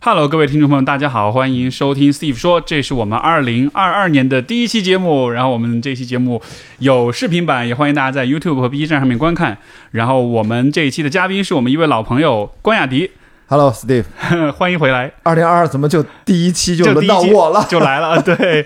[0.00, 5.28] Hello，各位听众朋友，大家好，欢迎收听 Steve 说，这是我们二零二二年的第一期节目。
[5.28, 6.40] 然后我们这期节目
[6.78, 9.58] 有视频版，也欢迎大家在 YouTube 和 B 站上面观看。
[9.90, 13.10] 然后我们这一期的嘉宾是我们一位老朋友关雅迪
[13.48, 14.04] ，Hello Steve，
[14.56, 15.10] 欢迎回来。
[15.24, 17.66] 二零二二怎么就第一期就轮到我了？
[17.68, 18.64] 就来了， 对。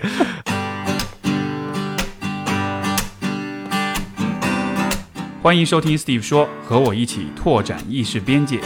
[5.41, 8.59] 欢迎收听 Steve 说，和我一起拓展意识边界。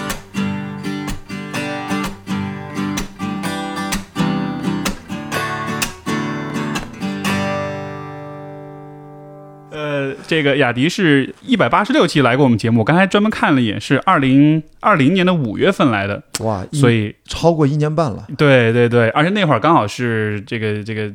[10.27, 18.27] 这个雅迪是一百八十六期来过我们节目，我刚才专门看了一眼，是二零二零年的五月份来的，哇，所以超过一年半了。
[18.37, 21.09] 对对对，而且那会儿刚好是这个这个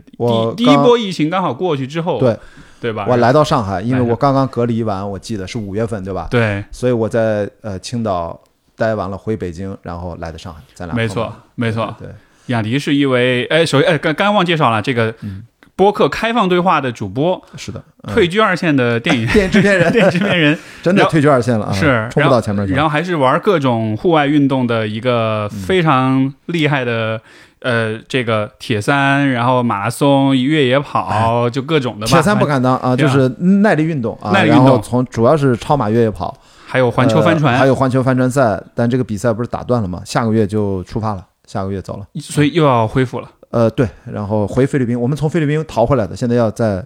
[0.54, 2.36] 第第一波疫情刚好过去之后，对
[2.80, 3.06] 对吧？
[3.08, 6.28] 我来到上海，因为我刚刚隔离完，我记得是五月份，对吧？
[6.30, 8.40] 对，所以我在呃青岛
[8.76, 11.94] 待完了，回北京，然后来的上海，咱俩没错没错。
[12.00, 12.08] 对，
[12.46, 15.44] 雅迪是一位哎，首先哎，刚刚刚忘介绍了这个嗯
[15.82, 22.72] 播客开放对话的主播，是的，嗯退居二线的电影电影制片人电影制片人， 真的退居二线了啊，是冲不到前面去。
[22.72, 27.20] 然后还是玩各种户外运动的一个嗯非常厉害的。
[27.64, 33.28] 呃，这个铁三，然后马拉松、越野跑，就各种的铁三不敢当啊，就是
[33.62, 36.36] 耐力运动啊，耐力运动从主要是超马越野跑，
[36.66, 40.02] 还有环球帆船，呃还有环球帆船赛，但这个比赛不是打断了吗？
[40.04, 42.06] 下个月就出发了，下个月走了。
[42.20, 43.28] 所以又要恢复了。
[43.52, 46.84] 呃，对，然后回菲律宾，我们从菲律宾逃回来的，现在要在。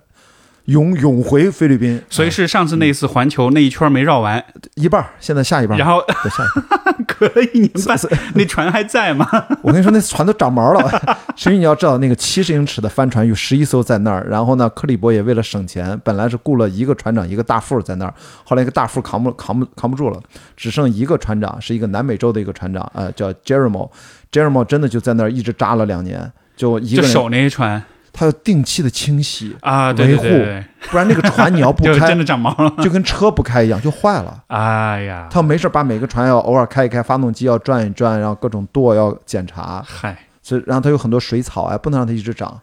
[0.66, 6.42] 永永回菲律宾，所以啊是上次那一次环球那一圈没绕完，一半儿，现在下一半儿，然后对下。
[7.06, 7.96] 隔了一年半，
[8.34, 9.24] 那船还在吗？
[9.62, 10.90] 我跟你说，那船都长毛了。
[11.36, 20.20] 所以你要知道，那个七十英尺的帆船有十一艘在那儿，然后呢，克里伯也为了省钱，本来是雇了一个船长，一个大副在那儿，后来一个大副扛不扛不扛不住了，
[20.56, 23.88] 只剩一个船长，是一个南美洲的一个船长，呃，叫 Jeremo。
[24.32, 32.82] Jeremo 真的就在那儿一直扎了两年，就一个人，就守那一船他要定期的清洗，啊，对对对维护，不然那个船你要不 就真开，的长毛了。
[32.82, 34.42] 就跟车不开一样，就坏了。
[34.46, 42.58] 哎呀，他没事把每个船要偶尔开一开，发动机要转一转，然后各种舵要检查，嗨，所以然后他有很多水草啊，不能让它一直长。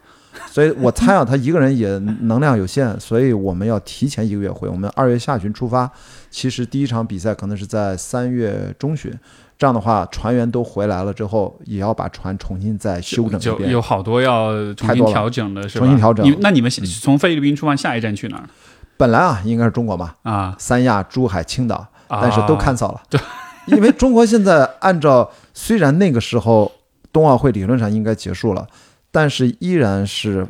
[0.47, 1.87] 所以我猜啊，他一个人也
[2.21, 4.67] 能量有限，所以我们要提前一个月回。
[4.67, 5.87] 我们二月下旬出发，
[6.31, 9.13] 其实第一场比赛可能是在三月中旬。
[9.63, 13.69] 这样的话，船员都回来了之后，也要把船重新再修整一遍。
[13.69, 15.85] 就有好多要重新调整的，是吧？
[15.85, 18.43] 重新调整那你们从菲律宾出发，下一站去哪儿
[18.97, 20.53] 本来啊，应该是中国嘛，啊？
[20.59, 21.75] 三亚、珠海、青岛，
[22.09, 23.01] 啊但是都 cancel 了。
[23.67, 26.69] 因为中国现在按照虽然那个时候
[27.13, 28.67] 冬奥会理论上应该结束了，
[29.11, 30.45] 但是依然是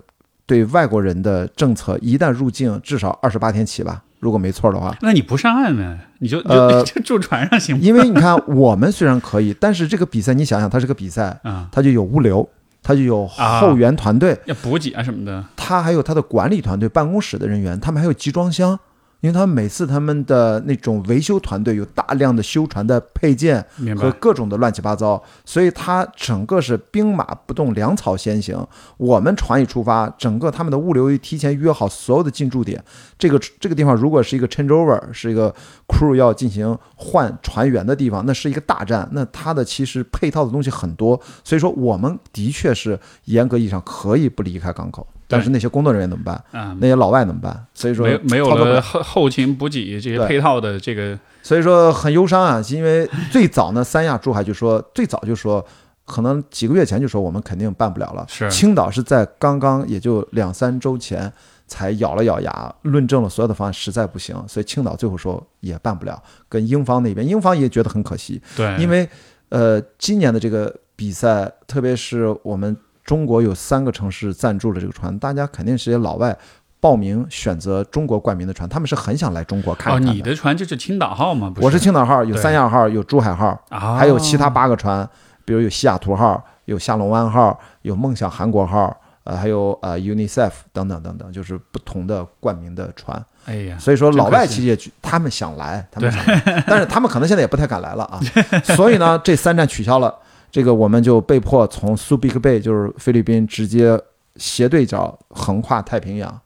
[0.47, 4.95] 对外国人的政策，一旦入境至少二十八天起吧，如果没错的话。
[5.01, 5.99] 那你不上岸呢？
[6.19, 7.81] 你就就呃 就住船上行吗？
[7.83, 12.47] 因为你看，我们虽然可以，但是这个比赛你想想，它是个比赛，啊，它就有物流，
[12.81, 15.43] 它就有后援团队，要补给啊什么的。
[15.55, 18.79] 它还有它的管理团队、办公室的人员，他们还有集装箱。
[19.23, 23.65] 因为他们每次他们的那种维修团队有大量的修船的配件，
[23.97, 28.67] 和各种的乱七八糟，所以它整个是兵马不动，粮草先行。
[28.97, 32.83] 我们船一出发，整个他们的物流提前约好所有的进驻点。
[33.17, 35.55] 这个这个地方如果是一个 changeover，是一个
[35.87, 39.07] crew 要进行换船员的地方，那是一个大战。
[39.13, 45.07] 那它的其实配套的东西很多，所以说我们的确是严格意义上可以不离开港口。
[45.33, 46.35] 但是那些工作人员怎么办？
[46.51, 47.65] 啊，那些老外怎么办？
[47.73, 55.65] 所以说没有没有了后后勤补给这些配套的这个所以说很忧伤啊，因为最早呢，三亚、珠海就说最早就说，
[56.05, 58.25] 可能几个月前就说我们肯定办不了了。
[58.29, 61.31] 是青岛是在刚刚也就两三周前
[61.67, 66.21] 才咬了咬牙，论证了所有的方案，实在不行，所以青岛最后说也办不了。
[66.47, 69.07] 跟英方那边，英方也觉得很可惜，对，因为
[69.49, 76.37] 呃，今年的这个比赛，特别是我们中国有三个城市赞助了这个船，大家肯定是些老外。
[76.79, 81.49] 报名选择中国冠名的船，他们是很想来中国看哦，你的船就是青岛号吗？
[81.49, 85.09] 不我是青岛号，有三亚号，有珠海号，啊，还有其他八个船，
[85.45, 93.23] 比如有西雅图号，有下龙湾号，有梦想韩国号，呃，还有呃 UNICEF 等等等等，就是不同的冠名的船。
[93.45, 98.19] 哎呀，所以说，老外真可惜其实也去他们想来，他们想来，但是他们可能现在也不太敢来了啊。
[98.75, 100.13] 所以呢，这三站取消了，
[100.53, 103.99] 这个我们就被迫从苏比克贝，就是菲律宾，直接
[104.35, 106.41] 斜对角横跨太平洋，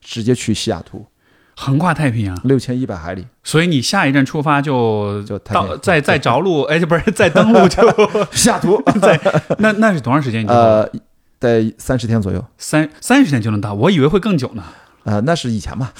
[0.00, 1.06] 直接去西雅图，
[1.56, 7.88] 横跨太平洋，六千一百海里，所以你下一站出发就就到再再 着陆，哎，不是再登陆就
[8.34, 9.20] 西雅图， 在
[9.58, 10.44] 那那是多长时间？
[10.48, 10.84] 呃，
[11.38, 12.44] 得三十天左右。
[12.58, 14.64] 三三十天就能到，我以为会更久呢。
[15.04, 15.92] 呃，那是以前嘛，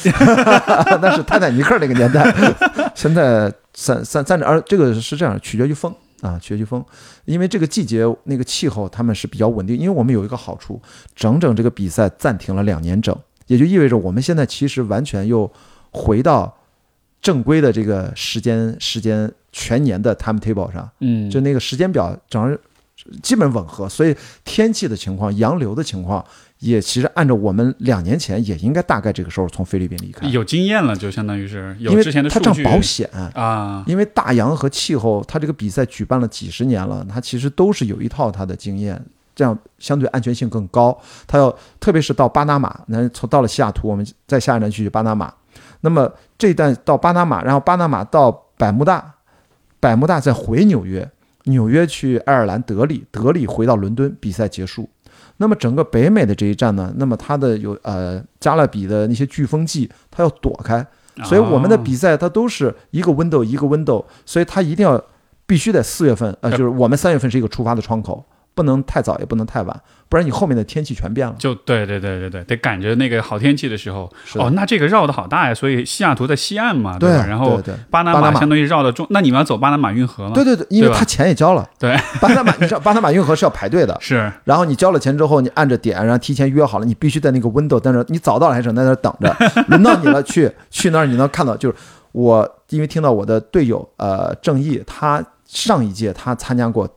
[1.00, 2.34] 那是泰坦尼克那个年代。
[2.96, 5.94] 现在三三三点二，这个是这样，取决于风。
[6.22, 6.82] 啊，学区风，
[7.26, 10.80] 因为这个季节那个气候他们是比较稳定，因为我们有一个好处，
[11.14, 13.14] 整整这个比赛暂停了两年整，
[13.48, 15.50] 也就意味着我们现在其实完全又
[15.90, 16.56] 回到
[17.20, 22.58] 正规的这个时间时间全年的 timetable 上，嗯，就那个时间表整个
[23.20, 26.24] 基本吻合，所以天气的情况、洋流的情况
[26.62, 33.10] 也其实按照我们两年前也应该大概这个时候从菲律宾离开，有经验了，就相当于是有因为之前的它这样数据保险。
[33.34, 39.04] 啊，因为大洋和气候，他这个比赛举办了几十年了，他其实都是有一套他的经验，
[39.34, 40.96] 这样相对安全性更高。
[41.26, 45.34] 它要特别是到巴拿马，那从到了西雅图，我们再下一站去巴拿马。
[45.80, 49.14] 那么这一站到巴拿马，然后巴拿马到百慕大，
[49.80, 51.10] 百慕大再回纽约，
[51.46, 54.88] 纽约去爱尔兰德里，德里回到伦敦，比赛结束。
[55.42, 60.86] 那么整个北美的这一站呢，那么它的有呃加勒比的那些飓风季，它要躲开，
[61.24, 65.02] 所以我们的哦比赛它都是一个 window 一个 window，所以它一定要
[65.44, 71.34] 必须得四月份，呃，就是我们三月份是一个出发的窗口，不能太早也不能太晚，不然你后面的天气全变了。
[71.38, 74.10] 就对对对对对，得赶着那个好天气的时候。
[74.34, 77.26] 哦，那这个绕的好大呀，所以西雅图在西岸嘛，对吧？
[77.26, 77.60] 然后
[77.90, 80.32] 巴拿马马相当于绕到中，那你们要走巴拿马运河吗？
[80.34, 89.34] 对对对，因为他钱也交了，对， 巴拿马，你知道巴拿马运河是要排队的，是然后你交了钱之后，你按着点，然后提前约好了，你必须在那个 window 在那，你早到了还是在那等着，
[89.68, 91.76] 轮到你了去去那儿，你能看到，就是
[92.12, 96.88] 我因为听到我的队友呃郑毅，他上一届他参加过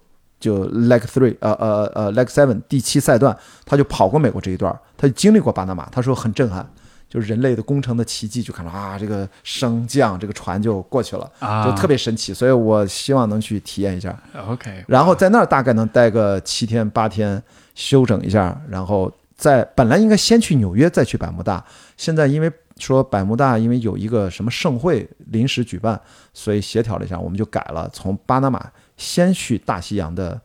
[0.46, 6.68] 就 leg three 呃呃呃 leg seven 第七赛段，他就跑过美国这一段，他就经历过巴拿马，他说很震撼。
[7.08, 14.14] 就是人类的工程的奇迹，就看到啊，这个升降这个船就过去了，啊，就特别神奇，所以我希望能去体验一下。
[14.50, 14.84] OK。
[14.88, 17.42] 然后在那儿大概能待个七天八天，
[17.74, 21.64] 休整一下，然后在本来应该先去纽约，再去百慕大，
[21.96, 26.02] 现在因为说百慕大因为有一个什么盛会临时举办，
[26.34, 30.40] 所以协调了一下，我们就改了，从巴拿马先去大西洋的，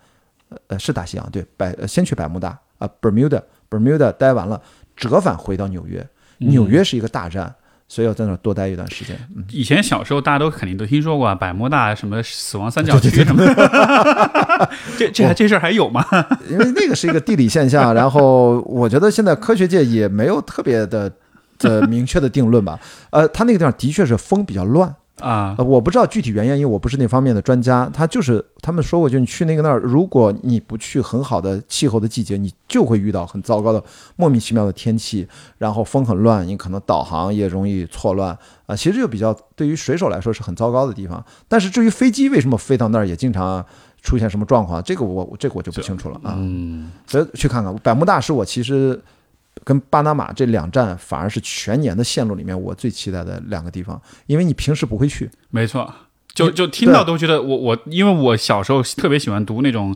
[0.48, 4.60] 呃呃是大西洋对百呃先去百慕大啊、Bermuda Bermuda 待完了，
[4.96, 6.06] 折返回到纽约，
[6.38, 7.54] 纽约是一个大站。
[7.92, 13.44] 所以要在那儿多待一段时间，嗯，以前小时候大家都肯定都听说过啊百慕大什么死亡三角区什么，
[14.96, 16.00] 这这还这事儿还有吗？
[16.48, 21.10] 因为那个是一个地理现象， 然后我觉得现在科学界也没有特别的
[21.58, 22.78] 的明确的定论吧。
[23.10, 27.90] 呃，它那个地方的确是风比较乱，啊呃，我不知道具体原因，因为我不是那方面的专家。
[27.92, 33.82] 他就是他们说过，就你去那个那儿，如果你不去很好的气候的季节，你就会遇到很糟糕的
[34.16, 35.26] 莫名其妙的天气，
[35.58, 38.36] 然后风很乱，你可能导航也容易错乱
[38.66, 41.24] 啊、其实就比较对于水手来说是很糟糕的地方。
[41.48, 43.64] 但是至于飞机为什么飞到那儿，也经常
[44.00, 46.34] 出现什么状况，这个我这个我就不清楚了啊。
[46.38, 49.00] 嗯，所以去看看百慕大是我其实
[49.64, 55.30] 跟巴拿马这两站反而是全年的线路里面我最期待的两个地方，因为你平时不会去。
[55.50, 55.92] 没错，
[56.34, 59.94] 就就听到都觉得我我，因为我小时候特别喜欢读那种。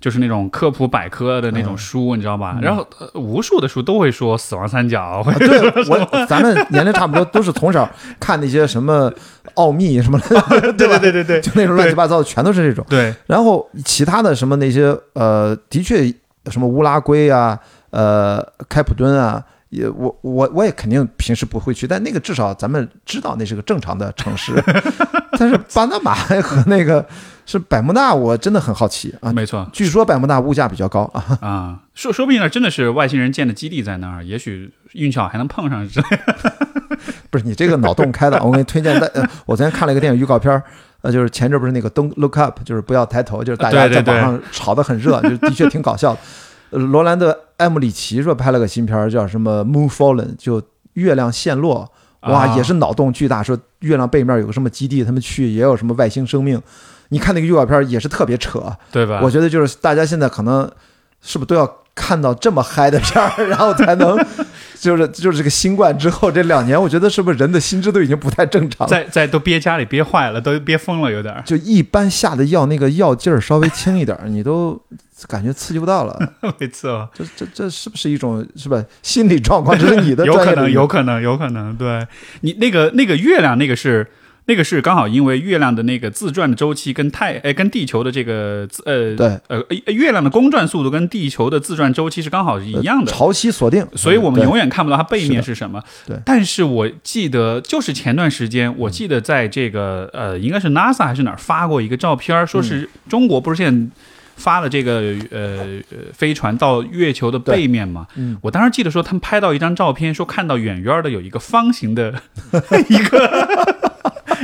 [0.00, 2.58] 就是那种科普百科的那种书，你知道吧？
[2.62, 5.60] 然后、呃无数的书都会说死亡三角，啊对
[5.90, 7.86] 我，咱们年龄差不多，都是从小
[8.18, 9.12] 看那些什么
[9.56, 10.98] 奥秘什么的， 对吧？
[10.98, 12.82] 对对对就那种乱七八糟的，全都是这种。
[12.88, 16.10] 对，然后其他的什么那些呃，的确
[16.50, 17.60] 什么乌拉圭啊，
[17.90, 24.52] 呃，开普敦啊，也我我我也肯定平时不会去，但那个至少咱们知道那是个正常的城市。
[25.38, 27.04] 但是巴拿马和那个
[27.46, 29.32] 是百慕大，我真的很好奇啊。
[29.32, 36.68] 没错据说百慕大物价比较高啊， 啊，说说不定那真的是外星人建的基地在那儿，也许运气好还能碰上之类的。
[37.30, 39.06] 不是你这个脑洞开的，我给你推荐的。
[39.14, 40.62] 呃我昨天看了一个电影预告片儿，
[41.00, 46.18] 呃，就是前阵不是那个 Don't Look Up，就是不要抬头，就是大家在网上吵得很热，就是的确挺搞笑的。
[46.70, 50.62] 呃罗兰德·艾姆里奇说拍了个新片儿，叫什么《Moon Fallen》，就
[50.94, 51.90] 月亮陷落。
[52.22, 56.60] 哇，啊也是脑洞巨大，说月亮背面有个什么基地，他们去也有什么外星生命。
[57.08, 59.20] 你看那个预告片也是特别扯，对吧？
[59.22, 60.70] 我觉得就是大家现在可能
[61.22, 64.18] 是不是都要看到这么嗨的片儿，然后才能
[64.80, 68.90] 就是就是这个新冠之后这两年，我觉得是不是人的心智都已经不太正常了？
[68.90, 71.42] 在在都憋家里憋坏了，都憋疯了，有点儿。
[71.44, 74.80] 就一般下的药，那个药劲儿稍微轻一点儿，你都
[75.28, 76.18] 感觉刺激不到了。
[76.58, 79.78] 没错，这这这是不是一种是吧心理状况？
[79.78, 81.76] 这是你的有可能，有可能，有可能。
[81.76, 82.06] 对
[82.40, 84.10] 你那个那个月亮，那个是
[84.46, 89.26] 那个是刚好因为月亮的那个自转的周期跟太哎跟地球的这个自呃对。
[89.48, 93.12] 呃呃月亮的公转速度跟地球的自转周期是刚好是一样的。
[93.12, 95.82] 潮汐锁定，所以我们永远看不到它背面是是什么。
[96.06, 96.16] 对。
[96.24, 103.92] 但是我记得就是前段时间，我记得在这个呃，应该是 NASA 还是哪儿发过一个照片，说是中国不是现在
[104.40, 108.36] 发了这个呃呃飞船到月球的背面嘛，嗯。
[108.40, 112.14] 我当时记得说他们拍到一张照片，说看到远远的有一个方形的
[112.88, 113.78] 一个。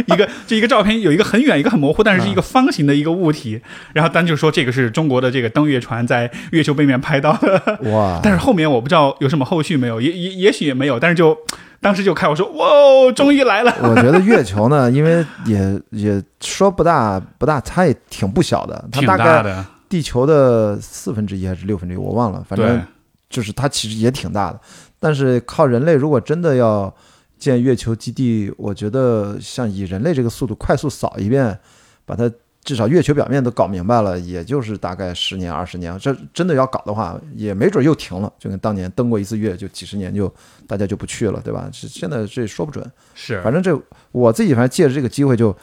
[0.09, 3.59] 一个这一个照片有一个很远一个很模糊，但是是一个方形的一个物体，
[3.95, 11.35] 然后单就说这个是中国的这个登月船在月球背面拍到的，哇，但是后面我不知道有什么后续没有，也也也许也没有，但是就
[11.81, 22.83] 当时就开我说哇哦，终于来了，我觉得月球呢，因为也也说不大不大，它也挺不小的，它挺大概大的，地球的四分之一还是六分之一，我忘了，反正
[23.29, 24.61] 就是它其实也挺大的。
[24.99, 26.93] 但是靠人类如果真的要
[27.39, 31.59] 建月球基地，我觉得像以人类这个速度快速扫一遍，
[32.05, 32.31] 把它
[32.65, 35.97] 至少月球表面都搞明白了，也就是大概十年二十年。
[35.99, 40.33] 这真的要搞的话，也没准又停了，就跟当年登过一次月，就几十年就
[40.67, 41.69] 大家就不去了，对吧？
[41.73, 42.85] 是现在这说不准。
[43.15, 45.55] 是反正这我自己反正借着这个机会，就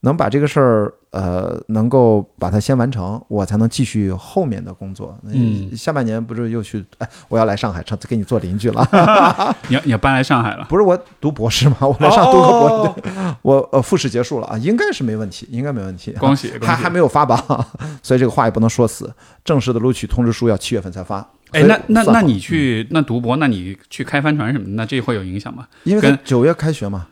[0.00, 5.16] 能把这个事儿呃能够把它先完成，我才能继续后面的工作。
[5.22, 8.84] 嗯下半年不是又去哎，我要来上海，成给你做邻居了。
[9.68, 11.76] 你要你要搬来上海了， 不是我读博士吗？
[11.86, 16.10] 我来上读个博士，我呃复试结束了啊，应该是没问题，应该没问题。
[16.18, 17.38] 恭喜还还没有发榜，
[18.02, 19.12] 所以这个话也不能说死。
[19.44, 21.24] 正式的录取通知书要七月份才发。
[21.52, 25.64] 哎，那那那你去那读博，那你去开帆船什么的，那这会有影响吗？
[25.84, 27.06] 因为跟九月开学嘛，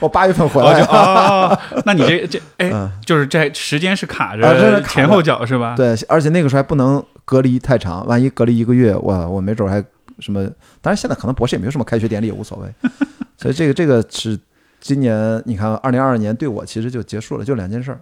[0.00, 0.86] 我八月份回哦，就来。
[0.86, 5.74] 哦，那你这这哎嗯，就是这时间是卡着前后脚是吧？
[5.76, 9.82] 对，而且那个时候还不能隔离太长，万一隔离一个月，我我没准还
[10.18, 10.44] 什么。
[10.80, 12.68] 当然现在可能博士也没有什么开学典礼，也无所谓。
[13.38, 14.38] 所以这个这个是
[14.80, 18.00] 今年你看，二零二二年对我其实就结束了，就两件事儿：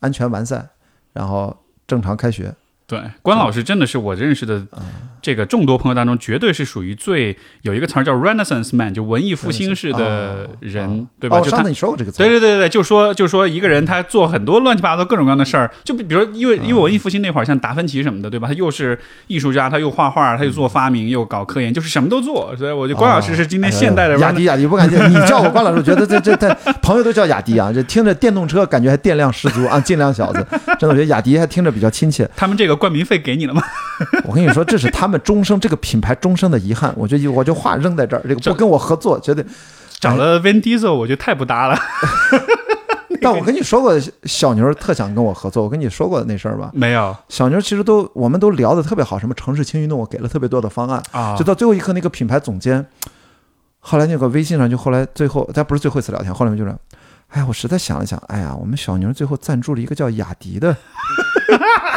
[0.00, 0.66] 安全完赛，
[1.12, 2.54] 然后正常开学。
[2.86, 4.82] 对，关老师真的是我认识的嗯
[5.24, 11.38] 这个众多朋友当中，绝对是属于最有一个词儿叫 Renaissance man，就文艺复兴式的人，对吧？
[11.38, 18.48] 哦，就他上次你说过这个词儿，对对对对，就说就说一个人他做很多乱七八糟各种各样的事儿，就比比如因为嗯因为文艺复兴那会儿，像达芬奇什么的，对吧？
[18.48, 22.54] 他又是艺术家，他又画画，他又做发明，又搞科研，就是什么都做。
[22.58, 30.46] 所以我觉得关老师是今天现代的哦雅迪，雅迪不敢叫你叫我关老师，觉得这这这朋友都叫雅迪啊，这听着电动车感觉还电量十足啊，尽量小子，
[30.78, 32.28] 真的我觉得雅迪还听着比较亲切。
[32.36, 33.62] 他们这个冠名费给你了吗？
[34.26, 36.92] 我跟你说，这是他们终生这个品牌终生的遗憾。
[36.96, 39.44] 我就我就话扔在这儿，这个不跟我合作，绝对。
[40.00, 41.78] 找了 Vin Diesel，我觉得太不搭了。
[43.22, 46.70] 但我跟你说过，小牛特想跟我合作，我跟你说过那事儿吧。
[46.74, 52.84] 没有小牛其实都我们都聊得特别好，什么城市轻运动，我给了特别多的方案，啊就到最后一刻，那个品牌总监，
[53.78, 56.76] 后来那个微信上就后来最后，咱不是最后一次聊天，后来就是，
[57.28, 60.76] 哎呀，我实在想了想，哎呀，我们小牛最后赞助了一个叫雅迪的，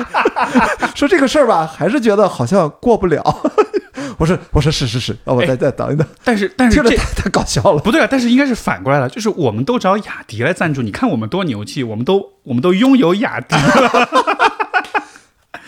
[0.96, 3.24] 说这个事儿吧，还是觉得好像过不了。
[4.18, 7.80] 我说我说是是是，要不再再等一等，但是但是这太太搞笑了。
[7.82, 13.56] 不对啊，但是应该是反过来了，就是我们都找雅迪来赞助，你看我们多牛气，我们都我们都拥有雅迪。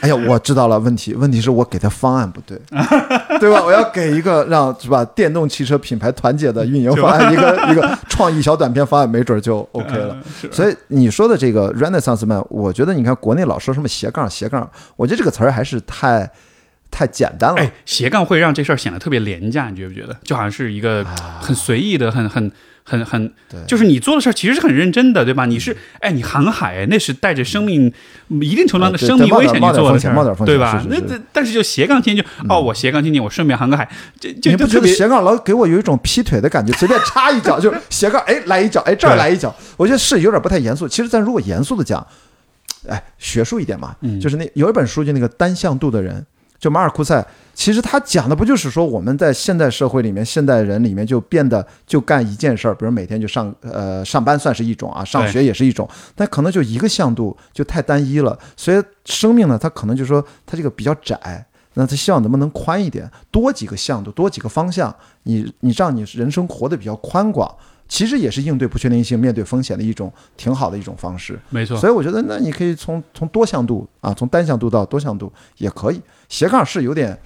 [0.01, 2.57] 哎呀，我知道了，问题问题是我给他方案不对，
[3.39, 3.61] 对吧？
[3.65, 10.15] 我要给一个让是吧电动汽车品牌团结的运营方案，一个一个创意小短片方案，没准就 OK 了。
[10.41, 16.29] 嗯所以你说的这个 Renaissance man，我觉得你看国内老说什么斜杠斜杠，我觉得这个词儿还是太
[16.91, 17.61] 太简单了。
[17.61, 20.15] 哎，斜杠会让这事儿显得特别廉价，你觉不觉得？
[20.23, 21.03] 就好像是一个
[21.39, 22.51] 很随意的、很很
[22.83, 23.31] 很很，
[23.67, 25.45] 就是你做的事儿其实是很认真的，对吧？
[25.45, 27.93] 你是哎，你航海，那是带着生命
[28.29, 33.87] 一定程度上的生命危险做的事儿，对吧那那但是就斜杠天就哦，我斜杠天天我顺便航个海，
[34.19, 36.73] 这这你不觉得斜杠老给我有一种劈腿的感觉？
[36.73, 40.87] 随便插一脚就斜杠，哎，来一脚，哎，这儿来一脚，我觉得是有点不太严肃。
[40.87, 42.05] 其实咱如果严肃的讲，
[42.87, 46.25] 哎，学术一点嘛，嗯就是那有一本书就那个单向度的人，
[46.59, 61.45] 就马尔库塞，其实他讲的不就是说我们在现代社会里面，现代人里面就变得就干一件事儿，比如每天就上呃上班算是一种啊，上学也是一种，但可能就一个向度就太单一了，所以生命呢，它可能就说它这个比较窄。
[61.75, 67.49] 那他希望能不能宽一点，多几个向度，多几个方向，你你让你人生活得比较宽广，
[67.89, 71.37] 其实也是应对不确定性、面对风险的一种挺好的一种方式。
[71.49, 71.75] 没错。
[71.75, 75.99] 所以我觉得，那你可以从从多向度啊，从单向度到多向度也可以。
[76.29, 77.19] 斜杠是有点，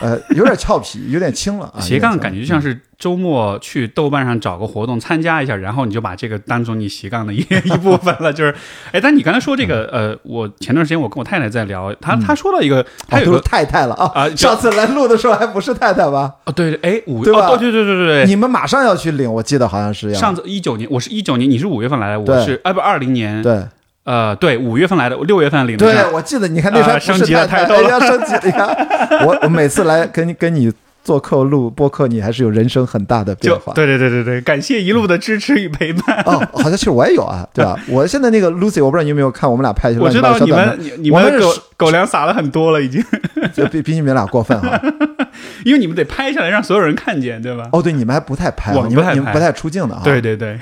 [0.00, 1.80] 呃，有点俏皮，有点轻了啊。
[1.80, 8.32] 斜杠感觉就像是是周末去豆瓣上找个活动参加一下，然后你就把这个当做你斜杠的一 一部分了。
[8.32, 8.54] 就是，
[8.92, 14.10] 哎，但你刚才说这个，呃，我前段时间我跟我太太在聊，她她说到一个，她哦，都是有个太太了啊。
[14.14, 16.32] 啊上次来录的时候还不是太太吧？
[16.44, 23.62] 哦，对，哎，五对吧哦，对对对对对对，你们马上要去领，我记得好像是要上次一九年，我是一九年，你是五月份来的，我是啊不二零年，对
[24.04, 28.40] 呃对五月份来的，我六月份领的对，我记得，你看那时候还不是啊升级了太多，了升级了！
[28.44, 30.72] 你看我我每次来跟跟你
[31.08, 33.72] 做客录播客，你还是有人生很大的变化。
[33.72, 36.22] 对对对对对，感谢一路的支持与陪伴。
[36.26, 37.80] 哦，好像其实我也有啊， 对吧？
[37.88, 43.02] 我现在那个 Lucy，我不知道你有没有看我们俩拍的我知道你们你们狗狗粮撒了很多了，已经，
[43.54, 44.78] 就比比你们俩过分哈。
[45.64, 47.70] 因为你们得拍下来让所有人看见，对吧？
[47.72, 50.02] 哦，对，你们还不太拍你们你们不太出镜的啊。
[50.04, 50.58] 对对对，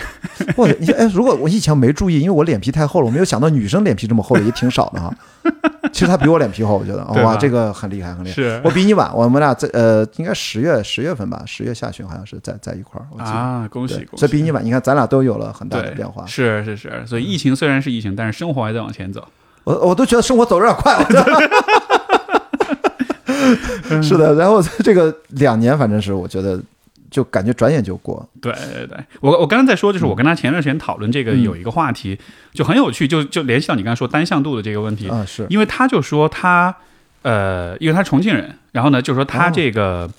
[0.54, 5.12] 我你哎，如果我以前没注意，因为我脸皮太厚了，我没有想到女生脸皮这么厚的也挺少的哈。
[5.96, 8.34] 其实他比我脸皮厚，我觉得哇，这个很厉害，很厉害。
[8.34, 13.30] 是我比你晚，我们俩在呃，应该十月十月份吧，十月下旬好像是在在一块儿，我记得。
[13.30, 14.16] 啊，恭喜，恭喜！
[14.18, 16.26] 所以比你晚，你看咱俩都有了很大的变化。
[16.26, 19.26] 是是是，所以疫情虽然是疫情，但是生活还在往前走。
[19.64, 21.06] 我我都觉得生活走得有点快了。
[24.02, 26.60] 是的，然后这个两年，反正是我觉得
[27.10, 28.28] 就感觉转眼就过。
[28.40, 31.42] 对对对，我我刚刚在说，就是我跟他前段时间讨论这个嗯。
[31.42, 32.18] 有一个话题，
[32.52, 35.46] 就很有趣，就就联系到你刚才说单向度的这个问题，啊，是。
[35.48, 36.74] 因为他就说他
[37.22, 39.52] 呃，因为他是重庆人，然后呢，就说他哦。
[39.54, 40.10] 这个。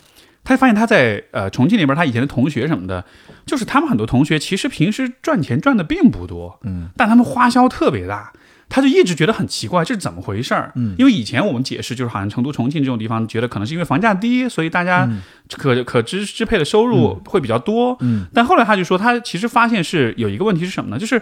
[0.44, 3.04] 他发现他在呃重庆那边，他以前的同学什么的，
[3.46, 8.32] 就是他们很多同学其实平时赚钱赚的并不多，嗯，但他们花销特别大，
[8.70, 10.72] 他就一直觉得很奇怪，这是怎么回事儿？
[10.76, 15.10] 嗯，因为以前我们解释就是好像成都、重庆这种地方，觉得可能是因为房价低，所以大家
[15.50, 21.00] 可可支支配的收入会比较多，嗯，但后来他就说，他其实发现是有一个问题是什么呢？
[21.00, 21.22] 就是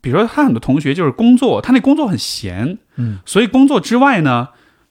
[0.00, 4.48] 比如说他很多同学就是工作，他那工作很闲，嗯，所以工作之外呢。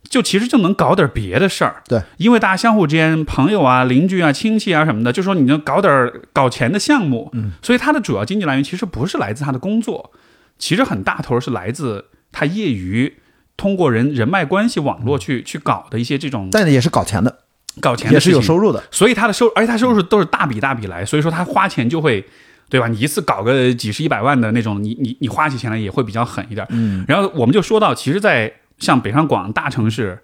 [0.07, 10.11] 就其实就能搞点别的事儿，对，因为大家相互之间，朋友啊、邻居啊、亲戚啊什么的，就说你能搞点儿搞钱的项目，嗯，所以他的主要经济来源其实不是来自他的工作，
[10.57, 13.13] 其实很大头是来自他业余
[13.57, 17.39] 通过人人脉关系网络去去搞的一些这种但也是搞钱的，
[17.79, 18.83] 搞钱的也是有收入的。
[18.91, 22.25] 所以他的收，而且他收入都是大笔大笔来，所以说他花钱就会，
[22.69, 22.87] 对吧？
[22.87, 26.65] 你一次搞个几十一百万的那种，你你你花起钱来也会比较狠一点。
[26.69, 30.21] 嗯，然后我们就说到，其实，在像北上广大城市，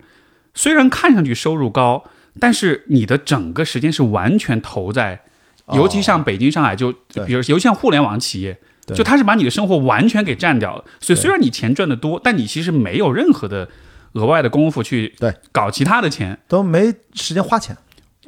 [0.54, 2.04] 虽然看上去收入高，
[2.40, 5.22] 但是你的整个时间是完全投在，
[5.66, 8.58] 哦尤其像北京、上海，就对比如尤其像互联网企业。
[8.94, 13.68] 对就他是把你的生活完全给占掉了，所以虽然你钱赚得多，但你其实没有任何的
[14.14, 17.78] 额外的功夫去对搞其他的钱，都没时间花钱。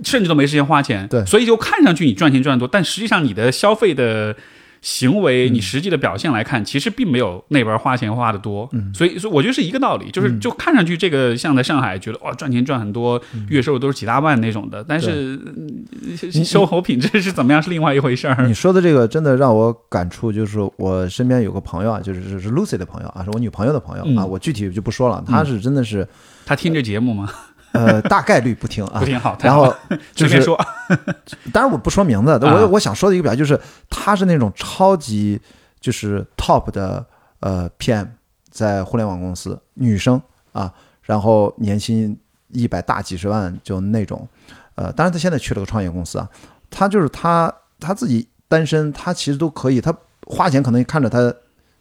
[0.03, 1.07] 甚至都没时间花钱。
[1.07, 4.35] 对所以就看上去你赚钱赚得多，但实际上你的消费的
[4.83, 8.69] 行为，你实际的表现来看，其实并没有那边花钱花的多。
[8.73, 8.93] 嗯。
[8.93, 18.45] 所以，所以我觉得是一个道理，就是就看上去这个像在上海觉得哇赚钱赚很多，月收入都是几大万那种的，但是嗯生活品质是怎么样是另外一回事儿。
[18.45, 24.29] 你说的这个真的让我感触，就是我身边有个朋友啊，就是是是 Lucy 的朋友啊，是我女朋友的朋友啊，嗯。
[24.29, 26.05] 我具体就不说了，他是真的是
[26.45, 27.29] 他听这节目吗？
[27.79, 29.05] 呃大概率不听啊不。
[29.05, 29.37] 听好。
[29.41, 29.73] 然后
[30.13, 30.57] 就是，说，
[31.51, 33.59] 当然我不说名字，我啊我想说的一个表现就是，
[33.89, 35.41] 他是那种超级
[35.79, 37.05] 就是 top 的
[37.39, 38.07] 呃 PM，
[38.49, 42.17] 在互联网公司女生啊，然后年薪
[42.49, 44.27] 一百大几十万就那种，
[44.75, 46.29] 呃，当然他现在去了个创业公司啊，
[46.69, 49.91] 他就是他他自己单身，他其实都可以，他
[50.27, 51.33] 花钱可能看着他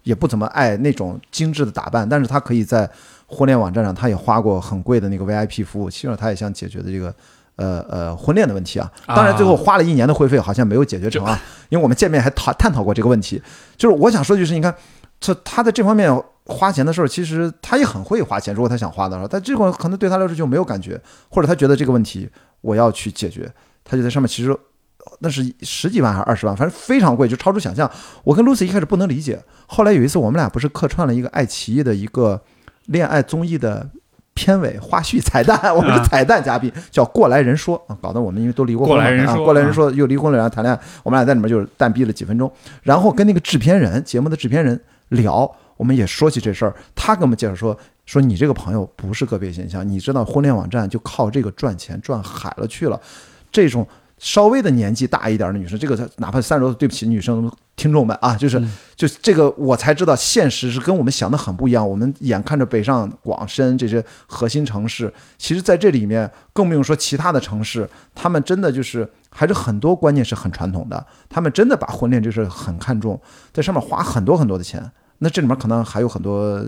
[0.05, 2.91] 也不怎么爱那种精致的打扮，但是他可以在
[3.33, 7.13] 婚恋网站上，他也花过很贵的那个 VIP 服务，其实他也想解决的这个。
[7.57, 13.41] 呃呃，婚恋的问题啊，当然最后花了一年的会费，好像没有解决成啊，因为我们见面还讨探讨过这个问题。
[13.77, 14.75] 就是我想说，就是你看，
[15.21, 16.11] 这他在这方面
[16.47, 22.29] 花钱的时候，其实他也很会花钱，如果他想花的时候，但这种可能对他来说就没有感觉，或者他觉得这个问题
[22.63, 23.49] 我要去解决，
[23.85, 24.57] 他就在上面其实
[25.21, 27.89] 那是十几万还是二十万，反正非常贵，就超出想象。
[28.25, 32.43] 我跟 Lucy 一开始不能理解，后来有一次我们俩不是客串了一个爱奇艺的一个
[32.87, 33.89] 恋爱综艺的。
[34.35, 42.51] 片尾花絮彩蛋， 我们是彩蛋嘉宾，叫过来人说啊，搞得我们因为都离过婚了啊，过来人说过来人说又离婚了，然后谈恋爱，我们俩在里面就是淡逼了几分钟，
[42.83, 52.99] 然后跟那个制片人节目的制片人聊，我们也说起这事儿，他给我们介绍说说你这个朋友不是个别现象，你知道婚恋网站就靠这个赚钱赚海了去了，
[53.53, 58.63] 这种稍微的年纪大一点的女生，这个哪怕三十多岁，对不起女生听众们啊，就是
[58.95, 61.89] 就这个我才知道现实是跟我们想的很不一样。
[61.89, 73.21] 我们眼看着北上广深这些核心城市，其实在这里面更不用说其他的城市，他们真的就是还是很多观念是很传统的，他们真的把婚恋这事很看重，
[73.53, 74.91] 在上面花很多很多的钱。
[75.25, 76.65] 那这里面可能还有很多呃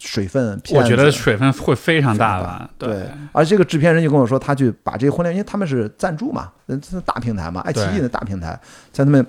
[0.00, 2.68] 水分，我觉得水分会非常大吧？
[2.76, 8.58] 对，而这个制片人就跟我说，他去把这些婚恋，因为他们是赞助嘛，是大平台嘛，爱奇艺的大平台，
[8.90, 9.24] 在他们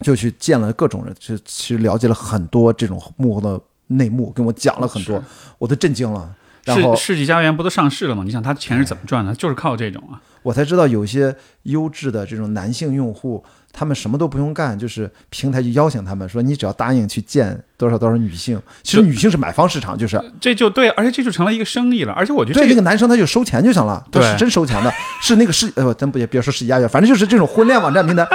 [0.00, 5.22] 就去见了各种人，就其实了解了很多这种幕后的内幕，跟我讲了很多，
[5.58, 6.34] 我都震惊了。
[6.64, 8.22] 然后世世纪佳缘不都上市了吗？
[8.24, 9.34] 你想他钱是怎么赚的？
[9.34, 10.20] 就是靠这种啊。
[10.42, 11.34] 我才知道有些
[11.64, 22.12] 优质的这种男性用户，他们什么都不用干，就是平台就邀请他们说，你只要答应去见多少多少女性，其实女性是买方市场，就是这就对，而且这就成了一个生意了。
[22.12, 28.26] 而且我觉得对这个这个男生他就收钱就行了，他是真收钱的，是那个世呃，咱不也别说世纪佳缘，反正就是这种婚恋网站平台，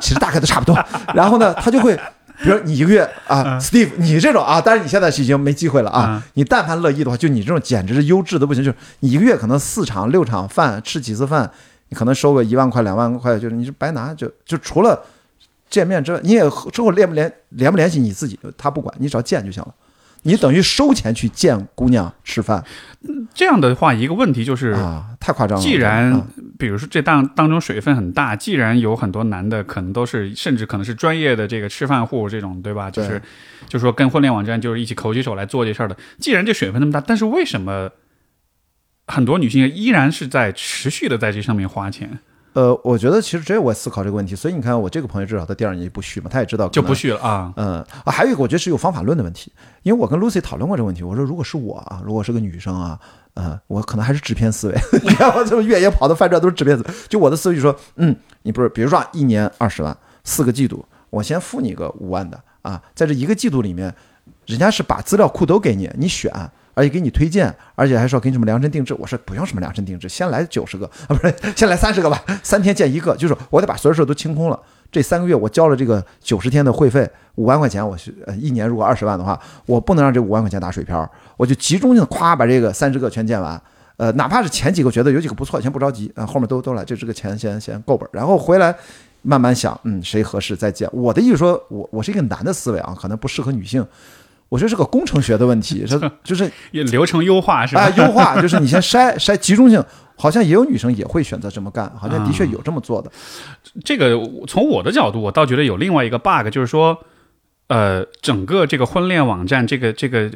[0.00, 0.76] 其实大概都差不多。
[1.14, 1.98] 然后呢，他就会。
[2.42, 6.22] 比如你一个月啊，Steve，你这种啊，但是你现在是已经没机会了啊嗯。
[6.34, 11.50] 你但凡乐意的话，就你这种简直是优质的不行，就是你一个月可能四场六场饭，吃几次饭，
[11.88, 15.02] 你可能收个一万块两万块，就是你是白拿，就就除了
[15.70, 19.74] 见面之外，你也之后联不联联不联系你自己，他不管，你只要见就行了。
[20.26, 22.64] 你等于收钱去见姑娘吃饭
[23.32, 25.62] 这样的话，一个问题就是，啊，太夸张了。
[25.62, 26.26] 既然啊
[26.58, 32.90] 比如说这当当中水分很大，既然有很多男的可能都是，甚至可能是专业的这个吃饭户这种，对吧？
[32.90, 33.22] 就是
[33.68, 35.96] 就说跟婚恋网站就是一起口起手来做这事儿的。
[36.18, 37.90] 既然这水分那么大，但是为什么
[39.06, 42.18] 很多女性依然是在持续的在这上面花钱，
[42.56, 47.52] 呃，我觉得其实只有我思考这个问题，所以你看我这个朋友至少他第二年就不续嘛，他也知道就不续了啊？
[47.54, 51.02] 嗯啊，还有一个我觉得是有方法论的问题，因为我跟 Lucy 讨论过这个问题。
[51.02, 52.98] 我说，如果是我啊，如果是个女生啊，
[53.34, 54.74] 呃，我可能还是纸片思维。
[55.04, 56.94] 你看我这么越野跑的翻转都是纸片思维。
[57.10, 63.94] 就我的思维就说，嗯，你不是，比如说啊一年二十万，四个季度，我先付你个五万的啊，在这一个季度里面，
[64.46, 66.32] 人家是把资料库都给你，你选。
[66.76, 68.94] 而且给你推荐，而且还说给你什么量身定制。
[68.98, 74.60] 我说不用什么量身定制，先来九十个啊，不是， 先来三十个吧，三天见一个，就是我得把所有事都清空了。
[74.92, 83.60] 这三个月我交了这个九十天的会费，五万块钱，我是呃一年如果二十万的话，我不能让这五万块钱打水漂，我就集中性的夸把这个三十个全见完。
[83.96, 88.76] 呃，哪怕是前几个觉得有几个不错，先不着急啊、后面都都来，就这个钱先先够本儿，然后回来
[89.22, 90.86] 慢慢想，嗯，谁合适再见。
[90.92, 93.82] 我的意思说，我我是一个男的思维啊，可能不适合女性。
[94.48, 97.82] 我觉得是个工程学的问题， 是就是流程优化是吧？
[97.82, 99.82] 啊，优化 就是你先筛筛集中性，
[100.16, 103.10] 好像也有女生也会选择这么干，好像的确有这么做的。
[103.84, 106.96] 这个从我的角度，我倒觉得有另外一个 bug，就是说，
[107.66, 110.30] 呃，整个这个婚恋网站，这个这个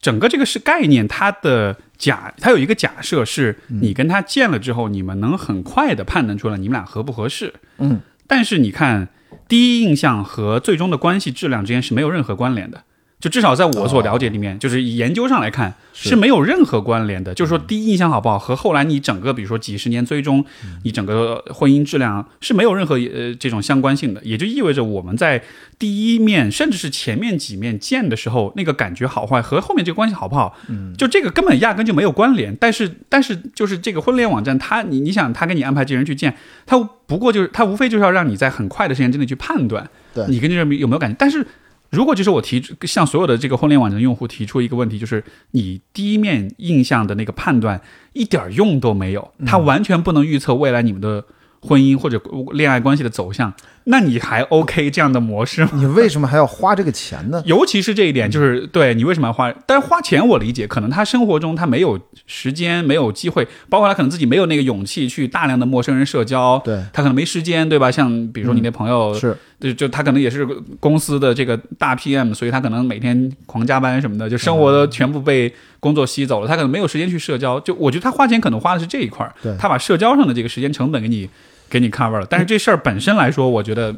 [0.00, 7.54] 整个这个是概念，它的假，它有一个假设是你跟他见了之后，你们能很快的判断出来你们俩合不合适。
[7.78, 9.08] 嗯，但是你看，
[9.48, 12.82] 第一印象和最终的关系质量之间是没有任何关联的。
[13.24, 17.32] 就至少在我所了解里面，就是以研究上来看是是没有任何关联的。
[17.32, 20.44] 就是说，第一印象好不好和后来你整个，比如说几十年追踪，
[20.82, 24.20] 你整个婚姻质量是没有任何呃这种相关性的。
[24.24, 25.42] 也就意味着我们在
[25.78, 32.54] 第一面，甚至是前面几面见的时候，那个感觉好坏和后面这个关系好不好，嗯就这个根本压根就没有关联。
[32.60, 41.46] 但是，但是就是这个婚恋网站，它你你想，他给你安排这人去见，他不过就是他无非就是要让你在很快的时间之内去判断，对你跟这人有没有感觉，但是。
[41.94, 47.80] 如果就是我提出向所有的这个婚恋网站用户提出一个问题，就是你第一面印象的那个判断
[48.12, 51.24] 一点用都没有，它完全不能预测未来你们的
[51.60, 52.20] 婚姻或者
[52.52, 53.54] 恋爱关系的走向，
[53.84, 55.70] 那你还 OK 这样的模式吗？
[55.74, 57.42] 你为什么还要花这个钱呢？
[57.46, 59.50] 尤其是这一点，就是对你为什么要花？
[59.66, 67.90] 但是花钱我理解，可能他生活中他没有时间，没有机会，包括他可能自己没有那个勇气去大量的陌生人社交，对他可能没时间，对吧？
[67.90, 70.44] 像比如说你那朋友，是就就他可能也是
[70.78, 75.50] 公司的这个大 PM，所以他可能每天狂加班什么的，就生活的全部被
[75.80, 77.58] 工作吸走了，他可能没有时间去社交。
[77.60, 81.30] 就我觉得他花钱可能花的是这一块儿对他把社交上的这个时间成本给你
[81.70, 82.26] 给你 cover 了。
[82.28, 83.94] 但是这事儿本身来说，我觉得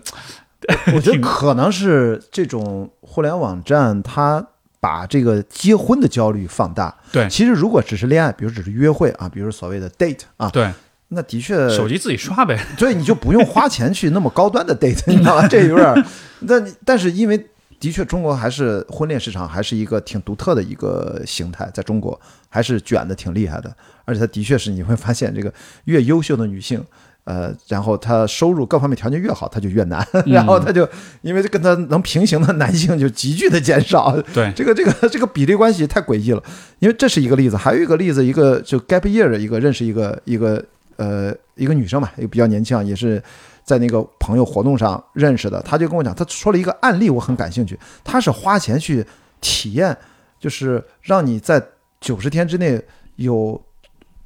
[0.94, 4.46] 我觉得可能是这种互联网站，它
[4.78, 6.94] 把这个结婚的焦虑放大。
[7.10, 10.70] 对其实如果只是恋爱，比如只是约会啊，比如所谓的 date 啊，对
[11.08, 12.58] 那的确手机自己刷呗。
[12.78, 15.48] 所以你就不用花钱去那么高端的 date，你知道吗？
[15.48, 16.04] 这有点儿，
[16.46, 17.46] 但但是因为
[17.78, 25.52] 的确中国还是婚恋市场还是一个挺独特的一个形态，在中国还是卷的挺厉害的，而且它的确是你会发现，这个
[25.84, 26.82] 越优秀的女性。
[27.24, 30.88] 呃，然后她收入各方面条件越好，她就越难，然后她就
[31.22, 36.40] 因为跟她能平行的男性就急剧的减少，对这个这个这个比例关系太诡异了。
[36.78, 40.64] 因为这是一个例子，还有一个例子，一个就 gap year 的一个认识一个一个
[40.96, 43.22] 呃一个女生嘛，一个比较年轻啊，也是
[43.64, 45.60] 在那个朋友活动上认识的。
[45.62, 47.78] 她就跟我讲，她说了一个案例，我很感兴趣。
[48.04, 49.06] 她是花钱去
[49.40, 49.96] 体验，
[50.38, 51.62] 就是让你在
[52.00, 52.82] 九十天之内
[53.16, 53.60] 有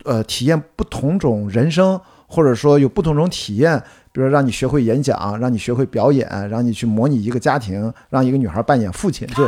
[0.05, 3.83] 呃体验不同种人生，或者说有不同种体验。
[4.13, 9.47] 比如说让你学会演讲，让你学会表演，让你去模拟一个家庭，让一个女孩扮演父亲，就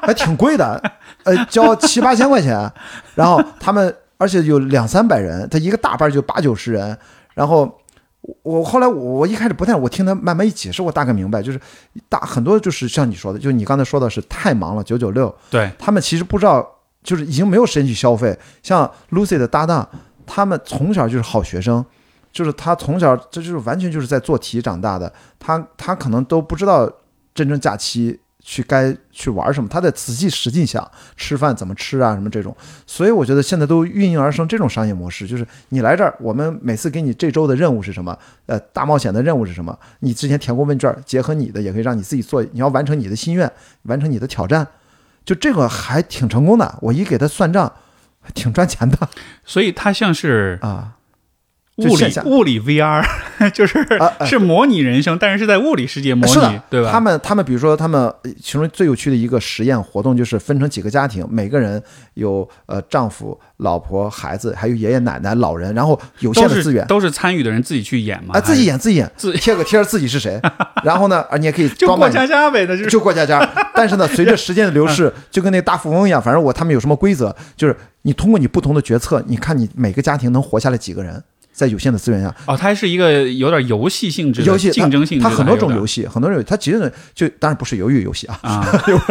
[0.00, 0.80] 还挺贵的，
[1.24, 2.72] 呃，交七八千块钱，
[3.16, 6.96] 然后他们而且有两三百人，他一个大班就八九十人，
[7.34, 7.78] 然后
[8.22, 11.60] 我我后来我我一开始不太，我听他慢慢一解释，我大概明白，就是
[12.08, 16.66] 大很多就是像你说的，就你刚才说的是太忙了，九九六，对他们其实不知道
[17.02, 18.36] 就是已经没有时间去消费。
[18.62, 19.88] 像 Lucy 的搭档，
[20.26, 21.84] 他们从小就是好学生，
[22.32, 26.90] 就是他从小这就是完全就是在做题长大的，他他可能都不知道
[27.34, 32.56] 真正假期去该去玩什么，他在仔细使劲想吃饭怎么吃啊什么这种。
[32.86, 43.50] 所以我觉得现在都运营而生这种商业模式，就是你来这儿，我们每次给你这周的任务是什么，呃，大冒险的任务是什么，你之前填过问卷，结合你的也可以让你自己做，你要完成你的心愿，
[43.82, 44.64] 完成你的挑战。
[45.24, 47.72] 就这个还挺成功的，我一给他算账，
[48.32, 48.96] 挺赚钱的
[49.44, 50.95] 所以他像是啊。
[51.76, 53.04] 物理物理 VR，
[53.52, 56.90] 就是啊啊是模拟人生，但是是在物理世界模拟，，对吧？
[56.90, 61.82] 他们他们比如说他们呃其中最有趣的一个实验活动就是分成几个家庭，每个人
[62.14, 66.86] 有呃丈夫、老婆、孩子，还有爷爷奶奶、老人，然后有限的资源。
[66.86, 68.38] 都是参与的人自己去演嘛？
[68.38, 70.40] 啊，自己演自己演，自贴个贴儿自己是谁，
[70.82, 73.46] 然后呢，啊，你也可以就过家家呗，那就是就过家家。
[73.74, 81.22] 但是呢，随着时间的流逝， 就跟那大富翁一样，反正我他们有什么规则，就是你通过你不同的决策，你看你每个家庭能活下来几个人，
[81.56, 88.38] 在有限的资源下，哦，它是一个有点游戏性质的、游戏竞争性它很多种游戏，很多种，它其实就当然不是鱿鱼游戏啊，
[88.84, 89.04] 点啊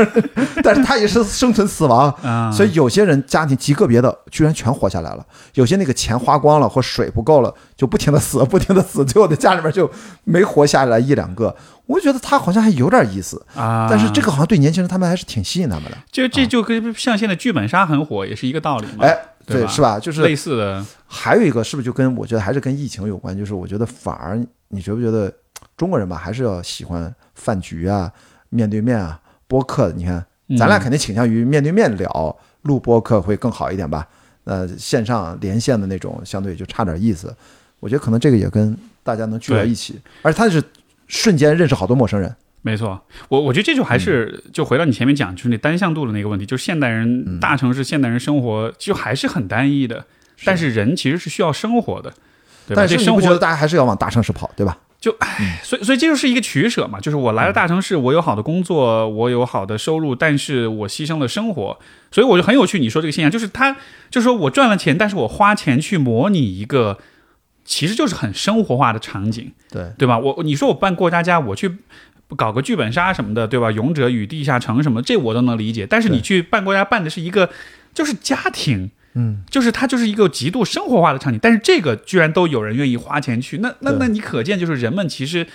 [0.63, 2.11] 但是它也是生存死亡。
[2.21, 9.89] 啊，所以有些人家庭极个别的居然全活下来了，有些那个钱花光了或水不够了，就不停的死，不停的死，最后在家里面就
[10.23, 11.55] 没活下来一两个。
[11.87, 15.97] 我觉得他好像还有点意思，啊，但是这个好像对年轻人他们还是挺吸引他们的。
[16.11, 19.05] 就这就跟像现在剧本杀很火，也是一个道理嘛。
[19.05, 19.99] 哎，对吧是吧？
[19.99, 23.37] 就是类似的，还有一个是不是就跟我觉得还是跟疫情有关？
[23.37, 24.37] 就是我觉得反而
[24.69, 25.31] 你觉不觉得
[25.77, 28.11] 中国人吧，还是要喜欢饭局啊、
[28.49, 29.91] 面对面啊、播客？
[29.91, 30.25] 你看，
[30.57, 34.07] 咱俩嗯肯定倾向于面对面聊，录播客会更好一点吧？
[34.45, 37.35] 呃，线上连线的那种相对就差点意思。
[37.79, 40.63] 我觉得可能这个也跟大家能聚到一起，而且他是
[41.07, 42.35] 瞬间认识好多陌生人。
[42.65, 42.99] 没错，
[43.29, 50.07] 我我觉得这就还是、就回到你前面讲，就是那单向度的那个问题，就是现代人、嗯大城市现代人生活就还是很单一的，
[50.43, 52.09] 但是人其实是需要生活的，
[52.67, 52.77] 对吧？
[52.77, 54.79] 但是生活大家还是要往大城市跑，对吧？
[54.99, 61.77] 就唉，所以所以这就是一个取舍嘛，就是我来了大城市，我有好的工作，我有好的收入，但是我牺牲了生活，
[62.09, 62.79] 所以我就很有趣。
[62.79, 63.73] 你说这个现象，就是他
[64.09, 66.97] 就是说我赚了钱，但是我花钱去模拟一个，
[67.63, 70.17] 其实就是很生活化的场景，对，对吧？
[70.17, 71.77] 我你说我办过家家，我去
[72.35, 73.71] 搞个剧本杀什么的，对吧？
[73.71, 75.85] 勇者与地下城什么，这我都能理解。
[75.85, 77.49] 但是你去办国家办的是一个
[77.93, 85.45] 就是家庭，嗯，就是它就是一个极度生活化的场景，但是这个居然都有人愿意花钱去，那那那你可见就是人们其实。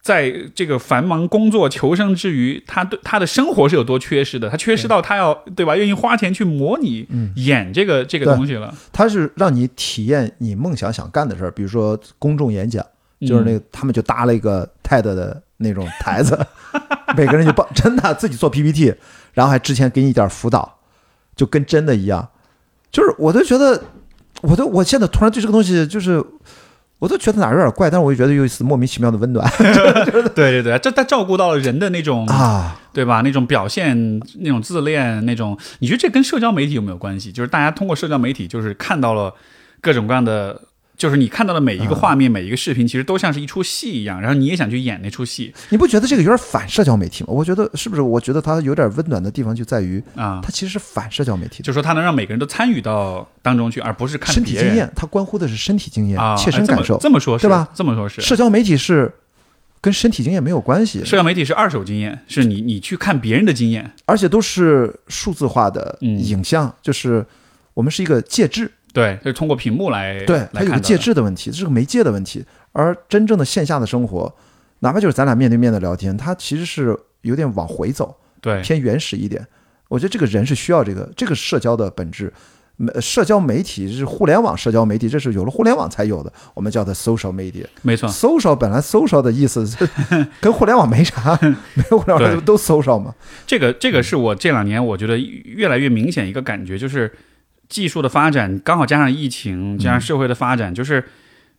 [0.00, 4.48] 在这个繁忙工作求生之余，他对他的生活是有多缺失的？
[4.48, 5.76] 他缺失到他要对吧？
[5.76, 8.72] 愿意花钱去模拟、演这个这个东西了。
[8.92, 12.82] 他是让你体验你梦想想干的事儿，比如说公众演讲，
[13.26, 16.38] 就是那个他们就搭了一个 TED 的那种台子，
[17.16, 18.94] 每个人就帮真的自己做 PPT，
[19.34, 20.78] 然后还之前给你一点辅导，
[21.36, 22.28] 就跟真的一样。
[22.90, 23.82] 就是我都觉得，
[24.42, 26.24] 我都我现在突然对这个东西就是。
[27.00, 29.48] 我都觉得哪儿有点怪，但是我又觉得有一丝莫名其妙的温暖
[30.34, 32.76] 对对对，这他照顾到了人的那种啊！
[32.92, 33.20] 对吧？
[33.20, 37.30] 那种表现、那种自恋、那种，你觉得这跟社交媒体有没有关系？
[37.30, 39.32] 就是大家通过社交媒体，就是看到了
[39.80, 40.60] 各种各样的，
[40.98, 47.28] 就是你看到的每一个画面、每一个视频，其实都像是一出戏一样，然后你也想去演那出戏你不觉得这个有点反社交媒体吗？
[47.30, 48.02] 我觉得是不是？
[48.02, 50.40] 我觉得它有点温暖的地方就在于，啊。
[50.42, 51.62] 它其实是反社交媒体的。
[51.62, 56.98] 就说它能让每个人都参与到当中去，而不是看身体经验，它关乎的是身体经验、啊，切身感受。
[56.98, 57.68] 这么说是对吧？
[57.72, 58.20] 这么说是。
[58.20, 59.12] 社交媒体是
[59.80, 67.24] 跟身体经验没有关系，社交媒体是二手经验，是你你去看别人的经验，而且都是数字化的嗯影像，就是
[67.74, 72.44] 我们是一个介质，对，就是通过屏幕来对，它有个介质的问题，这是个媒介的问题。
[72.72, 74.34] 而真正的线下的生活，
[74.80, 79.46] 哪怕就是咱俩面对面的聊天，它其实是有点往回走，对偏原始一点。
[79.88, 82.32] 我觉得这个人是需要这个这个社交的本质。
[82.94, 87.64] 呃社交媒体是互联网社交媒体，这是有了互联网才有的，我们叫它 social media。
[87.82, 89.76] 没错，social 本来 social 的意思是
[90.40, 91.36] 跟互联网没啥，
[91.74, 93.12] 没有互联网对都 social 嘛。
[93.44, 97.12] 这个这个是我这两年我觉得越来越明显一个感觉，就是
[97.68, 101.04] 技术的发展，刚好加上疫情，加上社会的发展，就是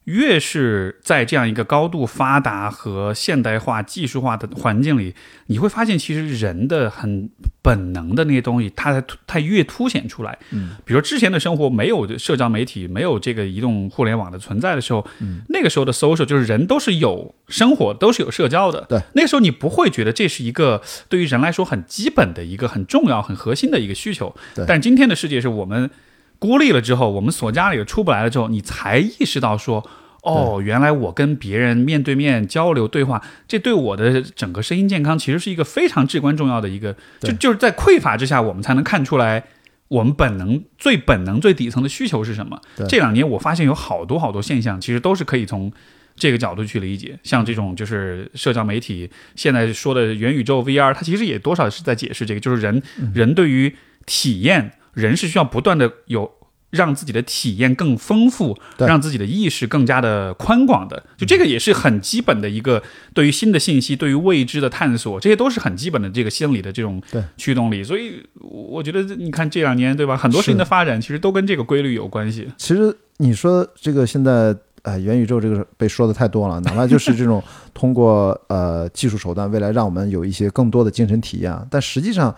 [0.09, 5.13] 越是在这样一个高度发达和现代化、技术化的环境里，
[5.45, 7.29] 你会发现其实人的很
[7.61, 10.35] 本能的那些东西，它才它越凸显出来。
[10.49, 18.83] 嗯，比如之前的生活没有社交媒体，没有这个移动互联网的存在的时候，嗯，那个时候的 social 就是人都是有生活，都是有社交的。
[18.89, 24.35] 对，那个时候你不会觉得这是一个对于人来说很基本的一个很重要、很核心的一个需求。
[24.55, 25.91] 对但今天的世界是我们
[26.39, 29.87] 孤立了之后，我们锁家里了出不来了之后，你才意识到说。
[30.21, 39.45] 哦，原来我跟别人面对面交流对话，这对我的整个身心健康其实是一个非常至关重要的一个，就就是在匮乏之下，我们才能看出来
[39.87, 42.59] 我们本能最本能最底层的需求是什么？
[42.89, 45.71] 这两年我发现有好多好多现象，其实都是可以从
[46.15, 47.17] 这个角度去理解。
[47.23, 53.73] 像这种就是社交媒体现在说的元宇宙 VR，它其实也多少是在解释这个，就是人、嗯人对于
[54.05, 56.38] 体验，人是需要不断的有。
[56.71, 62.81] 让自己的体验更丰富，对让自己的意识更加的宽广的，就这个也是很基本的一个
[63.13, 67.83] 对于新的信息、对于未知的探索，这些都是很基本的这个心理的这种对驱动力。
[67.83, 72.47] 所以我觉得，你看这两年对吧，很多事情的发展其实都跟这个规律有关系。
[72.57, 82.35] 其实你说这个现在呃元宇宙这个被说的太多了，哪怕就是这种通过呃技术手段，未来让我们有一些更多的精神体验，啊但实际上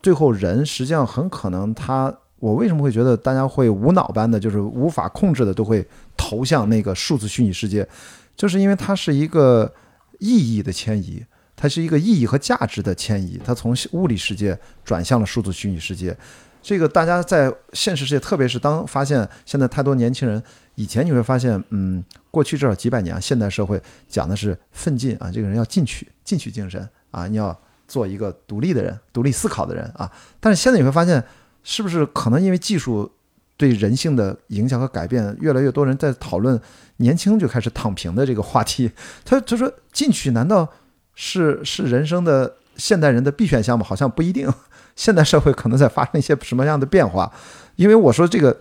[0.00, 2.14] 最后人实际上很可能他。
[2.42, 7.88] 我为什么会觉得大家会无脑般的，就是无法控制的，都会投向那个数字虚拟世界，
[8.34, 9.72] 就是因为它是一个
[10.18, 11.24] 意义的迁移，
[11.54, 16.16] 它是一个意义和价值的迁移，它从物理世界转向了数字虚拟世界。
[16.60, 20.42] 这个大家在现实世界，特别是当发现现在太多年轻人，
[20.74, 22.02] 以前你会发现，嗯，
[22.32, 30.10] 过去至少几百年啊，现代社会讲的是奋进啊，这个人要进取，进取精神啊，你要做一个独立的人，独立思考的人啊。
[30.40, 31.22] 但是现在你会发现，
[31.64, 33.10] 是不是可能因为技术
[33.56, 36.60] 对人性的影响和改变，越来越多人在讨论
[36.96, 38.90] 年轻就开始躺平的这个话题？
[39.24, 40.68] 他他说进取难道
[41.14, 43.84] 是是人生的现代人的必选项吗？
[43.84, 44.52] 好像不一定。
[44.94, 47.32] 现代社会可能在发生一些什么样的变化？
[47.76, 48.54] 因为我说这个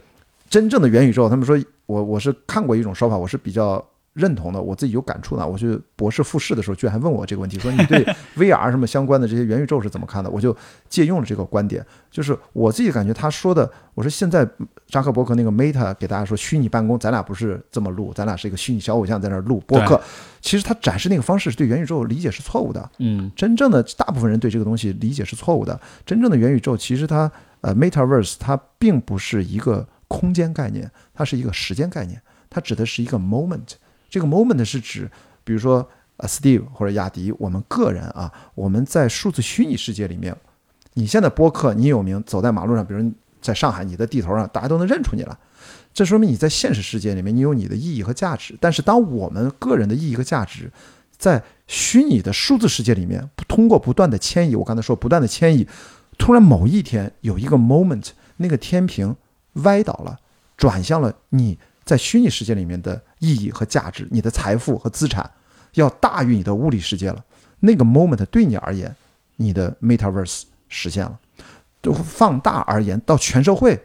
[0.50, 5.48] 真正的元宇宙，他们说我我是看过一种说法，我是比较认同的，我自己有感触的。
[5.48, 8.04] 我去博士复试的时候，居然还问我这个问题，说你对
[8.36, 10.30] VR 什么相关的这些元宇宙是怎么看的？
[10.30, 10.56] 我就
[10.90, 14.46] 借用了这个观点，就是我自己感觉他说的，我说现在
[14.88, 20.02] 扎克伯格那个 Meta 给大家说虚拟办公，咱俩不是这么录，咱俩是一个虚拟小偶像在那儿录播客，
[20.42, 22.92] 其实他展示那个方式对元宇宙理解是错误的。
[22.98, 25.80] 嗯，真正的大部分人对这个东西理解是错误的。
[26.06, 33.76] 真正的元宇宙其实它呃 MetaVerse 它并不是一个空间概念，它是一个时间概念，它指的是一个 moment。
[34.12, 35.10] 这个 moment 是指，
[35.44, 40.36] 比如说呃 Steve 或者雅迪，我们个人啊，我们在数字虚拟世界里面，
[40.96, 45.36] 你现在播客你有名，走在马路上，比如在上海，你的地头上大家都能认出你来。
[45.94, 48.56] 这说明你在现实世界里面，你有你的意义和价值。
[48.60, 50.70] 但是，当我们个人的意义和价值
[51.18, 55.66] 在虚拟的数字世界里面，通过不断的迁移，我刚才说不断的迁移，
[56.18, 59.16] 突然某一天有一个 moment，那个天平
[59.54, 60.18] 歪倒了，
[60.58, 65.32] 转向了你在虚拟世界里面的意义和价值，你的财富和资产
[65.76, 67.24] 要大于你的物理世界了。
[67.62, 68.94] 那个 moment 对你而言，
[69.38, 71.18] 你的 metaverse 实现了。
[71.82, 73.80] 就放大而言，到全社会，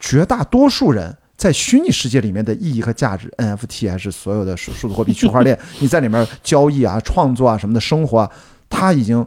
[0.00, 8.30] 绝大多数人在虚拟世界里面的意义和价值，NFT 还是所有的数数字货币、区块链，你在里面交易啊、创作啊什么的生活啊，
[8.68, 9.24] 它已经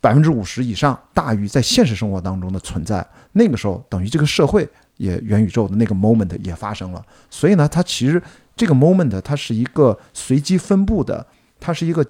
[0.00, 3.06] 百分之五十以上大于在现实生活当中的存在。
[3.32, 7.04] 那个时候，等于这个社会也元宇宙的那个 moment 也发生了。
[7.28, 8.22] 所以呢，它其实
[8.56, 11.26] 这个 moment 它是一个随机分布的，
[11.60, 12.06] 它是一个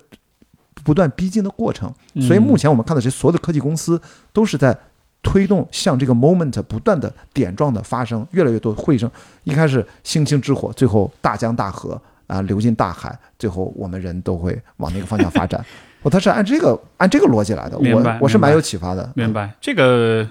[0.84, 1.92] 不断逼近的过程。
[2.20, 4.00] 所以目前我们看到这所有的科技公司
[4.32, 4.76] 都是在。
[5.24, 9.08] 推动向这个 moment 不断的点状的发生，越来越多会声。
[9.44, 15.64] 一开始星星之火，最后大江大河啊流进大海，最后我们人都会往那个方向发展。
[16.02, 19.12] 哦，他是按这个按这个逻辑来的，我我是蛮有启发的。
[19.14, 20.28] 明白这个。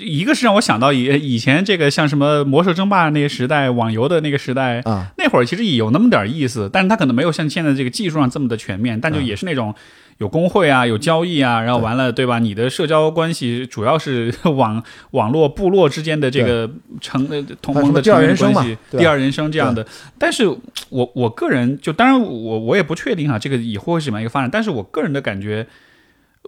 [0.00, 9.74] 一个是让我想到以以前这个像什么魔兽争霸那个时代，网游的那个时代啊，那会儿其实也有那么点意思，但是它可能没有像现在这个技术上这么的全面，但就也是那种
[10.18, 12.38] 有工会啊，有交易啊，然后完了对吧？
[12.38, 16.68] 你的社交关系主要是 网网络部落之间的这个
[17.00, 19.86] 成呃同盟的第二人生关系，第二人生这样的。
[20.18, 20.46] 但是
[20.88, 25.66] 我我个人就当然我我也不确定哈，这个以后会是什么样一个发展，但是我个人的感觉。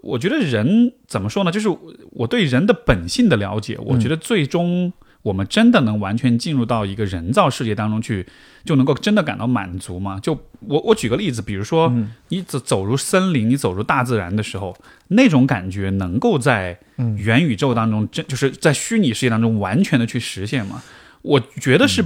[0.03, 1.53] 我觉得人怎么说呢？
[1.53, 1.69] 就是
[2.11, 8.27] 我对人的本性的了解，我觉得最终我们真的能完全进入到一个人造世界当中去，
[8.65, 10.19] 就能够真的感到满足吗？
[10.21, 11.93] 就我我举个例子，比如说
[12.29, 14.77] 你走走入森林，你走入大自然的时候，
[15.09, 16.79] 那种感觉能够在
[17.17, 20.83] 元宇宙当中，真就是在虚拟世界当中完全的去实现吗？
[21.23, 22.05] 我觉得是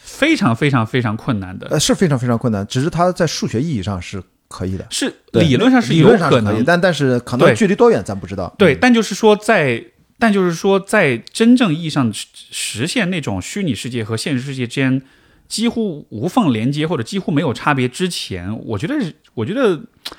[0.00, 1.68] 非常非常非常困难的。
[1.68, 4.22] 呃，是非常非常困难，只是它在数学意义上是。
[4.50, 8.52] 可以的，是理论上是有可能，但但是可能距离多远咱不知道。
[8.58, 9.80] 对，但就是说在，
[10.18, 15.00] 但就是说在真正意义上实现那种虚拟世界和现实世界之间
[15.46, 18.96] 几乎无缝连接或者几乎没有差别之前，我觉得，
[19.34, 19.76] 我觉得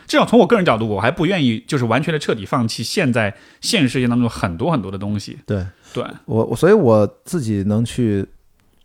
[0.08, 5.38] 至少从我个人角度，我还不愿意就是完全的彻底放弃现在现实世界当中很多很多的东西。
[5.46, 8.26] 对，对我我所以我自己能去。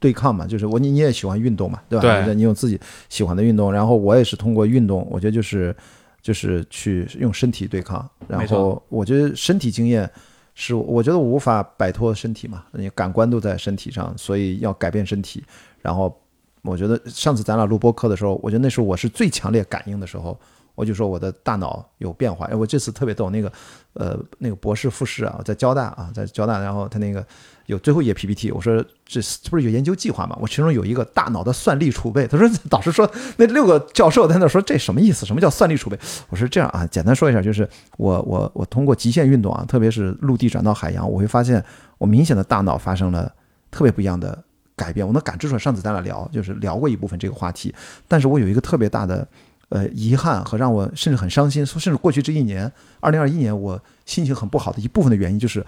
[0.07, 2.25] 对抗嘛，就是我你你也喜欢运动嘛，对吧？
[2.25, 5.75] 对，你有自己喜欢的运动，然后我也是通过运动，我觉得就是
[6.23, 10.09] 就是去用身体对抗，然后我觉得身体经验
[10.54, 15.42] 是我觉得我无法摆脱身体嘛，你感官都在身体上，所以要改变身体。
[15.83, 16.17] 然后
[16.63, 20.38] 我觉得上次咱俩录播课的时候，我觉得那时候我是最强烈感应的时候，
[20.77, 22.46] 我就说我的大脑有变化。
[22.46, 23.52] 哎，我这次特别逗，那个
[23.94, 27.27] 呃那个博士复试啊，在交大啊，在交大，然后他那个
[27.67, 30.37] 有最后一页 PPT，我说这这不是有研究计划吗？
[30.40, 35.27] 我其中有一个大脑的算力储备， 他说导师说那六个教授在那说这什么意思？
[35.27, 35.98] 什么叫算力储备？
[36.29, 41.62] 我说这样啊，简单说一下，就是我我我通过极限运动啊，特别是陆地转到海洋，我会发现
[41.98, 43.33] 我明显的大脑发生了
[43.71, 44.42] 特别不一样的
[44.77, 45.58] 改变，我能感知出来。
[45.58, 47.75] 上次咱俩聊就是聊过一部分这个话题，
[48.06, 49.27] 但是我有一个特别大的
[49.71, 55.64] 呃遗憾和让我甚至很伤心，甚至过去这一年，二零二一年我心情很不好的一部分的原因就是，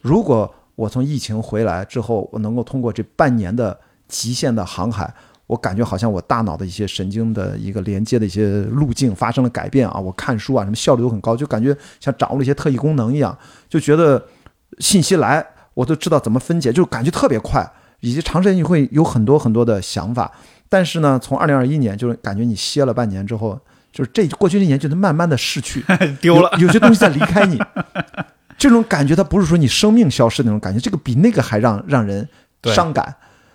[0.00, 5.12] 如果我从疫情回来之后，我能够通过这半年的极限的航海，
[5.46, 13.36] 我感觉好像我大脑的一些神经的一个连接的一些路径发生了改变啊，我看书啊什么效率都很高，就感觉像掌握了一些特异功能一样，
[13.68, 14.22] 就觉得
[14.78, 17.66] 信息来我都知道怎么分解，就感觉特别快，
[18.00, 20.30] 以及长时间你会有很多很多的想法。
[20.68, 23.58] 但是呢，从二零二一年就是感觉你歇了半年之后，
[23.92, 25.82] 就是这过去这一年就能慢慢的逝去，
[26.20, 27.58] 丢了有有些东西在离开你。
[28.58, 32.28] 这种感觉，它不是说你生命消失那种感觉，这个比那个还让让人
[32.64, 33.14] 伤感。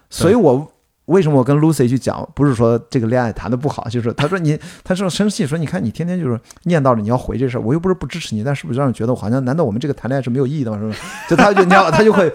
[0.09, 0.71] 所以我
[1.05, 10.77] 为什么我跟 Lucy 去讲，不是说这个恋爱谈的不好，就是他说你， 他说生气说，你看你天天就是念叨着你要回这事儿，我又不是不支持你，但是不是让人觉得好像难道我们这个谈恋爱是没有意义的吗？
[10.77, 10.99] 是不是？
[11.29, 12.31] 就他就你知道他就会。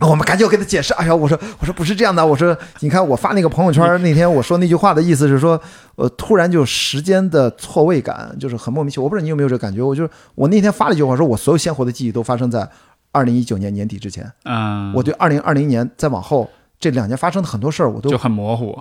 [0.00, 0.92] 我们赶紧要给他解释。
[0.94, 5.60] 哎呀，我说我说不是这样的，我说你看我发那个朋友圈那天我说那句话的意思是说，
[5.94, 9.04] 呃，突然就时间的错位感，就是很莫名其妙。
[9.04, 9.82] 我不知道你有没有这个感觉？
[9.82, 12.68] 我就是我那天发了一句话，说我所有鲜活的记忆都发生在
[13.12, 14.30] 二零一九年年底之前。
[14.44, 18.78] 嗯，我对二零二零年再往后这两年发生的很多事儿，我都就很模糊。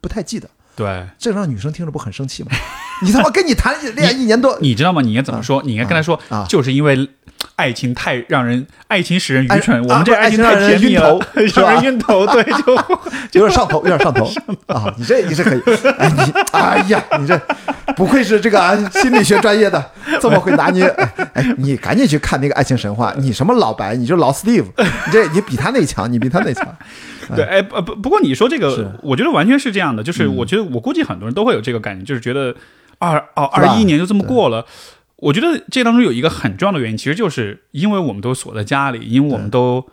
[0.00, 0.48] 不太记得。
[0.76, 2.50] 对，这让女生听着不很生气吗？
[3.02, 5.02] 你他妈跟你谈恋爱一年多，你知道吗？
[5.02, 5.62] 你应该怎么说？
[5.62, 7.08] 你应该跟他说啊，就是因为
[7.60, 12.26] 爱情太让人，爱情使人愚蠢，哎我们这啊爱情太甜蜜了晕头， 是吧让人晕头。
[12.26, 12.42] 对，
[13.30, 14.24] 就有点上头，有点上头
[14.66, 14.92] 啊！
[14.96, 15.60] 你这你这可以，
[15.98, 17.38] 哎你哎呀，你这
[17.94, 19.84] 不愧是这个啊心理学专业的，
[20.22, 20.86] 这么会拿捏。
[20.86, 26.66] 哎，哎你赶紧去看那个《爱情神话》，你什么老白，你就老 Steve，你这你比他那强，你比他那强。
[27.36, 32.54] 对，哎，不不，不过你说这个，我觉得完全是这样的，就是我觉得我估计很多人都会有这个感觉，就是觉得
[32.98, 34.64] 二哦是吧二一年就这么过了。
[35.20, 39.86] 我觉得这当中有一个很重要的原因，其实就是因为我们都锁在家里，因为我们都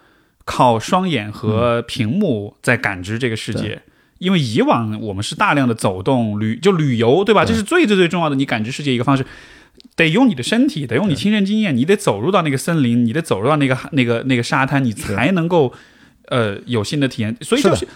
[0.45, 3.81] 靠双眼和屏幕在感知这个世界。
[4.19, 7.45] 因为以往我们是大量的走动旅，就旅游，对吧？
[7.45, 9.23] 对这是最最最重要的，你感知世界一个方式。
[9.95, 15.71] 得用你的身体，得用你亲身经验，你得走入到那个森林，你得走入到那个那个那个沙滩，你才能够
[16.27, 17.35] 呃有新的体验。
[17.41, 17.87] 所以就是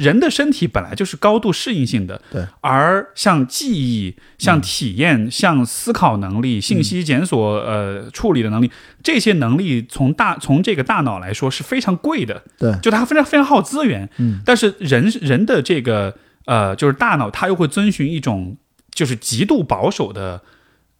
[0.00, 2.46] 人的身体本来就是高度适应性的，对。
[2.60, 8.70] 而像记忆、像体验、像思考能力、信息检索呃处理的能力，
[9.02, 14.08] 这些能力从大从这个大脑来说是非常贵的，对就它非常非常耗资源。
[14.18, 16.16] 嗯，但是人人的这个
[16.46, 18.56] 呃，就是大脑，它又会遵循一种
[18.92, 20.42] 就是极度保守的。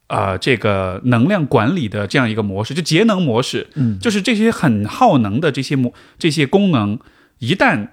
[0.09, 3.99] 呃，这个能量管理的这样一个模式，就节能模式，嗯。
[3.99, 6.99] 就是这些很耗能的这些模这些功能，
[7.39, 7.89] 一旦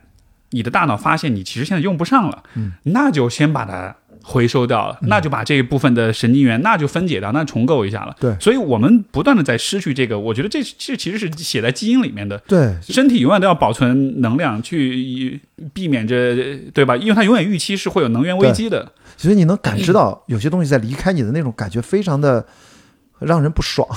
[0.51, 3.97] 你的大脑发现你其实现在用不上了，嗯，那就先把它
[4.27, 8.15] 回收掉了，那就把这一部分的神经元那就分解掉，那重构一下了。
[8.19, 15.39] 对所以我们不断的在失去这个，我觉得这这其实是写在基因里面的，对，身体永远都要保存能量，去
[15.73, 16.35] 避免着，
[16.73, 16.97] 对吧？
[16.97, 18.91] 因为它永远预期是会有能源危机的。
[19.15, 22.43] 所以你能感知到有些东西在离开你的那种感觉，非常的
[23.19, 23.87] 让人不爽。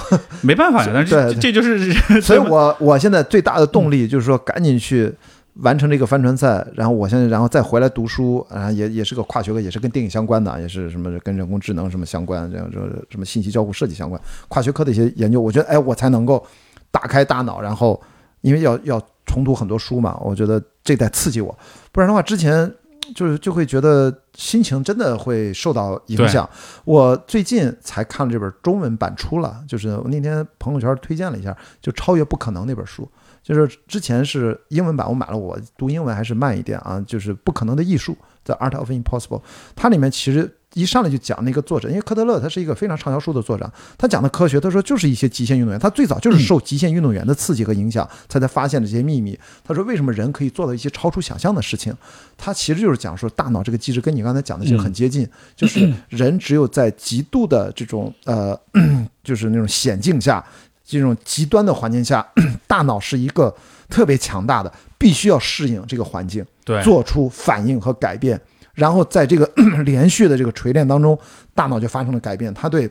[0.42, 5.10] 没办法呀，但是对这这就是，所以 我我现在最大的动力就是说，赶紧去
[5.58, 16.44] 完成这个帆船赛，然后我现在然后再回来读书，啊，也也是个跨学科，也是跟电影相关的，也是什么跟人工智能什么相关，这样说什么信息交互设计相关，跨学科的一些研究，我觉得哎，我才能够
[16.90, 18.00] 打开大脑，然后
[18.40, 21.58] 因为要要重读很多书嘛，我觉得这得刺激我，
[21.92, 22.72] 不然的话之前。
[23.14, 26.46] 就是就会觉得心情真的会受到影响。
[26.84, 33.10] 我最近才看了这本中文版出了，就是我那天朋友圈推荐了一下，就《超越不可能》那本书。
[33.48, 37.02] 就是之前是英文版，我买了，我读英文还是慢一点啊。
[37.06, 38.12] 就是《不可能的艺术》
[38.44, 39.40] The Art of Impossible，
[39.74, 49.38] 它里面其实一上来就讲那个作者，因为科特勒他是一个非常畅销书的作者，他讲的科学，他说就是一些极限运动员，他最早就是受极限运动员的刺激和影响，才才发现了这些秘密。
[49.64, 51.96] 他说为什么人可以做到一些超出想象的事情？
[52.36, 55.26] 他其实就是讲说大脑这个机制跟你刚才讲的其实很接近，
[55.56, 58.58] 就是人只有在极度的这种呃，
[59.24, 60.44] 就是那种险境下。
[60.90, 62.26] 这种极端的环境下，
[62.66, 63.54] 大脑是一个
[63.90, 68.40] 特别强大的，必须要适应这个环境，对，做出反应和改变。
[68.72, 69.44] 然后在这个
[69.84, 71.18] 连续的这个锤炼当中，
[71.54, 72.52] 大脑就发生了改变。
[72.54, 72.90] 它对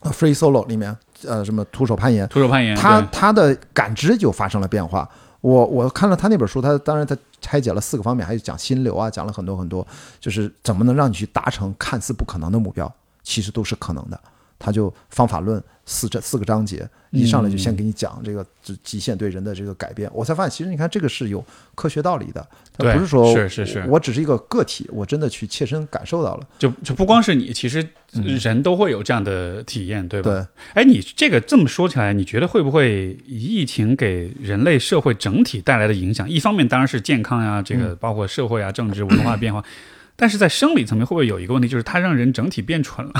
[0.00, 5.08] 呃 Free Solo 里面，呃，什么徒手攀岩，徒手攀岩，他对他的感知就发生了变化。
[5.40, 9.86] 我我看了他那本书，他当然他拆解了四个方面，还有讲心流啊，讲了很多很多，
[10.20, 12.90] 就是怎么能让你去达成看似不可能的目标，
[13.22, 14.20] 其实都是可能的。
[14.58, 20.10] 他就方法论四这四个章节，一上来就先给你讲这个这极限对人的这个改变。
[20.14, 26.46] 我才发现，其实你看这个是有科学道理的，它对不是说是是是我只是一个个体，我真的去切身感受到了。
[26.58, 30.30] 就就不光是你，其实人都会有这样的体验，对吧？
[30.30, 36.28] 对，哎，你这个这么说起来，你觉得会不会疫情给人类社会整体带来的影响？
[36.28, 39.62] 一方面当然是健康呀，这个包括社会啊、政治、文化变化，
[40.16, 43.12] 但是在生理层面会不会有一个问题，就是它让人整体变蠢了？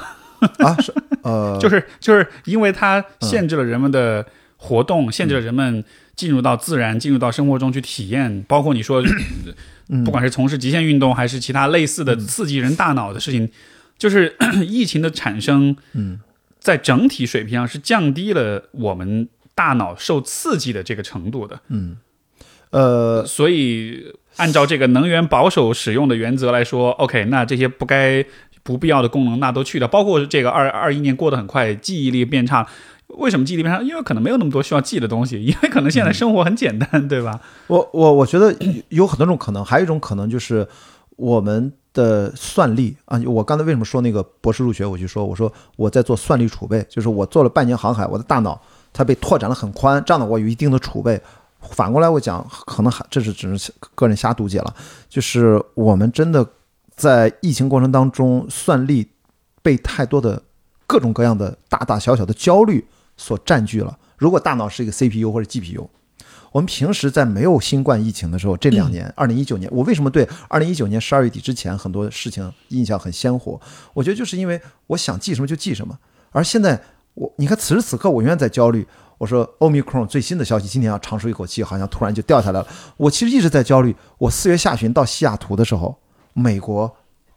[0.58, 4.24] 啊，是呃， 就是就是因为它限制了人们的
[4.56, 5.84] 活动，限制了人们
[6.16, 9.02] 进入到自然、进入到生活中去体验，包括你说，
[10.04, 13.48] 不管是从事极限运动还是其他类似的刺激人大脑的事情，
[13.98, 16.20] 就是 疫情的产生，嗯，
[16.58, 21.60] 在整体水平上是降低了我们大脑受刺激的这个程度的。
[21.68, 21.96] 嗯。
[22.70, 28.24] 呃，所以按照这个能源保守使用的原则来说，OK，那这些不该
[28.64, 32.66] 不必要的功能那都去掉，包括这个二二一年过得很快，记忆力变差。
[33.08, 33.80] 为什么记忆力变差？
[33.82, 37.38] 因为可能没有那么多需要记的东西， 因为可能现在生活很简单，对吧？
[37.68, 38.52] 我我我觉得
[38.88, 40.66] 有很多种可能，还有一种可能就是
[41.16, 43.20] 我们的算力啊。
[43.26, 48.60] 我刚才为什么说那个博士入学，我就说我说我在做算力储备，就是我做了半年航海，我的大脑
[48.92, 51.20] 它被拓展了很宽，这样的我有一定的储备。
[51.60, 54.74] 反过来我讲，可能还这是只是个人瞎读解了，
[55.08, 56.46] 就是我们真的
[56.96, 59.10] 在疫情过程当中，算力
[59.62, 60.42] 被太多的
[60.86, 62.86] 各种各样的大大小小的焦虑
[63.16, 63.98] 所占据了。
[64.16, 65.88] 如果大脑是一个 CPU 或者 GPU，
[66.52, 73.60] 我们平时在没有新冠疫情的时候，这两年，二零一九年，我为什么对二零一九年十二月底之前很多事情印象很鲜活？
[73.92, 75.98] 我觉得就是因为我想记什么就记什么，
[76.30, 76.80] 而现在
[77.14, 78.86] 我你看此时此刻我永远在焦虑。
[79.18, 82.66] 我说欧米克戎最新的消息，今天要长舒一口气，好像突然就掉下来了。
[82.96, 83.94] 我其实一直在焦虑。
[84.18, 85.96] 我四月下旬到西雅图的时候，
[86.34, 86.94] 美国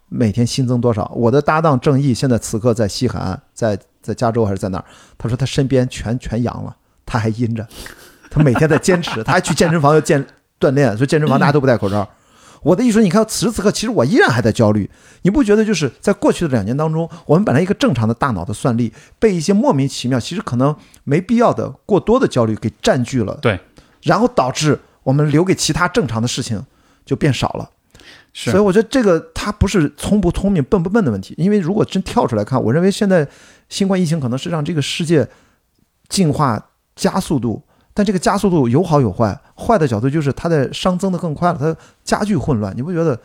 [0.10, 1.10] 每天新增多少？
[1.16, 4.86] 我的搭档郑毅现在此刻在西海岸，在在加州还是在哪儿？
[5.18, 6.76] 他说他身边全全阳了，
[7.06, 7.66] 他还阴着，
[8.30, 10.26] 他每天在坚持，他还去健身房要健
[10.60, 12.08] 锻炼，所以健身房大家都不戴口罩。
[12.64, 14.90] 我的意思说，你看此时此刻，其实我依然还在焦虑。
[15.22, 23.60] 你不觉得就是在过去的两年当中，我们本来一个正常的大脑的算力，被一些莫名其妙、其实可能没必要的过多的焦虑给占据了，对，
[24.02, 26.66] 然后导致我们留给其他正常的事情
[27.06, 27.70] 就变少了。
[28.40, 33.28] 是所以我觉得这个他不是聪不聪明、笨不笨的问题，因为如果真跳出来看，我认为现在
[33.68, 35.28] 新冠疫情可能是让这个世界
[36.08, 37.64] 进化加速度，
[37.96, 42.72] 但这个加速度有好有坏，坏的角度就是它的熵增的更快了，它加剧混乱。
[42.78, 43.20] 你不觉得？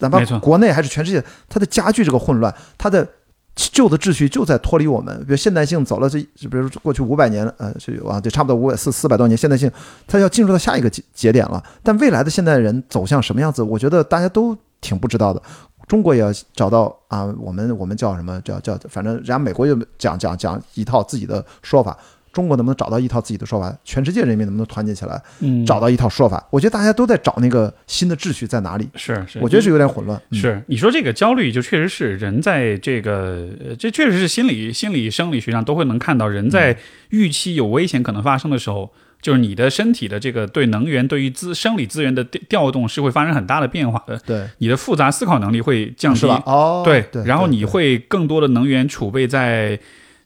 [0.00, 3.06] 哪怕国内还是全世界，它的加剧这个混乱，它的
[3.54, 5.16] 旧的秩序就在脱离我们。
[5.20, 9.70] 比如现代性走了这，比如过去五百年，呃，是啊，这，差不多五百四四百多年，现代性
[10.06, 11.62] 它要进入到下一个节节点了。
[11.82, 15.42] 但未来的现代人走向什么样子，我觉得大家都挺不知道的。
[15.88, 21.98] 中国也要找到啊，我们我们叫什么叫叫，反正人家美国就讲讲讲一套自己的说法，
[22.32, 23.76] 中国能不能找到一套自己的说法？
[23.84, 26.46] 全世界人民能不能团结起来，嗯，找到一套说法？
[26.50, 28.88] 我觉得大家都在找那个新的秩序在哪里。
[28.94, 30.20] 是是，我觉得是有点混乱。
[30.30, 36.76] 嗯是你说这个焦虑，就确实是人在这个，呃这确实是心理、心理、生理学上都会能看到，人在
[37.08, 46.26] 预期有危险可能发生的时候，就是你的身体的这个对能源、对于资生理资源的调调动是会发生很大的变化的，对，你的复杂思考能力会降低？
[46.46, 49.78] 哦，对对，然后你会更多的能源储备在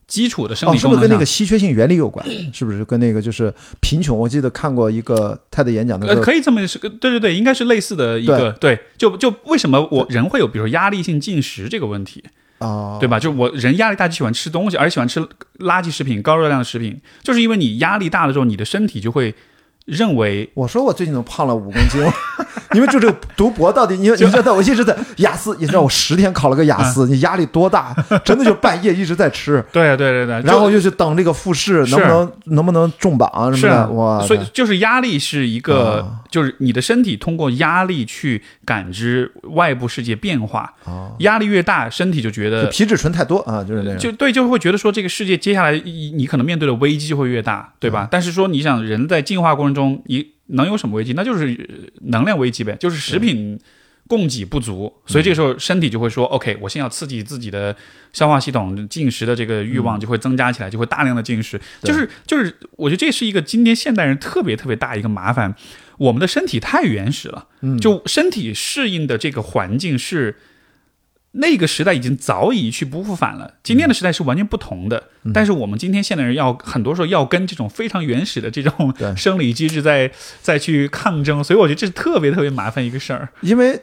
[0.07, 1.25] 基础的生哦，理功能上是不是跟那个。
[1.25, 2.25] 稀缺性原理有关？
[2.53, 4.17] 是不是跟那个就是贫穷？
[4.17, 12.23] 我记得看过一个他的演讲的时呃，可以这么是，对对对，应该是类似的一个对，就就为什么我人会有比如说压力性进食这个问题？
[12.59, 13.19] 啊，对吧？
[13.19, 15.21] 就我人压力大就喜欢吃东西，而且喜欢吃
[15.59, 19.35] 垃圾食品、高热量的食品，就是因为你压力大的时候，你的身体就会
[19.85, 22.01] 认为我说我最近怎么胖了五公斤？
[22.75, 27.95] 因为就这个读博到底，你你知道我一直在雅思，你知道我十天考了个雅嗯思，你压力多大？
[28.25, 33.91] 真的就半夜一直在吃， 对对对对，然后又去等这个复试，能不能能不能中榜什么的？
[33.93, 43.99] 哇，所以就是压力是一个，啊就是你的身体通过压力去感知外部世界变化，哦，压力越大，身体就觉得皮质醇太多啊，就是那样。
[43.99, 48.09] 就对，就会觉得说这个世界接下来你你可能面对的危机就会越大，对嗯吧？
[48.11, 51.13] 但是说你想人在进化过程中，你能有什么危机？
[51.15, 53.59] 那就是呃能量危机呗，就是食品
[54.07, 57.75] 供给不足，所以这个时候身体就会说，OK，我先要刺激自己的
[58.13, 61.59] 消化系统，进食的这个欲望就会增加起来，就会大量的进食。
[61.83, 65.55] 就是就是，我觉得这是一个今天现代人特别特别大一个麻烦，
[65.97, 70.37] 我们的身体太原始了，嗯就身体适应的这个环境是
[71.37, 75.03] 那个时代已经早已去不复返了，今天的时代是完全不同的。
[75.33, 80.11] 但是我们今天现代人要很多时候要跟这种非常原始的这种生理机制在
[80.43, 83.29] 再去抗争，所以我觉得这是特别特别麻烦一个事儿。
[83.41, 83.81] 因为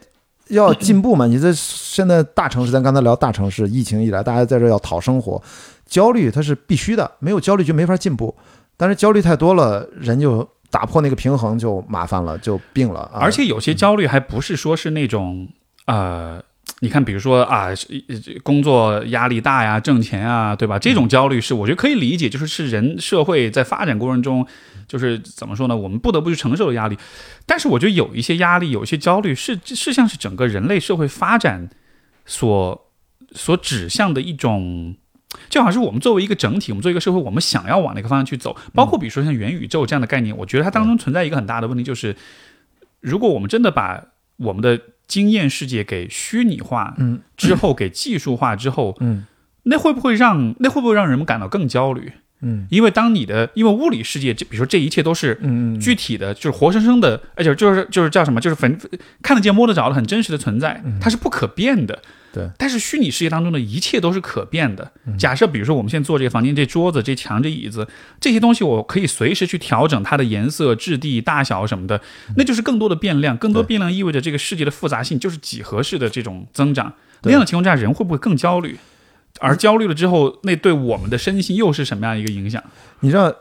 [0.48, 5.42] 要进步嘛，你在现在大城市，咱刚才聊大城市，疫情以来大家在这要讨生活，
[5.86, 8.34] 焦虑它是必须的，没有焦虑就没法进步。
[8.78, 13.02] 但是焦虑太多了，人就打破那个平衡就麻烦了，就病了。
[13.14, 15.50] 啊、而且有些焦虑还不是说是那种
[15.88, 16.42] 呃。
[16.84, 17.68] 你看，比如说啊，
[18.42, 20.80] 工作压力大呀，挣钱啊，对吧？
[20.80, 24.48] 这种焦虑是我觉得可以理解，就是是人社会在发展过程中，
[24.88, 25.78] 就是怎么说呢？
[25.78, 26.98] 我们不得不去承受的压力。
[27.46, 31.70] 但是我觉得有一些压力，有一些焦虑是是像是整个人类社会发展
[32.26, 32.90] 所
[33.34, 34.96] 所指向的一种，
[35.50, 38.58] 就好像是我们作为一个整体，我们作为一个社会，我们想要往那个方向去走。
[38.74, 42.16] 包括比如说像元宇宙这样的概念，我觉得它当中存在一个很大的问题，就是
[43.02, 44.04] 如果我们真的把
[44.38, 44.82] 我们的
[45.12, 49.26] 经验世界给虚拟化，嗯，之后给技术化之后，嗯，
[49.64, 52.14] 那会不会让那会不会让人们感到更焦虑？
[52.42, 58.80] 嗯，因为当你的因为物理世界，这比如说这一切都是嗯具体的，就是活生生的，而且就是就是叫什么，就是反
[59.22, 62.02] 看得见摸得着的很真实的存在，它是不可变的。
[62.34, 64.92] 对，但是虚拟世界当中的一切都是可变的。
[65.18, 67.88] 假设比如说我们现在坐这个房间，这桌子、这墙、这椅子
[68.20, 72.00] 这些东西，我可以随时去调整它的颜色、质地、大小什么的，
[72.38, 73.36] 那就是更多的变量。
[73.38, 76.94] 更多变量意味着这个世界的复杂性就是几何式的这种增长。
[77.24, 78.78] 那样的情况下，人会不会更焦虑？
[79.40, 82.62] 而焦虑了之后，那对我们的身心又是什么样一个影响？
[83.00, 83.34] 你知道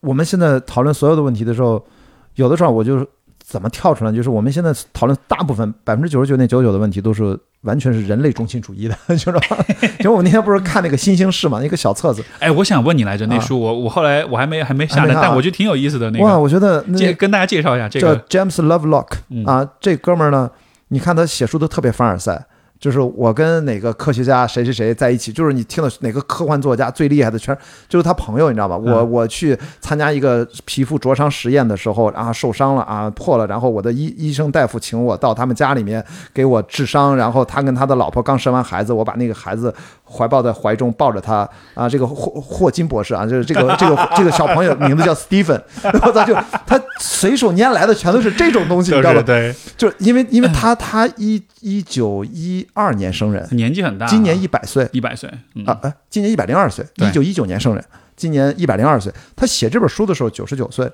[0.00, 1.86] 我们现在讨论所有的问题的时候，
[2.34, 3.08] 有的时候我就
[3.46, 9.58] 怎么跳出来，就是我们现在讨论大部分百分之九十九点九九的问题都是完全是人类中心主义的，知 道吧？
[10.00, 16.10] 因为我那天不是看那个新兴市嘛，那个小册子，哎，我想问你来着，那啊书我我后来我还没还没下来，还没看啊但我觉得挺有意思的。
[16.10, 20.50] 那个哇，我觉得那介跟大家介绍一下这叫个，James Lovelock 嗯啊，这哥们儿呢，
[20.88, 22.46] 你看他写书都特别凡尔赛。
[22.84, 27.56] 就是我跟哪个科学家谁谁谁在一起，就是你听的哪个科幻作家最厉害的，全
[27.88, 28.76] 就是他朋友，你知道吧？
[28.76, 36.04] 我嗯我去参加一个皮肤灼伤实验的时候啊，受伤了啊，破了，然后我的医医生大夫请我到他们家里面
[36.34, 39.74] 给我治伤，然后他跟他的老婆刚生完孩子，我把那个孩子
[40.06, 46.34] 怀抱在怀中抱着他啊，这个霍霍金博士啊，就是这个 这个这个小朋友名字叫 Stephen，然后他就
[46.66, 49.22] 他随手拈来的全都是这种东西，你知道吧？
[49.22, 57.84] 对，就是因为因为他他一一九一二年生人，年纪很大，今年一百岁一百岁，嗯啊，哎，今年一百零二岁，一九一九年生人，
[58.14, 59.12] 今年一百零二岁。
[59.34, 60.90] 他写这本书的时候九十九岁，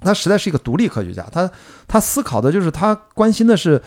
[0.00, 1.50] 他实在是一个独立科学家，他
[1.88, 3.80] 他思考的就是他关心的是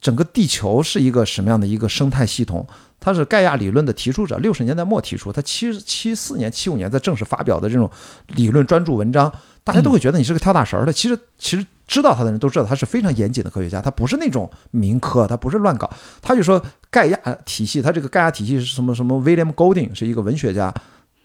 [0.00, 2.66] 整个地球是一个什么样的一个生态系统。
[3.02, 7.90] 他是盖亚理论的提出者，六十年代末提出，他七七四年、七五年在正式发表的这种
[8.28, 9.30] 理论专著文章，
[9.64, 10.92] 大家都会觉得你是个跳大神儿的。
[10.92, 15.90] 其实，其实知道他的人都知道他是非常严谨的科学家，他不是那种民科，他不是乱搞。
[16.22, 20.72] 他就说盖亚体系，他这个盖亚体系是什么什么？William Golding 是一个文学家，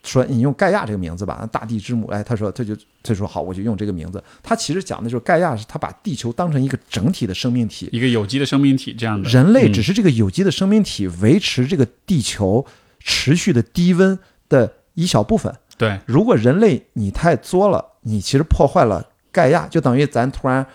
[0.04, 2.08] 说你用盖亚这个名字吧，大地之母。
[2.08, 4.24] 哎，他说他就他说好，我就用这个名字。
[4.41, 9.30] 他其实讲的就是盖亚是他把地球当成一个整体的生命体，一个有机的生命体这样的。
[9.30, 12.66] 人类嗯只是这个有机的生命体维持这个地球
[13.00, 14.18] 持续的低温
[14.48, 15.54] 的一小部分。
[15.78, 20.66] 对，如果人类你太作了，你其实破坏了盖亚，就等于咱突然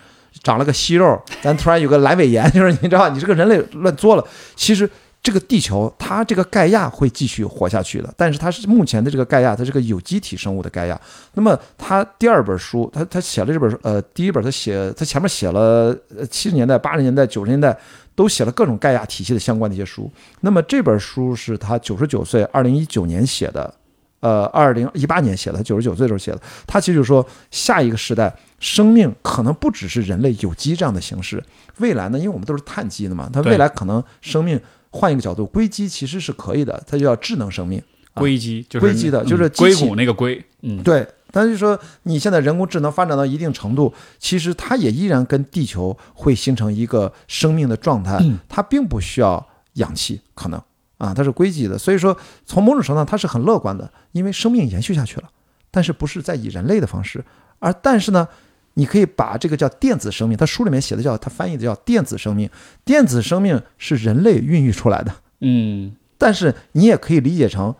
[0.41, 4.25] 长了个息肉，咱突然有个阑尾炎， 就是你知道，你这个人类乱作了。
[4.55, 4.89] 其实
[5.23, 10.99] 这个地球它这个盖亚会继续活下去的，但是它是目前的这个盖亚，它是个有机体生物的盖亚。
[11.33, 15.97] 那么他第二本书，他他写了这本书，呃，第一本他写他前面写了
[16.29, 17.75] 七十年代、八十年代、九十年代
[18.13, 20.11] 都写了各种盖亚体系的相关的一些书。
[20.41, 23.73] 那么这本书是他九十九岁，二零一九年写的。
[24.19, 26.39] 呃，二零一八年写的，他九十九岁的时候写的。
[26.65, 31.43] 他其实就是说，下一个时代生命可能不只是人类有机这样的形式，
[31.79, 34.57] 未来呢，因为我们都是碳基的嘛，它未来可能生命
[34.93, 37.81] 换一个角度，硅基其实是可以的，它就叫智能生命。
[38.13, 50.61] 啊硅基就是硅基的嗯就是硅谷那个硅，嗯，对，但是说你现在人工智能发展到一定程度，其实它也依然跟地球会形成一个生命的状态，它并不需要氧气，可能
[50.99, 52.15] 啊，它是硅基的，所以说
[52.45, 55.29] 从某种程度上它是很乐观的，因为生命延续下去了，
[55.71, 57.25] 但是不是在以人类的方式，
[57.57, 58.27] 而但是呢。
[58.75, 62.49] 你可以把这个叫电子生命，他书里面写的叫他翻译的叫电子生命，
[62.83, 67.75] 电子生命是人类孕育出来的，嗯，但是你也可以理解成，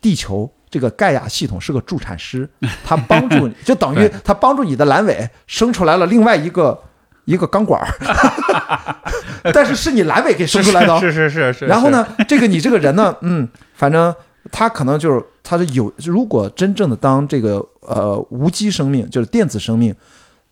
[0.00, 2.48] 地球这个盖亚系统是个助产师，
[2.84, 6.78] 它帮助你，就等于对它帮助你的阑尾生出来了另外一个
[7.24, 7.88] 一个钢管儿，
[9.54, 11.00] 但是是你阑尾给生出来的哦。
[11.00, 11.64] 是是是是。
[11.66, 14.14] 然后呢，这个你这个人呢， 嗯，反正
[14.52, 19.94] 他可能就是他是有，如果真正的当这个呃无机生命，就是电子生命，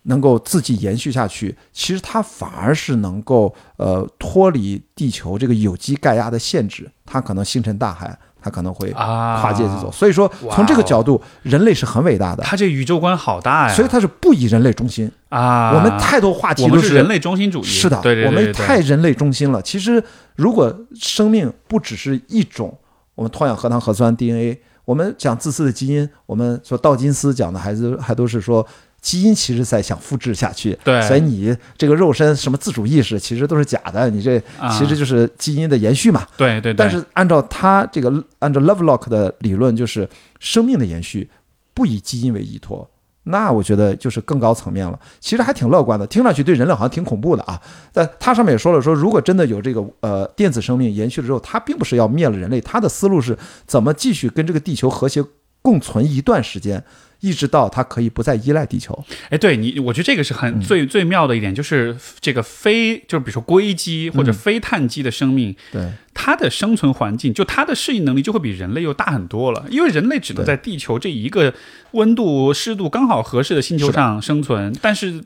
[0.03, 9.89] 能够自己延续下去，其实它反而是能够呃脱离地球这个有机盖亚的限制，它可能星辰大海，它可能会啊，跨界去走。
[9.91, 12.43] 所以说，从这个角度，人类是很伟大的。
[12.43, 13.73] 它这宇宙观好大呀！
[13.73, 15.71] 所以它是不以人类中心啊。
[15.73, 17.63] 我们太多话题都是人类中心主义。
[17.63, 19.61] 是的，对对我们太人类中心了。
[19.61, 20.03] 其实，
[20.35, 22.77] 如果生命不只是一种，
[23.15, 28.67] 我们脱氧核糖核酸 DNA，我们讲自私的基因，我们说道金斯讲的还是还都是说。
[29.03, 34.41] 基因其实在想复制下去，对，所以你这个肉身什么自主意识其实都是假的，你这
[34.71, 36.25] 其实就是基因的延续嘛。
[36.37, 36.73] 对对。
[36.73, 40.07] 但是按照他这个按照 Lovelock 的理论，就是
[40.39, 41.29] 生命的延续
[41.73, 42.89] 不以基因为依托，
[43.23, 44.97] 那我觉得就是更高层面了。
[45.19, 47.59] 其实还挺乐观的，听上去对人类好像挺恐怖的啊。
[47.91, 53.37] 但他上面也说了，说如果真的有这个呃电子生命延续了之后，他并不是要灭了人类，他的思路是
[53.67, 55.21] 怎么继续跟这个地球和谐
[55.61, 56.81] 共存一段时间。
[57.23, 59.01] 一直到它可以不再依赖地球。
[59.29, 69.65] 哎，对你，我觉得这个是很最最妙的一点，就是这个非就是比如说硅基或者非碳基的生命，对它的生存环境，就它的适应能力就会比人类又大很多了。
[69.69, 71.53] 因为人类只能在地球这一个
[71.91, 75.23] 温度湿度刚好合适的星球上生存，但是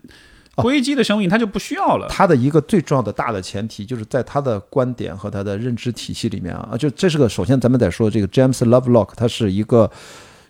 [0.53, 2.05] 硅基的生命它就不需要了。
[2.11, 9.89] 它的一个最重要的大的前提，就是在他的观点和他的认知体系里面啊，就这是个首先咱们得说这个 James Lovelock，他是一个。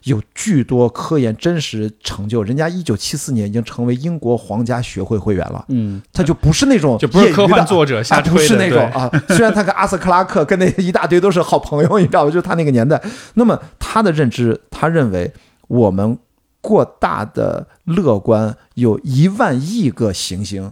[0.03, 5.65] 有巨多科研真实成就，人家一九七四年已经成为英国皇家学会会员了。
[5.69, 9.09] 嗯，他就不是那种就不是科幻作者，啊不是那种啊。
[9.29, 12.31] 虽然他跟阿瑟克拉克跟那一大堆都是好朋友， 你知道吧？
[12.31, 13.01] 就是他那个年代。
[13.33, 15.33] 那么他的认知，他认为
[15.67, 16.17] 我们
[16.61, 20.71] 过大的乐观，有一万亿个行星，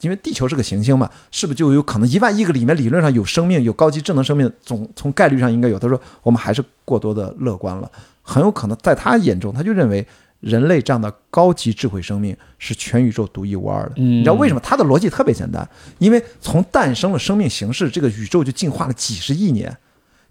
[0.00, 4.50] 因为地球是个行星嘛，是不是就有可能一万亿个里面理论上有生命，有高级智能生命？
[4.62, 5.78] 总从概率上应该有。
[5.78, 7.90] 他说我们还是过多的乐观了。
[8.22, 10.06] 很有可能在他眼中，他就认为
[10.40, 13.92] 人类这样的高级智慧生命是全宇宙独一无二的。
[13.96, 14.60] 你知道为什么？
[14.60, 15.68] 他的逻辑特别简单，
[15.98, 19.76] 因为从诞生了生命形式，这个宇宙就进化了几十亿年，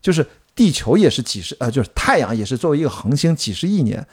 [0.02, 4.06] 就是地球也是几十呃，就是太阳也是作为一个恒星几十亿年，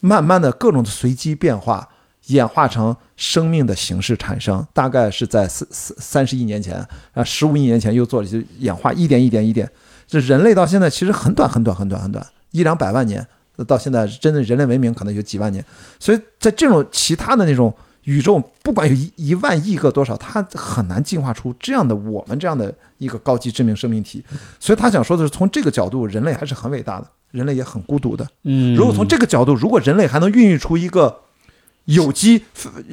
[0.00, 1.88] 慢慢的各种的随机变化，
[2.26, 4.66] 演化成生命的形式产生。
[4.74, 9.70] 大概是在三三三十亿年前啊，十五亿年前又做了一些演化，一点一点一点，
[10.06, 12.26] 这人类到现在其实很短很短很短很短。
[12.50, 13.26] 一两百万年，
[13.66, 15.64] 到现在真的人类文明可能有几万年，
[15.98, 17.74] 所以在这种其他的那种
[18.04, 24.24] 宇宙，不管有一一万亿个多少，它很难进化出这样的我们这样的一个高级致命生命体。
[24.58, 28.26] 所以他想说的是，从这个角度，人类还是很伟大的，人类也很孤独的。
[28.44, 31.20] 嗯，如果从这个角度，如果人类还能孕育出一个
[31.84, 32.44] 有机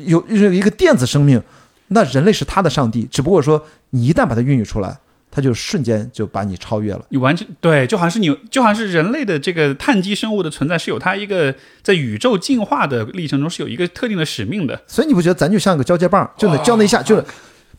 [0.05, 1.41] 有一个电子生命，
[1.89, 3.07] 那人类是他的上帝。
[3.09, 4.99] 只不过说，你一旦把它孕育出来。
[5.35, 14.79] 它就瞬间就把你超越了，你完全对，就好像是你，就好像是人类的这个碳基生物的存在是有它一个在宇宙进化的历程中是有一个特定的使命的。
[14.87, 17.25] 所以你不觉得咱就像个交接棒，就那交那一下，就是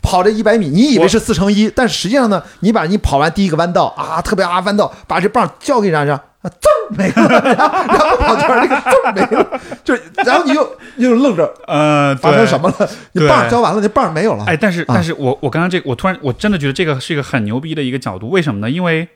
[0.03, 6.23] 跑这一百米，你以为是四乘一，但实际上呢，你把你跑完第一个弯道啊，特别啊弯道，把这棒交给人家。
[6.49, 9.95] 字儿没了，然后跑圈那个字儿没了，就
[10.25, 12.89] 然后你又又愣着，呃，发生什么了？
[13.13, 14.45] 你棒交完了，那棒没有了。
[14.47, 18.71] 哎，但是但是我我刚刚这我突然我真的觉得这个是一个很牛逼的一个角度，为什么呢？
[18.71, 19.09] 因为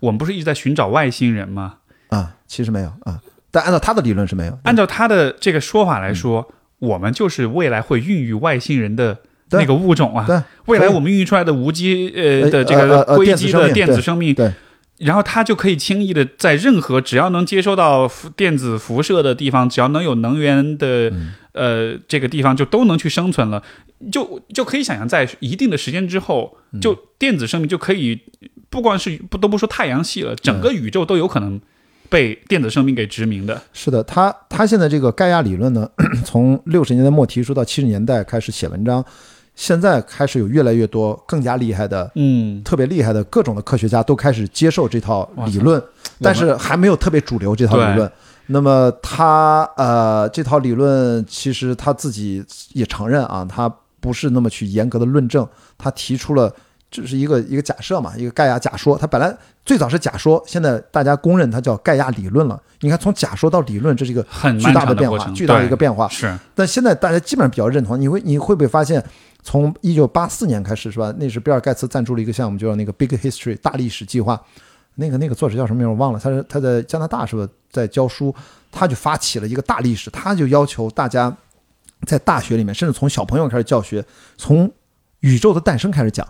[0.00, 1.74] 我们不是一直在寻找外星人吗？
[2.08, 3.18] 啊，其实没有啊，
[3.50, 4.58] 但按照他的理论是没有。
[4.64, 6.46] 按照他的这个说法来说，
[6.78, 9.16] 我们就是未来会孕育外星人的
[9.50, 10.24] 那个物种啊。
[10.26, 14.34] 对，未来我们孕育出来的无机呃的这个硅基的电子生命。
[15.04, 15.06] 对。
[15.06, 21.12] 然后它就可以轻易的在任何只要能接收到电子辐射的地方，只要能有能源的
[21.52, 23.62] 呃这个地方，就都能去生存了。
[24.10, 28.18] 就就可以想象，在一定的时间之后，就电子生命就可以
[28.68, 31.60] 不光是不都不说太阳系了，整个宇宙都有可能
[32.08, 33.62] 被电子生命给殖民的。
[33.72, 35.88] 是的，他他现在这个盖亚理论呢，
[36.24, 39.04] 从六十年代末提出到七十年代开始写文章。
[39.54, 45.82] 现在开始有越来越多更加厉害的，嗯，特别厉害的各种的科学家都开始接受这套理论，
[46.20, 48.10] 但是还没有特别主流这套理论。
[48.46, 55.48] 那么他呃，这套理论其实他自己也承认啊，他不是那么去严格的论证，
[55.78, 56.52] 他提出了
[56.90, 58.98] 这是一个一个假设嘛，一个盖亚假说。
[58.98, 59.34] 他本来
[59.64, 62.60] 最早是假说，现在大家公认它叫盖亚理论了。
[62.80, 66.06] 你看，从假说到理论，这是一个很巨大的变化，巨大的一个变化。
[66.08, 67.98] 是，但现在大家基本上比较认同。
[67.98, 69.02] 你会你会不会发现？
[69.44, 71.14] 从一九八四年开始是吧？
[71.18, 74.42] 那是比尔盖茨赞助了一个项目，就叫那个 Big History 大历史计划。
[74.96, 76.20] 那个那个作者叫什么名我忘了。
[76.20, 78.34] 他是他在加拿大是吧，在教书，
[78.72, 81.36] 他就发起了一个大历史，他就要求大家
[82.06, 84.04] 在大学里面，甚至从小朋友开始教学，
[84.36, 84.72] 从
[85.20, 86.26] 宇宙的诞生开始讲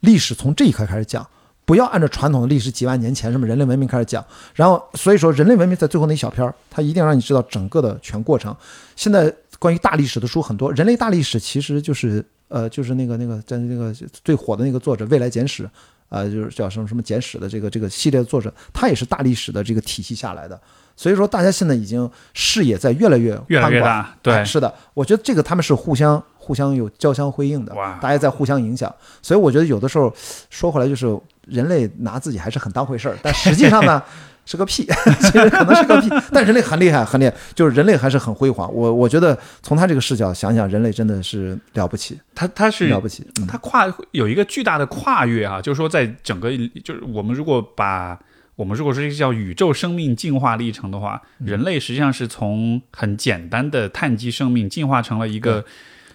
[0.00, 1.26] 历史，从这一刻开始讲，
[1.64, 4.22] 不要按照传统的历史几万年前什么人类文明开始讲。
[4.54, 8.54] 然后所以说人类文明在最后那一小篇，他一定让你知道整个的全过程。
[8.96, 13.92] 现在关于大历史的书很多，人类大历史其实就是呃，就是那个那个在那个
[14.24, 15.64] 最火的那个作者《未来简史》
[16.08, 20.58] 呃，就是叫什么什么简史的这个这个系列的作者，他也是大历史的这个体系下来的。
[20.96, 28.92] 所以说，大家现在已经视野在越来越越来越宽广大，对哎，是的，我觉得这个他们是互相互相有交相辉映的哇，大家在互相影响。
[29.22, 30.12] 所以我觉得有的时候
[30.50, 31.06] 说回来就是
[31.46, 34.02] 人类拿自己还是很当回事儿，但实际上呢
[34.50, 34.88] 是个屁，
[35.20, 38.72] 其实可能是个屁，但人类很厉害，很厉害，就是人类还是很辉煌。
[38.72, 43.26] 我我觉得从他这个视角想想，人类真的是了不起，他他是了不起。
[43.40, 46.50] 嗯它跨有一个巨大的跨越啊，就是说在整个
[46.82, 48.18] 就是我们如果把
[48.56, 55.62] 我们如果说这个叫宇宙生命进化历程的话，嗯人类实际上是从很简单的碳基生命进化成了一个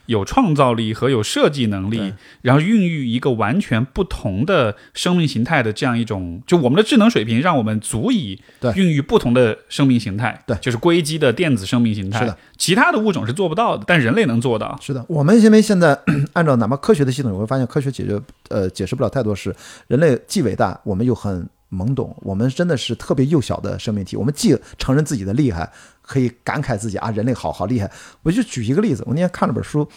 [0.07, 14.77] 有创造力和有设计能力，然后孕育一个完全不同的生命形态的这样一种，就我们的智能水平让我们足以对孕育不同的生命形态，对就是硅基的电子生命形态，是的，其他的物种是做不到的，但人类能做到。
[14.81, 15.97] 是的，我们因为现在
[16.33, 19.55] 按照哪怕科学的系统，你会发现科学解决呃解释不了太多事。
[19.87, 24.15] 人类既伟大，我们又很懵懂，我们真的是特别幼小的生命体。
[24.15, 25.71] 我们既承认自己的厉害，
[26.03, 27.89] 可以感慨自己啊，人类好好厉害。
[28.21, 29.87] 我就举一个例子，我那天看了本书，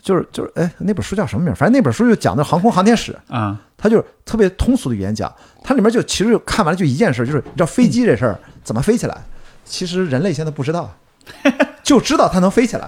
[0.00, 1.54] 就是就是哎，那本书叫什么名儿？
[1.54, 3.16] 反正那本书就讲的航空航天史。
[3.28, 5.32] 啊、他就是特别通俗的语言讲，
[5.62, 9.22] 它里面就其实看完了就一件事，就是你知道飞机这事儿怎么飞起来，
[9.64, 10.90] 其实人类现在不知道，
[11.82, 12.86] 就知道它能飞起来，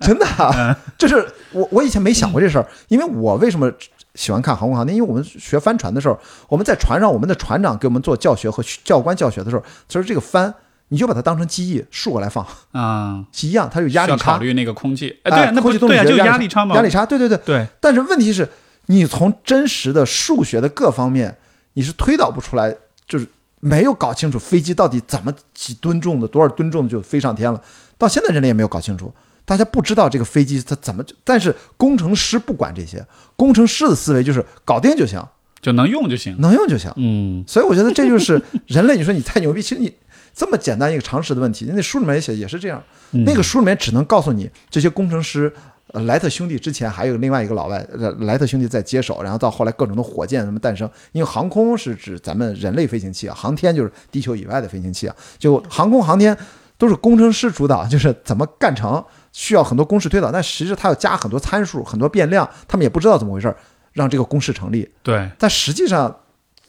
[0.00, 3.70] 真的啊， 就是我我以前没想过这事儿，因为我为什么
[4.14, 4.96] 喜欢看航空航天？
[4.96, 6.18] 因为我们学帆船的时候，
[6.48, 10.52] 我们在船上，我们的船长给我们做教学和教官教学的时候，他说这个帆
[10.88, 18.48] 你就把它当成机翼竖过来放，啊、是 一样，它有压力差考，虑那个空气，哎，哎对啊，那空气动对啊，就力学压压力差嘛，压力差，对对对，对，但是问题是，
[18.86, 21.36] 你从真实的数学的各方面，
[21.74, 22.74] 你是推导不出来，
[23.06, 23.26] 就是
[23.60, 27.60] 没有搞清楚飞机到底怎么几吨重的，多少吨重的就飞上天了。
[27.98, 29.12] 到现在人类也没有搞清楚，
[29.44, 35.26] 大家不知道这个飞机它怎么，但是工程师不管这些，工程师的思维就是搞定就行，
[35.60, 36.36] 就能用就行。
[36.38, 36.92] 能用就行。
[36.96, 38.96] 嗯，所以我觉得这就是人类。
[38.96, 39.92] 你说你太牛逼，其实你
[40.36, 42.80] 这么简单一个常识的问题，那书里面也写也是这样。
[43.12, 45.52] 嗯那个书里面只能告诉你这些工程师。
[45.92, 50.90] 呃，莱特兄弟之前还有另外一个老外，呃莱特兄弟在接手，然后到后来各种的火箭什么诞生。
[51.12, 55.14] 因为航空是指咱们人类飞行器啊，航天就是地球以外的飞行器啊。
[55.38, 56.36] 就航空航天
[56.76, 63.56] 都是工程师主导，就是怎么干成，需要很多公式推导，但实际它要加很多参数、很多变量，他们也不知道怎么回事儿，
[63.92, 64.90] 让这个公式成立。
[65.04, 65.30] 对。
[65.38, 66.14] 但实际上，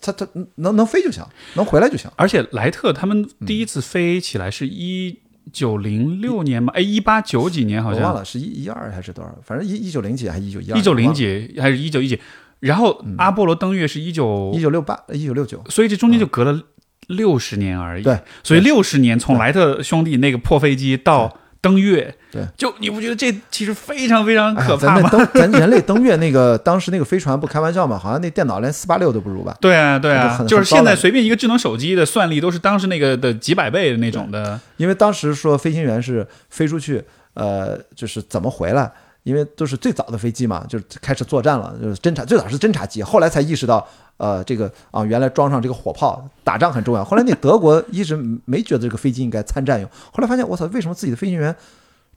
[0.01, 1.23] 它它能能飞就行，
[1.55, 2.09] 能回来就行。
[2.15, 5.19] 而且莱特他们第一次飞起来是一
[5.51, 12.19] 九零六年嘛，哎，一八九几年好像，忘了是一一二还是多少，反正一一九零几还是一九一二，一九零几还是一九一几，
[12.59, 16.61] 然后阿波罗登月是一九一，九六八一九六九，所以这中间就隔了
[17.07, 18.03] 六十年而已。
[18.03, 25.09] 对，所以六十年从莱特兄弟那个破飞机到登月，对，就你不觉得这其实非常非常可怕吗？
[25.09, 29.55] 咱登咱人类登月那个 当时那个飞船不开玩笑嘛，好像那电脑连四八六都不如吧？
[29.59, 34.59] 对啊，对啊，就是现在随便一个智能手机的算力都是当时那个的几百倍的那种的。
[34.77, 37.03] 因为当时说飞行员是飞出去，
[37.33, 38.91] 呃，就是怎么回来。
[39.27, 47.03] 因为都是最早的飞机嘛，就是开始作战了，就是侦察，最早是侦察机，后来才意识到，呃，这个啊，原来装上这个火炮，打仗很重要。
[47.03, 48.15] 后来那德国一直
[48.45, 51.53] 没觉得这个飞机应该参战用，后来发现，我操，为什么自己的飞行员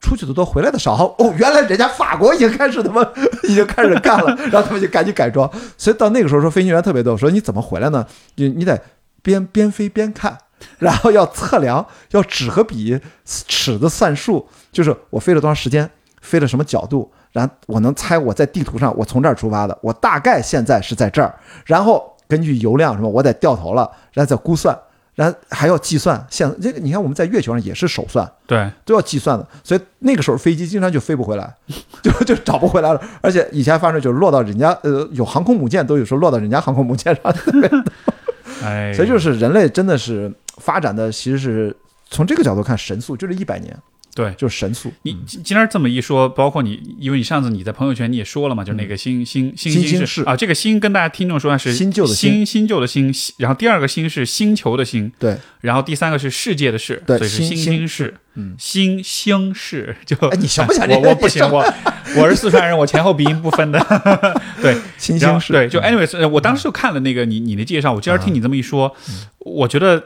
[0.00, 0.94] 出去的多，回来的少？
[1.18, 3.02] 哦，原来人家法国已经开始他妈
[3.42, 5.50] 已经开始干了，然后他们就赶紧改装。
[5.76, 8.06] 所以到那个时候说飞行员特别多，说你怎么回来呢？
[8.36, 8.80] 你你得
[9.20, 10.38] 边边飞边看。
[10.78, 15.90] 然后要测量，要纸和笔、尺子算数，就是我飞了多长时间，
[16.20, 24.78] 飞了什么角度，然后我能猜我在地图上我从这儿出发的，我大概现在是在这儿，然后根据油量什么，我得掉头了，然后再估算，
[25.14, 26.24] 然后还要计算。
[26.30, 31.52] 现这个你看我们在月球上也是手算，对，都要计算的，所以那个时候飞机经常就飞不回来，
[32.02, 33.00] 就就找不回来了。
[33.20, 37.34] 而且以前发生就是落到人家呃有航空母舰都有时候落到人家航空母舰上，
[38.62, 41.74] 哎，所以就是人类真的是发展的其实是
[42.08, 43.76] 从这个角度看神速，就是一百年
[44.14, 44.32] 对。
[44.36, 44.92] 就是神速。
[45.02, 60.86] 你今今天这么一说，包括你，因为你上次你在朋友圈你也说了嘛，就是那个新新新新是啊，这个新跟大家听众说的是新旧的新新新旧的新，然后第二个新是星球的星，对，然后第三个是世界的世，对所以是新新世，嗯，新星世就哎，你行不行？
[60.88, 61.64] 我我不行，我
[62.16, 63.78] 我是四川人，我前后鼻音不分的，
[64.60, 65.52] 对，新兴是。
[65.52, 68.94] 对，就 anyways，呃我当时就看了那个你你的介绍，我今儿听你这么一说，
[69.38, 70.04] 我觉得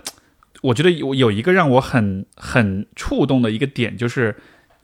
[0.65, 4.35] 我觉得有有一个让我很很触动的一个点，就是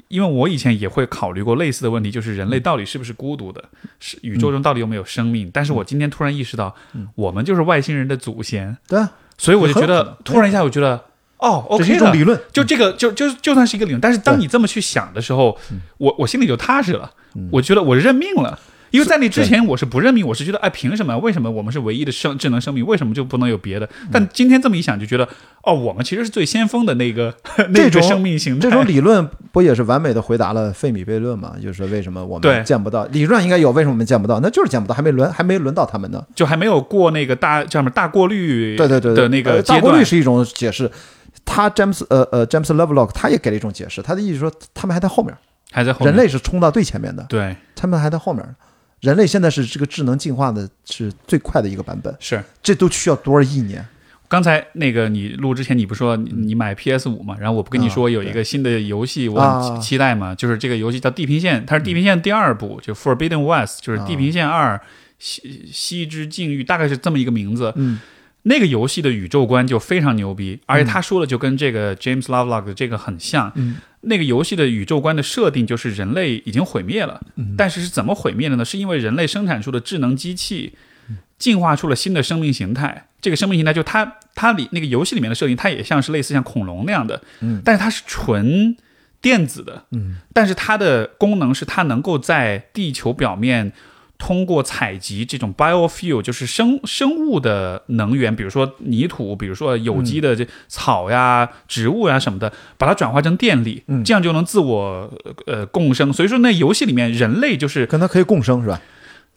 [0.09, 3.65] 因为我以前也会考虑过类似的问题，就是人类到底是不是孤独的，
[3.99, 5.51] 是宇宙中到底有没有生命？
[5.51, 6.75] 但是我今天突然意识到，
[7.15, 11.03] 我们就是外星人的祖先，对啊，所以我就觉得突然一下，我觉得
[11.39, 12.39] 哦这是一种理论。
[12.53, 15.59] 就这个，就就就算是一个理论，但是当你这么去想的时候，
[15.97, 17.11] 我我心里就踏实了。
[17.51, 18.59] 我觉得我认命了，
[18.91, 21.17] 因为在那之前我是不认命，我是觉得哎，凭什么？
[21.19, 22.85] 为什么我们是唯一的生智能生命？
[22.85, 23.89] 为什么就不能有别的？
[24.11, 25.29] 但今天这么一想，就觉得
[25.63, 27.35] 哦，我们其实是最先锋的那个
[27.71, 28.69] 那个这种生命形态。
[28.69, 31.55] 这种理论不也是完美的回答了费米悖论吗？
[31.63, 34.41] 就是为什么我们见不到理论应该有，为什么我们见不到？
[34.41, 36.25] 那就是见不到，还没轮还没轮到他们呢。
[36.35, 39.63] 就还没有过那个大叫什么大过滤对对对那个。
[39.63, 40.91] 大过滤是一种解释。
[41.45, 45.35] 他詹姆斯呃呃詹姆斯 Lovelock 他也给了一种解释，他的意思说他们还在后面，
[45.73, 48.45] 还在后面人类是冲到最前面的，对他们还在后面。
[49.01, 52.43] 人类现在是这个智能进化的是最快的一个版本，是。
[52.63, 53.85] 这都需要多少亿年？
[54.29, 57.37] 刚才那个你录之前，你不说你你买 PS 五嘛？
[57.41, 64.81] 然后我不跟你说有一个新的游戏，我很啊期期待嘛，就是这个游戏叫《地平线》，它是《地平线》第二部，就 Forbidden West，就是《地平线二：
[65.19, 67.73] 西西之境域》，大概是这么一个名字。
[67.75, 67.99] 嗯，
[68.43, 73.51] 那个游戏的宇宙观就非常牛逼，而且他说的就跟这个 James Lovelock 的这个很像。
[73.57, 77.55] 嗯，那个游戏的宇宙观的设定就是人类已经毁灭了，嗯。
[77.57, 78.65] 但是是怎么毁灭的呢？
[78.65, 80.75] 是因为人类生产出的智能机器
[81.39, 83.09] 进化出了新的生命形态。
[83.21, 87.61] 这个生命形态就它它里那个游戏里面的设定，它也像是类似像恐龙那样的，嗯。
[87.65, 88.77] 但是它是纯
[89.21, 93.71] 电子的，嗯，但是它的功能是它能够在地球表面
[94.21, 105.11] 通过采集这种 biofuel，就是生生物的能源，比如说泥土，比如说有机的这草呀、植物呀什么的，把它转化成电力，嗯这样就能自我
[105.47, 106.13] 呃共生。
[106.13, 108.81] 所以说，那游戏里面人类就是跟它可以共生是吧？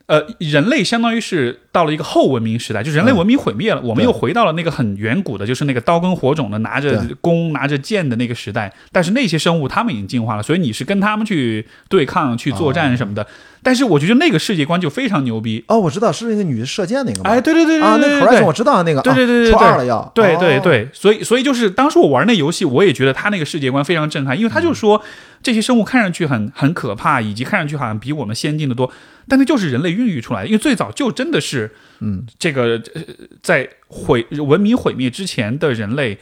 [0.06, 8.74] 呃，人类相当于是到了一个后文明时代，就人类文明毁灭了，我们又回到了那个很远古的，就是那个刀耕火种的，拿着弓、拿着剑的那个时代。
[8.92, 13.26] 但是那些生物他们已经进化了，所以你是跟他们去对抗、去作战什么的。
[13.64, 15.64] 但是我觉得那个世界观就非常牛逼。
[15.68, 17.30] 哦，我知道是那个女的射箭那个吗？
[17.30, 25.02] 哎，对对对对啊，那对 h o 对我知道那个，对对对对啊出对二了要，对对哦，对，所以所以就是当时我玩那游戏，我也觉得他那个世界观非常震撼，因为他就说
[25.42, 28.92] 这些生物看上去很很可怕，以及看上去好像比我们先进的多，
[29.28, 33.02] 但那就是人类孕育出来的，因为最早就真的是嗯，这个呃
[33.42, 36.18] 在毁文明毁灭之前的人类。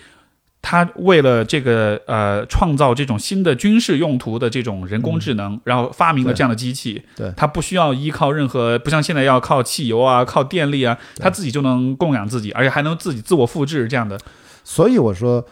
[0.61, 7.01] 他为了这个呃创造这种新的军事用途的这种人工智能，然后发明了这样的机器。
[7.15, 14.19] 对他不需要依靠任何，不像现在要靠汽油啊、靠电力啊，他自己就能供养自己，而且还能自己自我复制这样的。
[14.63, 15.43] 所以我说，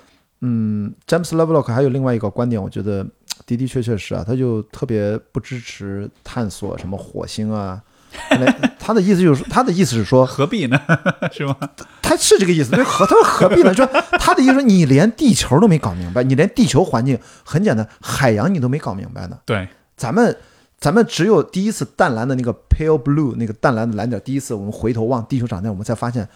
[0.42, 3.04] 嗯，詹姆斯· Lovelock 还有另外一个观点，我觉得
[3.48, 7.82] 的的确确是啊，他就特别不支持探索什么火星啊。
[8.80, 10.80] 他的意思就是，他的意思是说，何必呢？
[11.32, 11.56] 是吗？
[12.02, 12.72] 他是这个意思。
[12.72, 13.74] 对，何他说何必呢？
[13.74, 13.86] 说
[14.20, 19.38] 他的意思说，你连地球都没搞明白，你连地球环境很简单，海洋你都没搞明白呢。
[19.46, 20.36] 对，咱们
[20.80, 26.28] 咱们只有第一次淡蓝的那个 pale blue 那个淡蓝的蓝点，第一次我们回头望地球长那样，我们才发现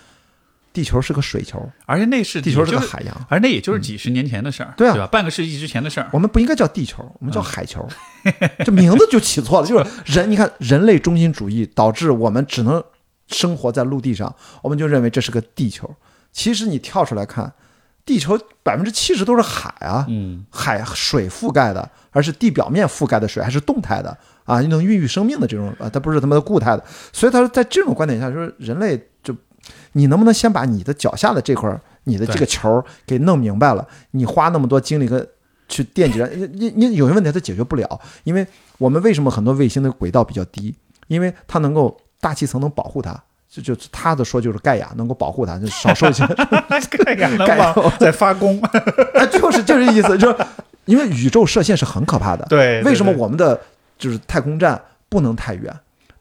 [0.73, 3.25] 地球是个水球，而且那是地球是个海洋。
[3.29, 5.07] 而那也就是几十年前的事儿，对啊吧？
[5.07, 6.09] 半个世纪之前的事儿。
[6.11, 7.87] 我们不应该叫地球，我们叫海球，
[8.65, 9.67] 这名字就起错了。
[9.69, 12.83] 就是人，你看人类中心主义导致我们只能
[13.27, 15.89] 生活在陆地上，我们就认为这是个地球。
[16.31, 17.53] 其实你跳出来看，
[18.03, 26.83] 地球百分之七十都是海啊，嗯，海水覆盖的，而是地表面覆盖的水，还是动态的啊，能孕育生命的这种啊，它不是他妈的固态的。
[27.11, 29.35] 所以他说，在这种观点下，说人类就
[29.93, 33.87] 你能不能先把你的脚下的这块儿，你的这个球儿给弄明白了？
[34.11, 35.27] 你花那么多精力跟
[35.67, 38.45] 去惦记着，你你你有些问题它解决不了，因为
[38.77, 40.75] 我们为什么很多卫星的轨道比较低？
[41.07, 43.19] 因为它能够大气层能保护它。
[43.49, 46.25] 就就他的说就是盖亚能够保护它，就少受一些
[47.05, 47.13] 盖
[47.55, 48.59] 亚 在发功。
[48.59, 50.35] 啊，就是就是这意思，就是
[50.85, 52.43] 因为宇宙射线是很可怕的。
[52.49, 53.61] 对，为什么我们的
[53.99, 55.71] 就是太空站不能太远？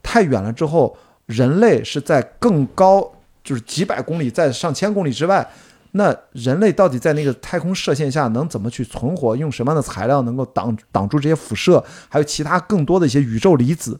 [0.03, 0.95] 太远了之后，
[1.25, 3.11] 人类是在更高，
[3.43, 5.47] 就是几百公里，在上千公里之外。
[5.95, 9.37] 那人类到底在那个太空射线下能怎么去存活？
[9.37, 11.85] 用什么样的材料能够挡挡住这些辐射？
[12.09, 13.99] 还有其他更多的一些宇宙离子，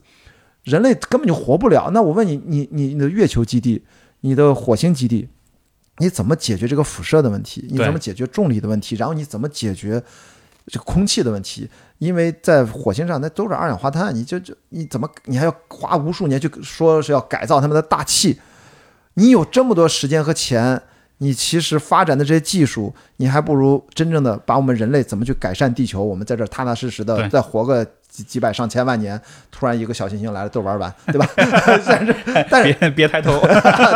[0.64, 1.92] 人类根本就活不了。
[1.94, 3.86] 那我问你，你你你的月球基地，
[4.22, 5.30] 你的火星基地，
[6.00, 7.68] 你怎么解决这个辐射的问题？
[7.70, 8.96] 你怎么解决重力的问题？
[8.96, 10.04] 然后你怎么解决
[10.66, 11.70] 这个空气的问题？
[12.00, 18.40] 因为在火星上那都是二氧化碳，你就就你怎么你还要花无数年去说是要改造他们的大气？
[19.16, 20.82] 你有这么多时间和钱，
[21.20, 29.20] 你其实发展的这些技术，你还不如真正的把我们人类怎么去改善地球，我们在这儿踏踏实实的再活个几几百上千万年，
[29.52, 31.28] 突然一个小行星来了都玩完， 对吧？
[31.36, 32.16] 但是
[32.50, 33.40] 但是别别抬头。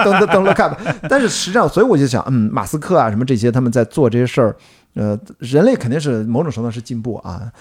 [0.04, 0.78] 登登登了看吧。
[1.10, 4.56] 但是实际上，所以我就想，嗯，马斯克啊，什么这些，他们在做这些事儿，
[4.94, 7.52] 呃，人类肯定是某种程度上是进步啊，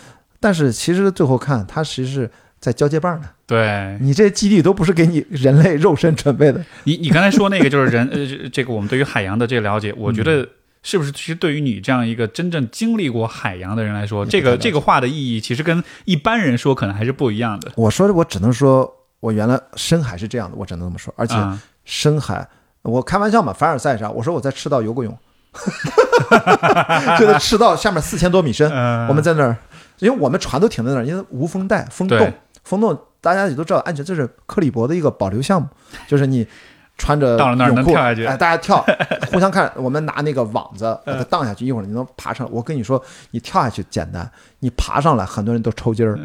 [0.40, 2.30] 但是其实最后看，他其实是
[2.60, 3.28] 在交接棒呢。
[3.46, 10.48] 对你这基地都不是给你人类肉身准备的，你，你刚才说那个就是人， 呃，这个我们对于海洋的这个了解，我觉得
[10.82, 11.12] 是不是？
[11.12, 17.70] 其实对于你这样一个真正经历过海洋的人来说，这个这个话的意义，其实跟一般人说可能还是不一样的。
[17.76, 21.14] 我说我只能说，我原来深海是这样的，我只能这么说。
[21.16, 22.48] 而且啊深海，
[22.82, 25.16] 我开玩笑嘛，凡尔赛上我说我在赤道游过泳，
[27.18, 29.56] 就在赤道下面四千多米深，嗯我们在那儿，
[30.00, 32.32] 因为我们船都停在那儿，因为无风带、风洞对，
[32.66, 35.68] 风洞大家也都知道安全，这是克里伯的一个保留项目，
[36.06, 36.46] 就是你
[36.98, 38.84] 穿着泳裤能跳下去哎，大家跳，
[39.32, 42.52] 互相看，我们拿那个网子把嗯它荡下去，一会儿你能爬上来。
[42.52, 44.30] 我跟你说，你跳下去简单，
[44.66, 46.18] 你爬上来，很多人都抽筋儿。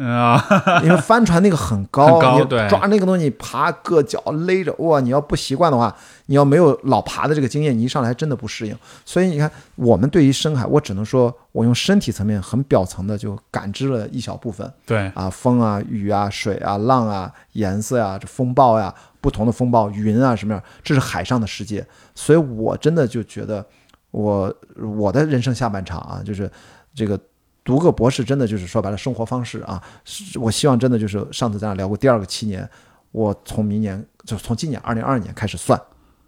[0.82, 4.98] 因为帆船那个很高，你很高对抓那个东西爬硌脚勒着，哇！
[4.98, 5.94] 你要不习惯的话，
[6.26, 8.76] 你要没有老爬的这个经验，你一上来还真的不适应。
[9.04, 21.86] 所以你看，我们对于深海，我只能说我用身体层面很表层的就感知了一小部分对，啊，风啊、雨啊、水啊、浪啊、颜色呀、这风暴呀、不同的风暴、云啊什么样，这是海上的世界。
[22.16, 23.64] 所以我真的就觉得
[24.10, 24.52] 我
[24.96, 26.50] 我的人生下半场啊，就是
[26.92, 27.16] 这个
[27.64, 29.82] 读个博士，真的就是说白了生活方式啊。
[30.04, 32.68] 是我希望真的就是上次咱俩聊过第二个七年，
[33.10, 35.80] 我从明年就从今年二零二二年开始算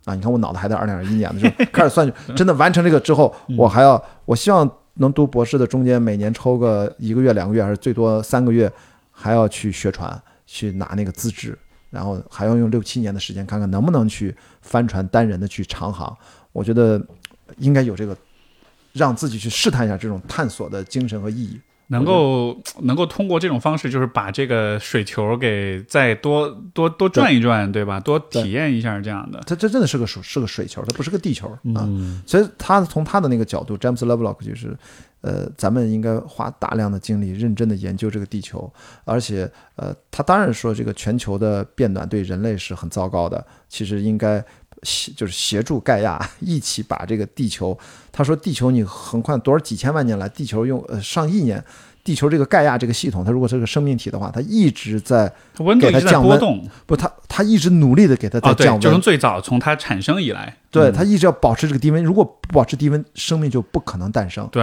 [0.05, 8.71] 啊，你看我脑子还在二零二一年的时候开始算，真的完成这个之后，我还要我希望能读博士的中间每年抽个一个月、两个月，还是最多三个月，
[9.11, 11.59] 还要去学船，去拿那个资质。
[11.91, 16.13] 然后还要用六七年的时间，看看能不能去帆船单人的去长航。
[16.51, 17.01] 我觉得
[17.59, 18.17] 应该有这个
[18.95, 21.61] 让自己去试探一下这种探索的精神和意义。
[21.89, 28.01] 能够 能够通过这种方式，就是把这个水球给再多多多转一转，对吧？
[28.01, 29.39] 多体验一下这样的。
[29.47, 31.85] 它这真的是个水是个水球，它不是个地球啊。
[31.85, 34.75] 嗯，所以他从他的那个角度，詹姆斯·勒布洛克就是，
[35.21, 38.73] 呃，咱们应该花大量的精力，认真的研究这个地球，
[39.05, 44.43] 而且，呃，他当然说这个全球的变暖对人类是很糟糕的，其实应该
[44.85, 47.77] 协就是协助盖亚 一起把这个地球，
[48.13, 51.65] 他说地球你横跨多少几千万年来，地球用呃上亿年。
[52.05, 62.05] 地球这个盖亚这个系统，它如果是个生命体的话，它一直在温度一直在给它降温波动不，它它一直努力的给它在降，温，就从最早从它产生以来，对，嗯它一直要保持这个低温。
[62.05, 64.47] 如果不保持低温，生命就不可能诞生。
[64.53, 64.63] 对，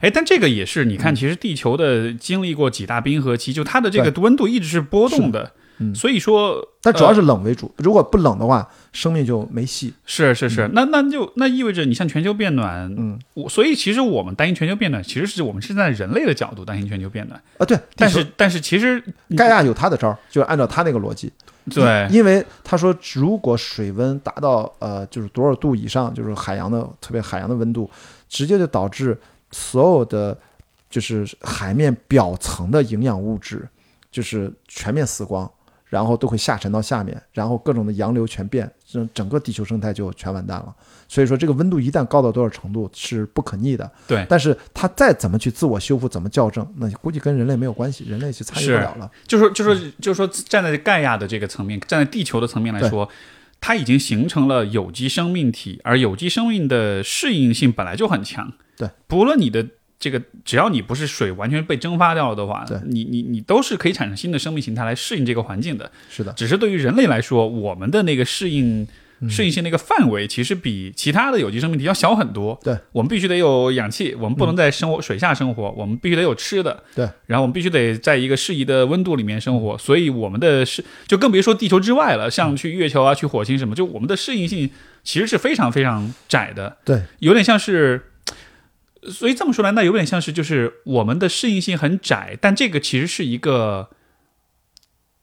[0.00, 9.94] 哎，但这个也是，你嗯看，其实地球的经历过几大冰河期，就它的这个温度一直是波动的，嗯所以说但主要是冷为主，如果不冷的话，生命就没戏。
[10.04, 19.02] 是是是，那那就那意味着你像全球变暖，嗯，我所以其实我们担心全球变暖，其实是我们是在人类的角度担心全球变暖，啊，对，但是但是其实
[19.36, 21.32] 盖亚有他的招儿，就是按照他那个逻辑。
[21.72, 22.08] 对。
[22.10, 27.88] 因为他说，如果水温达到呃就是多少度以上，就是海洋的特别海洋的温度，
[28.28, 29.16] 直接就导致
[29.52, 30.36] 所有的
[30.90, 33.68] 就是海面表层的营养物质
[34.10, 35.48] 就是全面死光，
[35.92, 40.74] 然后都会下沉到下面，然后各种的洋流全变，整整个地球生态就全完蛋了。
[41.06, 43.92] 所以说，这个温度一旦高到多少程度是不可逆的。
[44.08, 49.10] 对，但是它再怎么去自我修复，怎么校正，那估计跟人类没有关系，人类去参与不了了。
[49.26, 53.06] 就说就说就说站在盖亚的这个层面，站在地球的层面来说。
[53.64, 58.52] 它已经形成了有机生命体，而有机生命的适应性本来就很强。
[58.76, 59.64] 对，不论你的
[60.02, 65.88] 这个，只要你不是水完全被蒸发掉了的话对，你你你都是可以产生新的生命形态来适应这个环境的。
[66.10, 69.30] 是的，只是对于人类来说，我们的那个适应嗯。
[69.30, 72.58] 适应性那个范围，其实比其他的有机生命体要小很多。
[72.64, 76.82] 对，我们必须得有氧气，我们不能在生活、水下生活，我们必须得有吃的。
[76.96, 84.68] 对，然后我们必须得在一个适宜的温度里面生活，所以我们的适就更别说地球之外了，像去月球啊、去火星什么，就我们的适应性
[85.04, 88.08] 其实是非常非常窄的，对，有点像是。
[89.10, 93.90] 所以这么说来，那有点像是就是我们的适应性很窄，但这个其实是一个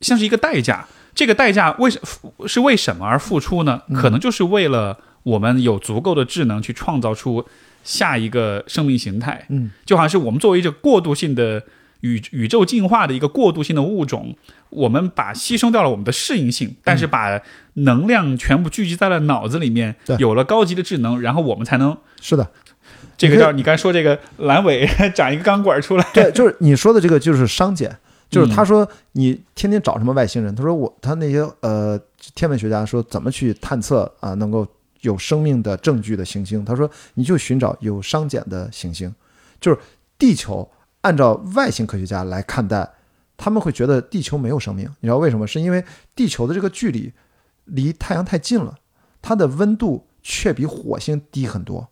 [0.02, 0.88] 像是一个代价。
[1.16, 2.00] 这个代价为什
[2.48, 3.82] 是为什么而付出呢？
[3.90, 7.46] 嗯可能就是为了我们有足够的智能去创造出
[7.84, 9.46] 下一个生命形态。
[9.50, 11.64] 嗯，就好像是我们作为一个过渡性的
[12.02, 14.38] 宇宇宙进化的一个过渡性的物种，
[14.70, 17.42] 我们把牺牲掉了我们的适应性，但是把
[17.74, 22.52] 能量全部聚集在了脑子里面对，有了高级的智能，然后我们才能是的，
[23.20, 27.96] 这个叫你刚说这个阑尾 长一个钢管出来，对，就是你说的这个就是商检，
[28.32, 32.00] 就是嗯他说你天天找什么外星人，他说我他那些呃
[32.34, 34.66] 天文学家说怎么去探测啊能够
[35.02, 39.14] 有生命的证据的行星，他说你就寻找有商检的行星，
[39.60, 39.78] 就是
[40.18, 40.70] 地球
[41.02, 42.90] 按照外星科学家来看待，
[43.36, 45.46] 他们会觉得地球没有生命，你知道为什么？
[45.46, 45.84] 是因为
[46.16, 47.12] 地球的这个距离
[47.66, 48.76] 离太阳太近了，
[49.22, 51.88] 它的温度却比火星低很多，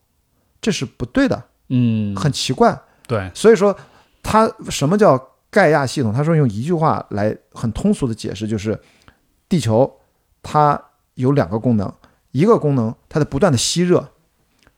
[0.62, 2.80] 这是不对的，嗯，很奇怪。
[3.08, 3.78] 对，所以说，
[4.22, 5.18] 它什么叫
[5.50, 6.12] 盖亚系统？
[6.12, 8.78] 他说用一句话来很通俗的解释，就是
[9.48, 10.00] 地球
[10.44, 10.82] 它
[11.14, 11.92] 有两个功能，
[12.32, 14.10] 一个功能它在不断的吸热，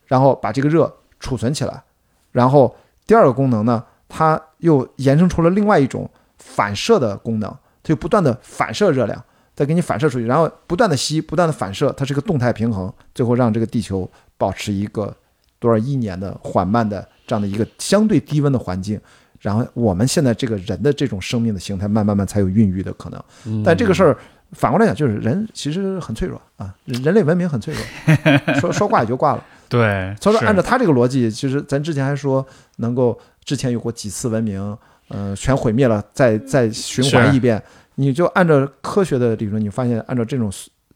[0.06, 1.84] 然后把这个热储存起来。
[2.32, 2.76] 然后
[3.08, 6.08] 第二个功能呢，它又延伸出了另外一种
[6.38, 7.50] 反射的功能，
[7.82, 9.24] 它就不断的反射热量，
[9.56, 14.08] 再给你反射出去，然后不断的吸，不断的反射，它是个动态平衡，最后让这个地球
[14.38, 15.16] 保持一个
[15.60, 19.00] 多少亿年的缓慢的这样的一个相对低温的环境。
[19.40, 23.64] 然后我们现在这个人的这种生命的形态，慢慢慢才有孕育的可能。
[23.64, 24.18] 但这个事儿
[24.52, 29.46] 反过来讲，就是人其实很脆弱啊，人人类文明很脆弱， 说说挂也就挂了。
[29.70, 32.46] 对，所以说按照他这个逻辑，其实咱之前还说
[32.78, 34.78] 能够之前有过几次文明，
[35.08, 37.62] 呃，全毁灭了，再再循环是一遍。
[37.96, 40.52] 你就按照科学的理论，你发现按照这种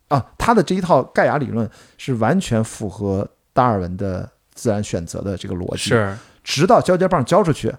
[0.10, 5.90] 啊，他的这一套盖亚理论是完全符合达尔文的自然选择的这个逻辑。
[5.90, 7.74] 是直到交接棒交出去，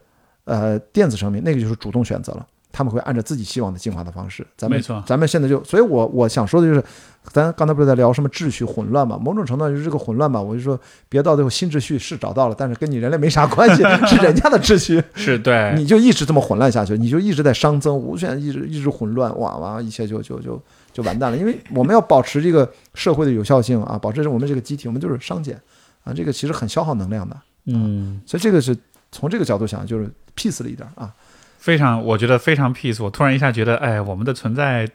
[0.44, 4.46] 呃，电子生命那个就是主动选择了，他们会按照自己希望的进化的方式。
[4.56, 6.82] 咱们没错咱们现在就，所以我我想说的就是，
[7.24, 9.18] 咱刚才不是在聊什么秩序混乱嘛？
[9.18, 10.40] 某种程度上就是这个混乱嘛。
[10.40, 10.80] 我就说，
[11.10, 20.58] 别到最后新秩序是找到了，但是跟你人类没啥 关系，是人家的秩序，是，对，你就一直这么混乱下去，你就一直在熵增，无限一直一直混乱，哇哇，一切就就就
[20.90, 21.36] 就完蛋了。
[21.36, 25.60] 因为我们要保持这个社会的有效性啊，保持我们这个机体，我们就是熵减
[26.04, 27.36] 啊，这个其实很消耗能量的。
[27.66, 28.76] 嗯，所以这个是
[29.10, 31.12] 从这个角度想，就是 peace 了一点啊。
[31.58, 33.02] 非常，我觉得非常 peace。
[33.02, 34.86] 我突然一下觉得，哎，我们的存在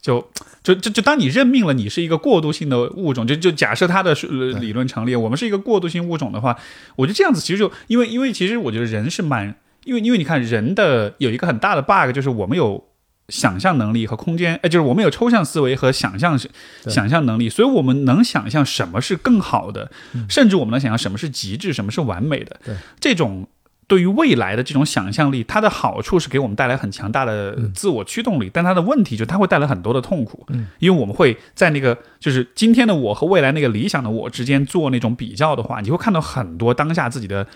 [0.00, 0.24] 就
[0.62, 6.56] 就就就当你任命了你是一个过渡性的物种，就就假设它的呃理论成立，我们是一个过渡性物种的话，
[6.96, 12.84] 我觉得这样子其实就因为因为其实我觉得人是蛮，因为因为你看人的有一个很大的 bug 就是我们有。
[13.28, 16.38] 想象能力和空间，哎，就是我们有抽象思维和想象
[16.82, 16.92] 对。
[16.92, 19.90] 想象能力，所以我们能想象什么是更好的，
[20.28, 22.60] 甚至我们能想象什么是极致，什么是完美的。
[22.64, 22.74] 对。
[23.00, 23.48] 这种
[23.86, 30.66] 对于未来的这种想象力，它的好处是给我们带来很强大的自我驱动力，但它的问题就是它会带来很多的痛苦，嗯。
[30.78, 37.46] 因为我们会在那个就是今天的我和未来那个理想的我之间做那种比较的话，你会看到很多当下自己的。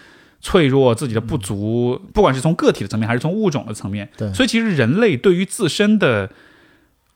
[0.41, 4.33] 脆弱，自己的不足，不管是从个体的层面，还是从物种的层面，对。
[4.33, 6.31] 所以其实人类对于自身的，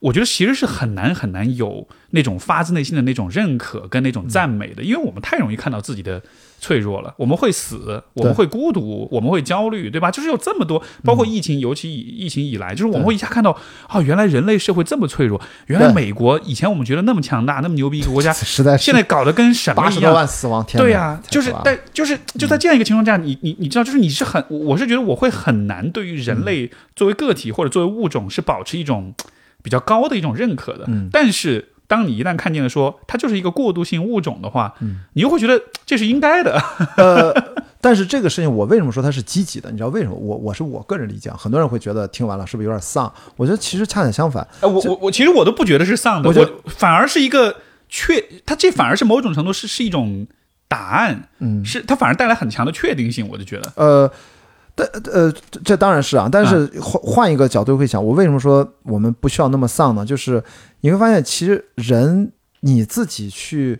[0.03, 6.21] 我觉得其实是很难很难有那种发自内心的那种认可跟那种赞美的，因为我们太容易看到自己的
[6.59, 10.11] 脆弱了，我们会死，我们会孤独，我们会焦虑，对吧？
[10.11, 13.57] 就是有这么多，包括疫情，尤其以疫情以来，就是我们会一下看到
[13.87, 19.89] 啊，原来人类社会这么脆弱，原来美国以前我们觉得那么强大、那么牛逼一个国家， 实在是现在搞得跟什么一样？
[19.89, 29.15] 八十多万死亡，天对呀、就是但就是就在这样一个情况下，你你你知道，就是你是很，我是觉得我会很难对于人类作为个体或者作为物种是保持一种
[29.63, 30.85] 比较高的一种认可的。
[30.89, 36.63] 嗯但是当你一旦看见了说它就是一个过渡性物种的话，嗯你又会觉得这是应该的。
[36.97, 37.35] 呃，
[37.81, 39.71] 但是这个事情我为什么说它是积极的？
[39.71, 40.15] 你知道为什么？
[40.15, 43.13] 我我是我个人理解啊，很多人会觉得听完了是不是有点丧？
[43.37, 46.35] 我觉得其实恰恰相反，哎，我我我其实我都不觉得是丧的，我
[46.65, 47.57] 我反而是一个
[47.89, 50.27] 确，它这反而是某种程度是是一种
[50.69, 53.73] 答案，嗯，是它反而带来很强的确定性，我就觉得。
[53.77, 54.11] 呃，
[54.75, 60.05] 但呃，这这当然是啊，但是换换一个角度会想，我为什么说我们不需要那么丧呢？
[60.05, 60.43] 就是
[60.81, 63.79] 你会发现，其实人你自己去，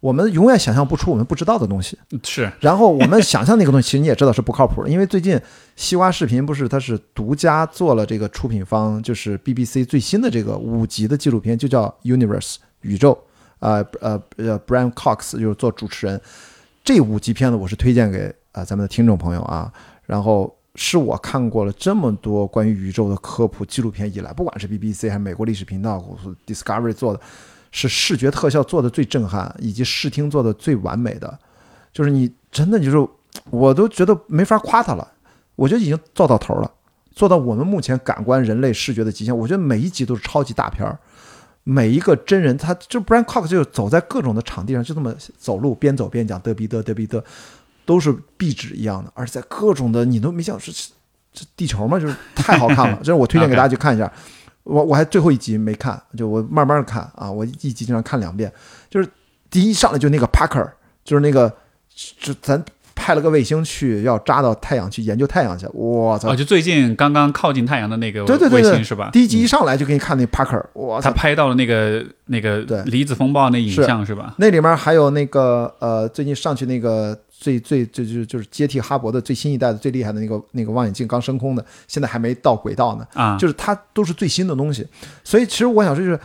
[0.00, 1.98] 我们永远想象不出我们不知道的东西。
[2.22, 5.38] 是，然后我们想象那个东西，其实你也知道是不靠谱的，因为最近
[5.76, 13.18] 西瓜视频不是它是独家做了这个出品方，就是 BBC 最新的这个五集的纪录片，就叫 Universe 宇宙，
[13.58, 16.18] 呃呃呃，Brian Cox 就是做主持人。
[16.82, 19.70] 这五集片子我是推荐给啊、呃咱们的听众朋友啊，
[20.10, 26.04] 然后是我看过了这么多关于宇宙的科普纪录片以来，不管是 BBC 还是美国历史频道
[26.44, 27.20] Discovery 做的，
[27.70, 31.38] 是视觉特效做的最震撼，以及视听做的最完美的。
[31.92, 33.08] 就是你真的就是，
[33.50, 35.12] 我都觉得没法夸他了。
[35.54, 36.68] 我觉得已经做到头了，
[37.12, 39.38] 做到我们目前感官人类视觉的极限。
[39.38, 40.98] 我觉得每一集都是超级大片儿，
[41.62, 47.22] 每一个真人他就 Brian Cox 就走在各种的场地上，就这么走路边走边讲嘚逼嘚嘚逼嘚，
[47.90, 50.70] 都是壁纸一样的，而且在各种的你都没想是
[51.32, 51.98] 这地球吗？
[51.98, 54.08] 就是太好看了， 这是我推荐给大家去看一下。
[54.62, 58.52] 我我还最后一集没看，就我慢慢看啊，我一集经常看两遍。
[58.88, 59.08] 就是
[59.50, 60.70] 第一上来就那个 Parker，
[61.02, 61.52] 就是那个
[62.20, 62.62] 就咱
[62.94, 66.36] 派了个卫星去要扎到太阳去研究太阳去，我操哦，！
[66.36, 69.10] 就最近刚刚靠近太阳的那个对对对对卫星是吧？
[69.12, 71.16] 第一集一上来就给你看那 Parker，我他操！
[71.16, 74.34] 拍到了那个那个对离子风暴那影像是吧？
[74.38, 83.06] 那里面还有那个呃，最近上去那个最最最就就是接替哈勃的最新一代的最厉害的那个那个望远镜刚升空的，现在还没到轨道呢。
[83.14, 84.86] 啊，就是它都是最新的东西。
[85.24, 86.20] 所以其实我想说，就是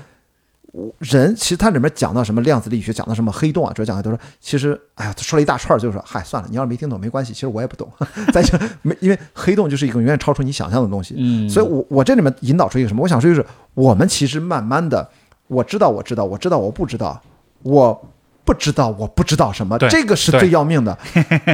[0.74, 7.90] 我人其实它里面讲到什么量子力学，讲到什么黑洞啊，主要讲的都是其实哎呀，他说了一大串儿，就是说嗨算了，你要是没听懂没关系，其实我也不懂。
[8.34, 11.16] 咱就没因为黑洞就是一个远远超出你想象的东西。
[11.18, 13.02] 嗯，所以我我这里面引导出一个什么？
[13.02, 15.10] 我想说就是我们其实慢慢的，
[15.48, 17.22] 我知道我知道我知道我不知道，
[17.64, 18.10] 我
[18.46, 20.98] 不知道我不知道什么，这个是最要命的。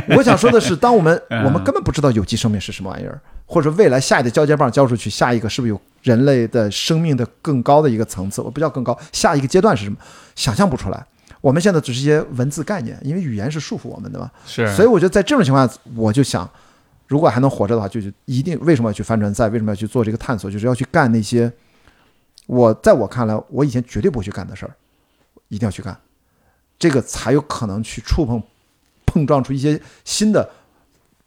[0.10, 8.42] 我想说的是，当我们 嗯我们根本不知道有机生命是什么玩意儿，或者未来下一个交接棒交出去，下一个是不是有人类的生命的更高的一个层次？
[8.42, 9.98] 我不叫更高，下一个阶段是什么？
[10.36, 11.06] 想象不出来。
[11.40, 14.30] 我们现在只是一些文字概念，因为语言是束缚我们的嘛。
[14.46, 16.48] 是，所以我觉得在这种情况下，我就想，
[17.08, 19.50] 如果还能活着的话，就是一定为什么要去帆船赛？
[19.50, 20.52] 为什么要去做这个探索？
[20.52, 21.52] 就是要去干那些
[22.46, 24.76] 我在我看来，我以前绝对不会去干的事儿，
[25.48, 25.98] 一定要去干，
[26.82, 28.42] 这个才有可能去触碰、
[29.06, 30.50] 碰撞出一些新的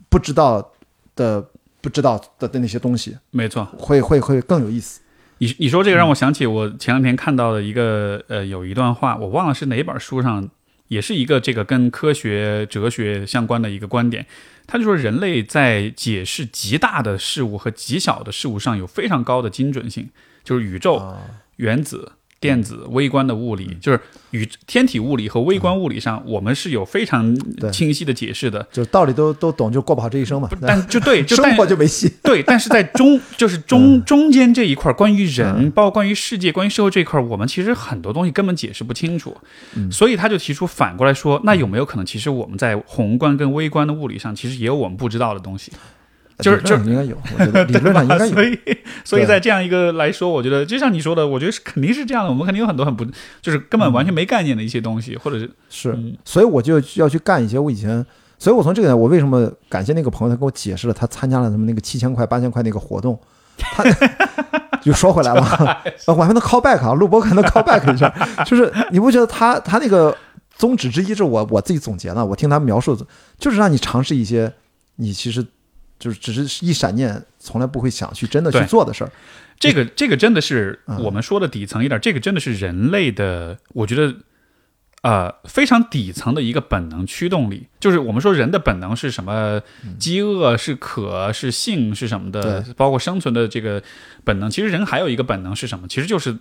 [0.09, 0.73] 不知道
[1.15, 1.49] 的、
[1.81, 3.65] 不知道的的那些东西，没错。
[3.79, 5.01] 会会会更有意思。
[5.39, 10.49] 你你说这个让我想起我前两天看到的一个呃有一段话，我忘了是哪本书上，
[10.89, 14.27] 也是一个这个跟科学哲学相关的一个观点。
[14.67, 20.11] 他就说人类在解释极大的事物和极小的事物上有非常高的精准性，
[20.43, 21.21] 就是宇宙、啊
[21.57, 22.11] 原子、
[22.45, 23.99] 电子、微观的物理，就是
[24.33, 27.35] 与天体物理和微观物理上，我们是有非常
[27.73, 28.63] 清晰的解释的。
[28.71, 30.47] 就是道理都都懂，就过不好这一生嘛。
[30.61, 32.13] 但就对， 就但生活就没戏。
[32.23, 39.35] 对，但是在中就是中中间这一块儿，关于人，包括关于世界、关于社会这一块儿，我们其实很多东西根本解释不清楚。
[39.91, 45.73] 所以他就提出反过来说，那有没有可能，其实我们在宏观跟微观的物理上，其实也有我们不知道的东西？
[46.39, 48.43] 就是就是应该有，我觉得理论上应该 有所。
[48.43, 48.59] 以，
[49.05, 52.31] 所以 在这样一个来说，我觉得就像你说的，我觉得是肯定是这样的。
[52.31, 53.05] 我们肯定有很多很不，
[53.41, 58.05] 就是根本完全没概念的一些东西，或者是是嗯，所以我就要去干一些我以前，
[58.39, 63.19] 所以我从这个我为什么感谢那个朋友，他给我解释了他参加了什么那个七千块、八千块那个活动，
[63.57, 63.85] 他
[64.83, 68.13] 就说回来了，我还能 call back 啊，录播可能 call back 一下，
[68.45, 70.15] 就是你不觉得他他那个
[70.57, 72.95] 宗旨之一，是我我自己总结的，我听他描述，
[73.39, 74.53] 就是让你尝试一些
[74.97, 75.47] 你其实
[75.99, 79.11] 就是只是一闪念，从来不会想去真的去做的事儿。
[79.59, 84.15] 这个这个真的是嗯我们说的底层一点，这个真的是人类的，我觉得。
[85.05, 89.61] 呃，非常底层的一个本能驱动力，就是我们说人的本能是什么？
[89.99, 92.61] 饥饿是渴是性是什么的？
[92.61, 93.83] 嗯包括生存的这个
[94.25, 94.51] 本能。
[94.51, 95.87] 其实人还有一个本能是什么？
[95.89, 96.35] 其实就是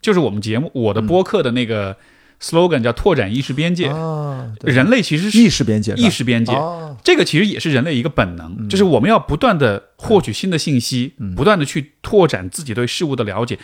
[0.00, 1.94] 就是我们节目我的播客的那个
[2.40, 3.88] slogan 叫拓展意识边界。
[3.88, 6.96] 啊，人类其实是意识边界，意识边界，哦。
[7.04, 13.58] 这个其实也是人类一个本能，就是我们要不断的获取新的信息，不断的去拓展自己对事物的了解。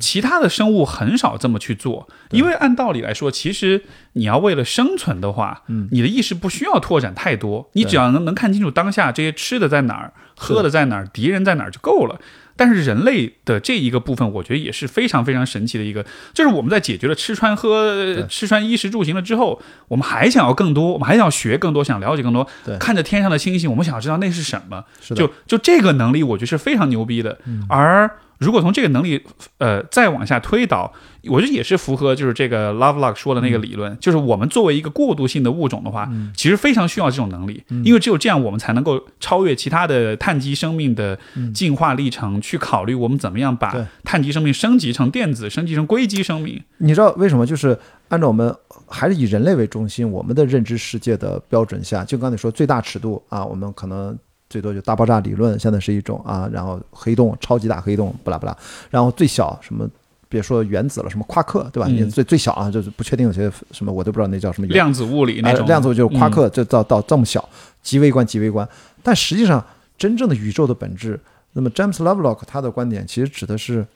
[0.00, 3.84] 其他的生物很少这么去做，因为按道理来说，其实
[4.14, 5.62] 你要为了生存的话，
[5.92, 12.18] 你的意识不需要拓展太多，你只要能能看清楚当下这些吃的在哪儿，喝的在哪儿，敌人在哪儿就够了。
[12.58, 16.04] 但是人类的这一个部分，我觉得也是非常非常神奇的一个，
[16.34, 22.76] 就是我们在解决了吃穿喝、吃穿衣食住行了之后，我们还想要更多，我们还想要学更多，想了解更多对。
[22.78, 24.84] 看着天上的星星，我们想要知道那是什么。
[25.00, 27.38] 是的，嗯就就这个能力，我觉得是非常牛逼的。
[27.68, 29.22] 而如果从这个能力，
[29.58, 30.92] 呃，再往下推导，
[31.24, 41.18] 我觉得也是符合就是这个 Lovelock 说的那个理论，嗯就是我们作为一个过渡性的物种的话，其实非常需要这种能力，嗯因为只有这样，我们才能够超越其他的碳基生命的
[41.52, 43.74] 进化历程，去考虑我们怎么样把
[44.04, 46.62] 碳基生命升级成电子，升级成硅基生命。
[46.78, 47.44] 你知道为什么？
[47.44, 47.76] 就是
[48.08, 48.54] 按照我们
[48.86, 54.16] 还是以人类为中心，我们的认知世界的标准下，就刚才说最大尺度啊，我们可能
[54.48, 58.56] 最多就大爆炸理论，现在是一种啊，然后黑洞、超级大黑洞，不啦不啦，
[58.90, 59.88] 然后最小什么。
[60.30, 61.88] 别说原子了，什么夸克，对吧？
[61.88, 67.48] 嗯你最最小啊，就是不确定有些什么，我都不知道那叫什么原量子物理那种、呃量子就是夸嗯克，就到到这么小，
[67.80, 68.68] 极微观极微观。
[69.02, 69.64] 但实际上，
[69.96, 71.18] 真正的宇宙的本质，
[71.54, 73.86] 那么詹姆斯· Lovelock 他的观点其实指的是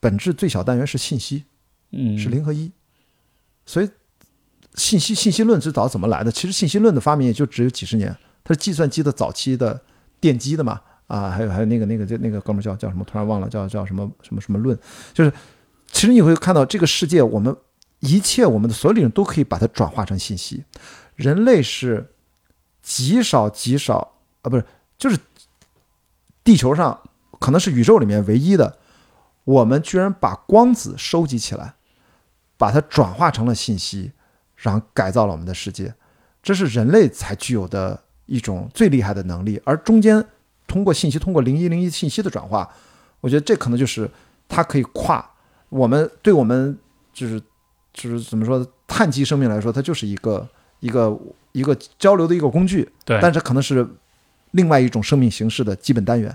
[0.00, 1.44] 本质最小单元是信息，
[1.92, 2.70] 嗯是零和一。
[3.64, 3.88] 所以，
[4.74, 6.30] 信息信息论最早怎么来的？
[6.30, 8.14] 其实信息论的发明也就只有几十年，
[8.44, 9.80] 它是计算机的早期的
[10.20, 10.80] 奠基的嘛。
[11.08, 13.04] 啊，还有还有那个那个就那个哥们叫叫什么？
[13.04, 14.78] 突然忘了，叫叫什么什么什么论？
[15.12, 15.30] 就是
[15.90, 17.54] 其实你会看到这个世界，我们
[18.00, 20.64] 一切我们的所有理论都可以把它转化成信息。
[21.14, 22.14] 人类是
[22.80, 24.64] 极少极少啊，不是，
[24.96, 25.18] 就是
[26.42, 26.98] 地球上
[27.38, 28.78] 可能是宇宙里面唯一的，
[29.44, 31.74] 我们居然把光子收集起来，
[32.56, 34.12] 把它转化成了信息，
[34.56, 35.94] 然后改造了我们的世界。
[36.42, 40.24] 这是人类才具有的一种最厉害的能力，而中间
[40.66, 42.68] 通过信息，通过零一零一信息的转化，
[43.20, 44.10] 我觉得这可能就是
[44.48, 45.28] 它可以跨
[45.68, 46.76] 我们对我们
[47.12, 47.40] 就是
[47.92, 50.48] 就是怎么说碳基生命来说，它就是一个
[50.80, 51.18] 一个
[51.52, 53.86] 一个交流的一个工具，对，但是可能是
[54.52, 56.34] 另外一种生命形式的基本单元。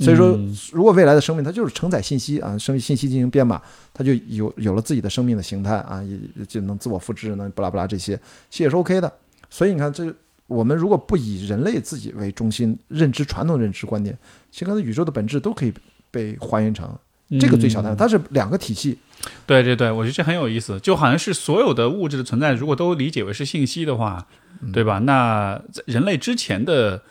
[0.00, 3.62] 所以说嗯，如果未来的生命它就是承载信息啊，生命信息进行编码，
[3.92, 8.16] 它就有有了自己的生命的形态啊，也也就能自我复制，能不拉不拉这些，
[8.50, 9.12] 其实也是 OK 的。
[9.48, 10.12] 所以你看，这
[10.46, 14.16] 我们如果不以人类自己为中心，认知传统认知观念，
[14.50, 15.72] 其实可能宇宙的本质都可以
[16.10, 16.96] 被还原成
[17.40, 17.84] 这个最小嗯。
[17.84, 18.98] 单位，它是两个体系。
[19.46, 24.26] 对对对，我觉得这很有意思，就好像是所有的物质的存在，如果都理解为是信息的话，
[24.60, 24.70] 嗯。
[24.70, 24.98] 对吧？
[25.00, 27.02] 那人类之前的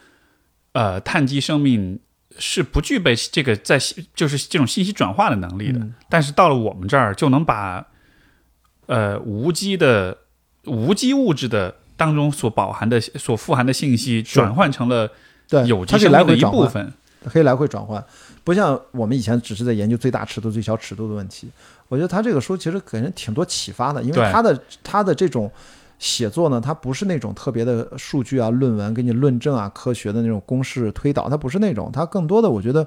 [0.74, 2.00] 呃碳基生命
[2.38, 3.80] 是不具备这个在
[4.16, 5.96] 就是这种信息转化的能力的，嗯。
[6.08, 7.88] 但是到了我们这儿就能把
[8.86, 10.18] 呃无机的
[10.66, 15.10] 无机物质的当中所饱含的所富含的信息转换成了
[15.48, 16.94] 对，有机它可以来生命的一部分。
[17.26, 18.04] 可以来回转换，
[18.44, 21.48] 不像我们以前只是在研究最大尺度、最小尺度的问题。
[21.88, 25.50] 我觉得他这个书其实给人挺多启发的，因为他的他的这种
[25.98, 32.86] 写作呢，他不是那种特别的数据啊、论文给你论证啊、科学的那种公式推导，他不是那种，他更多的我觉得，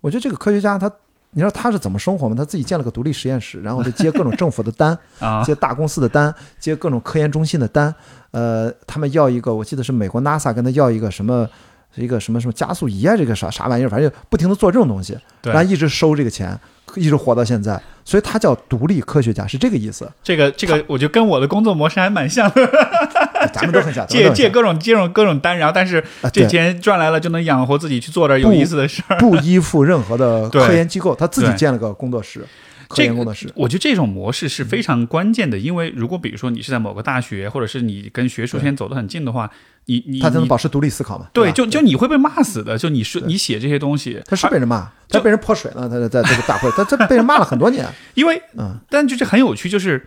[0.00, 0.88] 我觉得这个科学家他。
[1.34, 2.34] 你知道他是怎么生活吗？
[2.36, 7.94] 他自己建了个独立实验室，然后就接各种政府的单， 啊，接大公司的单，接各种科研中心的单。
[8.30, 11.48] 呃，他们要一个，我记得是美国 NASA 跟他要一个什么，
[11.96, 16.58] 一个什么什么加速仪啊，这个啥啥玩意儿，反正就不停的做这种东西，然后一直收这个钱，
[16.94, 17.80] 一直活到现在。
[18.04, 20.10] 所以他叫独立科学家，是这个意思。
[20.22, 22.70] 这个这个，我觉得跟我的工作模式还蛮像的。
[23.52, 26.02] 咱们都很像，咱 们借借各种借种各种单，然后但是
[26.32, 29.16] 这钱赚来了就能养活自己，去做点有意思的事儿。
[29.20, 32.44] 不依附任何的对科研机构，他自己对建了个工作室，
[32.88, 33.50] 科这个研工作室。
[33.54, 39.50] 我觉得这种模式是非常关键的，因为如果比如说你是在某个大学，或者是你跟学术圈走得很近的话，
[39.86, 41.28] 你你你他才能保持独立思考嘛？
[41.32, 42.78] 对，吧就就你会被骂死的。
[42.78, 47.86] 就你说你写这些东西，他是被人骂，就他被人泼水了，他在在这个大会，他他被人骂了很多年。
[48.14, 50.06] 因为嗯但就是很有趣，就是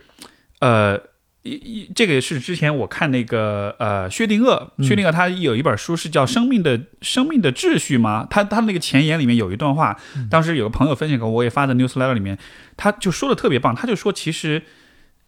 [0.60, 1.00] 呃。
[1.48, 4.84] 一一，这个是之前我看那个呃薛定谔，嗯。
[4.84, 12.38] 薛定谔他有一本书是叫《生命的生命的秩序》吗，他他那个前言里面有一段话，嗯当时有个朋友分享给我，我也发在 newsletter 里面，
[12.76, 14.62] 他就说的特别棒，他就说其实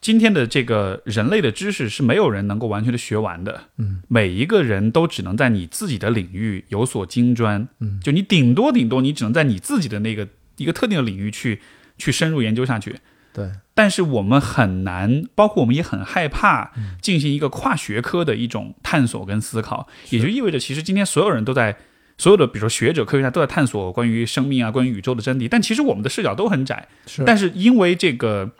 [0.00, 10.26] 今天的这个人类的知识是没有人能够完全的学完的，嗯，每一个人都只能在你自己的领域有所精专，嗯，就你顶多顶多你只能在你自己的那个
[10.56, 11.60] 一个特定的领域去
[11.98, 12.96] 去深入研究下去，
[13.32, 21.76] 对，但是我们很难，包括我们也很害怕嗯进行一个跨学科的一种探索跟思考，也就意味着，其实今天所有人都在，
[22.18, 26.88] 所有的比如说学者、科学家都在探索关于生命啊、关于宇宙的真谛，但其实我们的视角都很窄。
[27.06, 27.24] 是。
[27.24, 28.50] 但是因为这个，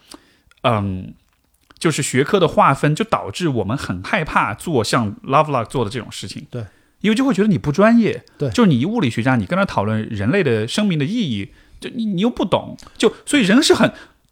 [0.63, 1.15] 嗯，
[1.79, 6.47] 就是学科的划分，就导致我们很害怕做像 Lovelock 做的这种事情。
[6.51, 6.65] 对。
[7.01, 11.49] 因为就会觉得你不专业，对就是你一物理学家，你跟他讨论人类的生命的意义，
[11.81, 13.91] 就你你又不懂，就所以人是很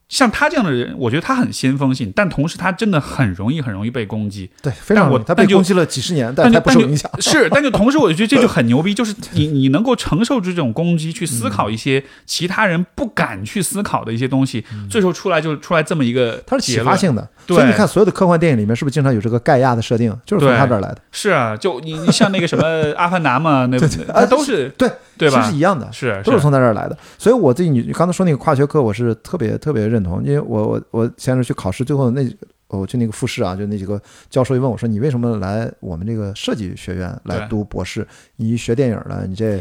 [0.09, 4.51] 像他这样的人，我觉得他很先锋性，但同时他真的很容易很容易被攻击。
[4.63, 5.19] 对，非常但我。
[5.19, 7.11] 他被但攻击了几十年，但他不受影响。
[7.21, 16.79] 是，但就同时我就觉得这就很牛逼，就是你你能够承受住这种攻击，去思考一些其他人不敢去思考的一些东西，最后出来就出来这么一个它是启。
[16.79, 22.65] 发性的，对所以你看所有的科幻电影里面是不是经常有这个盖亚的设定，就是从他这儿来的，是啊，就你你像那个什么
[22.97, 25.57] 阿凡达嘛， 那对对它都是对对吧其实是？
[25.57, 26.97] 一样的，是都是从他这儿来的。
[27.19, 32.23] 所以我自己你你刚才说那个跨学科，我是特别特别认同，因为我我我前阵去考试，最后那
[32.69, 33.99] 我去那个复试啊，就那几个
[34.29, 38.07] 教授一问我说：“你为什么来我们这个设计学院来读博士？
[38.37, 39.59] 你学电影的，你这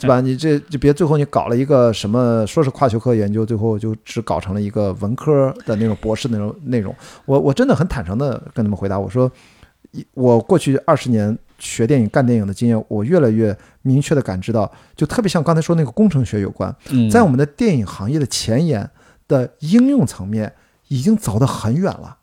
[0.00, 0.22] 对吧？
[0.22, 6.94] 你这就别最后你搞了一个什么说是跨学科研究，最后就只搞成了一个文科的那种博士那种内容。
[7.26, 9.30] 我我真的很坦诚的跟他们回答，我说，
[9.90, 18.88] 一我过去二十年学电影干电影的经验，我越来越明确的感知到，就特别像刚才说那个工程学有关，嗯，在我们的电影行业的前沿
[19.28, 20.54] 的应用层面
[20.88, 22.18] 已经走得很远了。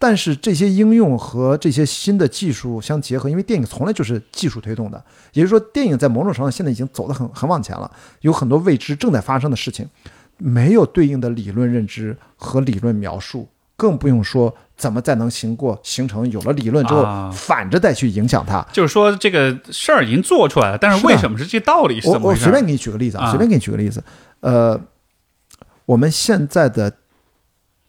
[0.00, 7.90] 但是这些应用和这些新的技术相结合，因为电影从来就是技术推动的，也就是说，电影在某种程度上现在已经走得很很往前了，
[8.20, 9.88] 有很多未知正在发生的事情，
[10.36, 18.64] 没有对应的理论认知和理论描述，更不用说怎么再能行过形成有了理论之后，啊反着再去影响它。
[18.72, 22.42] 就是说这个事儿已经做出来了，但是为什么是这道理是我怎么回事？
[22.42, 24.00] 我随便给你举个例子啊，啊随便给你举个例子，
[24.38, 24.80] 呃，
[25.88, 26.92] 我们现在的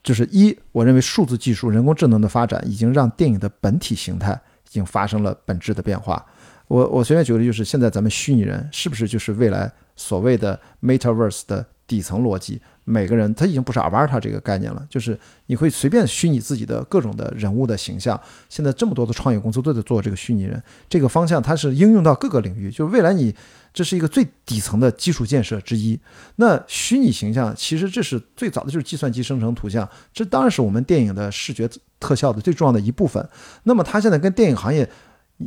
[0.01, 4.31] 就是一，我认为数字技术、人工智能的发展已经让电影的本体形态
[4.67, 6.25] 已经发生了本质的变化。
[6.69, 12.61] 我我随便举个例，就是现在咱们虚拟人是不是就是未来所谓的 Metaverse 的底层逻辑？
[12.89, 18.19] 每个人他已经不是 Avatar 这个概念了，就是你会随便虚拟自己的各种的人物的形象。
[18.49, 23.35] 现在这么多的创业公司都在做这个虚拟人，这个方向它是应用到各个领域，就是未来你
[23.71, 25.99] 这是一个最底层的基础建设之一。
[26.37, 33.29] 那虚拟形象其实这是最早的就是计算机生成图像，这当然是我们电影的视觉特效的最重要的一部分。
[33.63, 34.89] 那么它现在跟电影行业。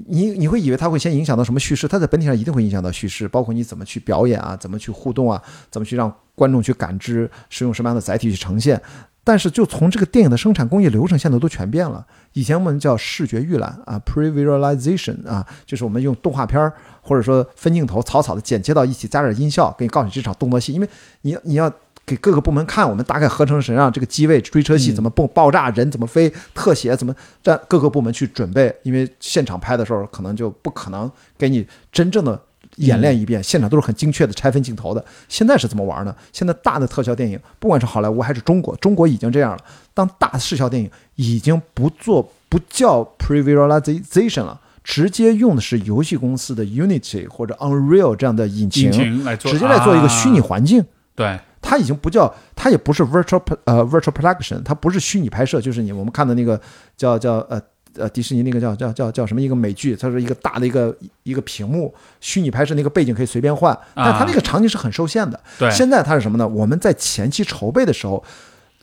[0.09, 1.86] 你你会以为它会先影响到什么叙事？
[1.86, 5.40] 它在本体上一定会影响到叙事，包括你怎么去表演啊，怎么去互动啊，
[5.70, 8.81] 怎么去让观众去感知，是用什么样的载体去呈现。
[9.24, 12.05] 但是就从这个电影的生产工业流程，现在都全变了。
[12.32, 20.73] 以前我们叫视觉预览啊，pre-visualization 啊，就是我们用动画片儿或者说分镜头草草的剪接到一起，加点音效，给你告诉你这场动作戏。
[20.73, 20.89] 因为
[21.20, 21.73] 你要你要
[22.04, 27.14] 给各个部门看，我们大概合成什么样，这个机位、追车戏怎么爆、爆炸，人怎么飞，特写怎么，
[27.44, 28.74] 让各个部门去准备。
[28.82, 32.40] 因为现场拍的时候，可能就不可能给你真正的
[32.76, 35.04] 演练一遍，现场都是很精确的拆分镜头的。
[35.28, 36.14] 现在是怎么玩呢？
[36.32, 39.58] 现在大的特效电影，不管是好莱坞还是中国，中国已经这样了。
[39.94, 44.60] 当大视效电影已经不做不叫 pre-visualization 了。
[44.84, 50.84] 直接用的是游戏公司的 Unity 或者 Unreal 这样的引擎，引擎来做，直接来做一个虚拟啊环境。
[51.14, 56.60] 对，它已经不叫，它也不是 virtual 呃 virtual production，它不是虚拟拍摄，就是你我们看的那个
[56.97, 57.59] 叫叫呃
[57.97, 65.40] 呃迪士尼那个叫叫叫叫什么一个美剧，它是一个大的一个一个屏幕，虚拟拍摄那个背景可以随便换，但它那个场景是很受限的。
[65.59, 66.47] 对现在它是什么呢？
[66.47, 68.22] 我们在前期筹备的时候。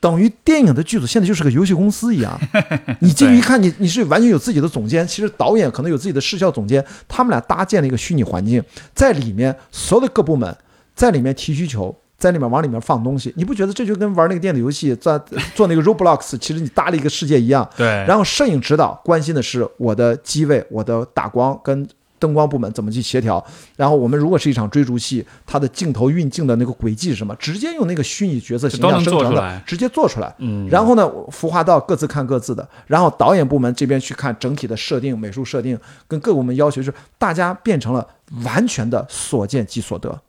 [0.01, 2.39] 等于电影的剧组现在就是个游戏公司一样，
[3.01, 8.63] 你进去一看，你你是完全有自己的总监，其实导演可能有自己的视效总监，他们俩搭建了一个虚拟环境，
[8.95, 10.55] 在里面所有的各部门
[10.95, 15.17] 在里面提需求，在里面往里面放东西，你不觉得这就跟玩那个电子游戏在
[15.55, 17.67] 做那个 Roblox，其实你搭了一个世界一样？
[17.77, 21.87] 对，然后摄影指导关心的是我的机位、我的打光跟
[22.19, 23.41] 灯光部门怎么去协调。
[23.77, 27.33] 然后我们如果是一场追逐戏，它的镜头运镜的那个轨迹是什么？
[27.37, 30.35] 直接用那个虚拟角色形象生成的直接做出来。
[30.39, 35.79] 嗯，然后呢，服化道各自看各自的，然后导演部门这边去看整体的设定、美术设定，
[36.09, 38.05] 跟各部门要求就是大家变成了
[38.43, 40.19] 完全的所见即所得，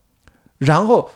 [0.59, 1.09] 然后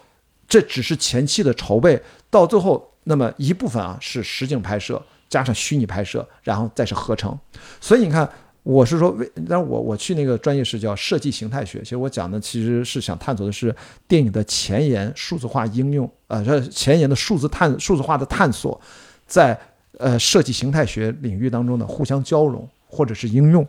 [0.47, 7.37] 这只是前期的筹备，到最后那么一部分啊是实景拍摄加上虚拟拍摄，然后再是合成，
[7.79, 8.29] 所以你看。
[8.65, 13.71] 我是说，为，但是我我去那个专业是叫设计形态学，其实我讲的其实是想探索的是
[14.07, 18.81] 电影的前沿数字化应用，呃，这前沿的数字探数字化的探索，
[19.27, 19.55] 在
[19.99, 23.63] 呃设计形态学领域当中的互相交融或者是应用。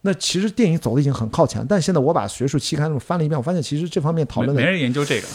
[0.00, 5.26] 那其实电影走的已经很靠前，但现在我把学术期刊我翻了一遍，我发现其实这方面讨论的没人研究这个，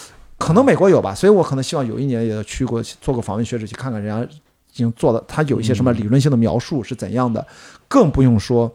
[0.43, 7.47] 可能美国有吧，所以我可能希望有一年也去过做个访问学者去看看人家已经做的，他有一些什么理论性的描述是怎样的，
[7.87, 8.69] 更不用说。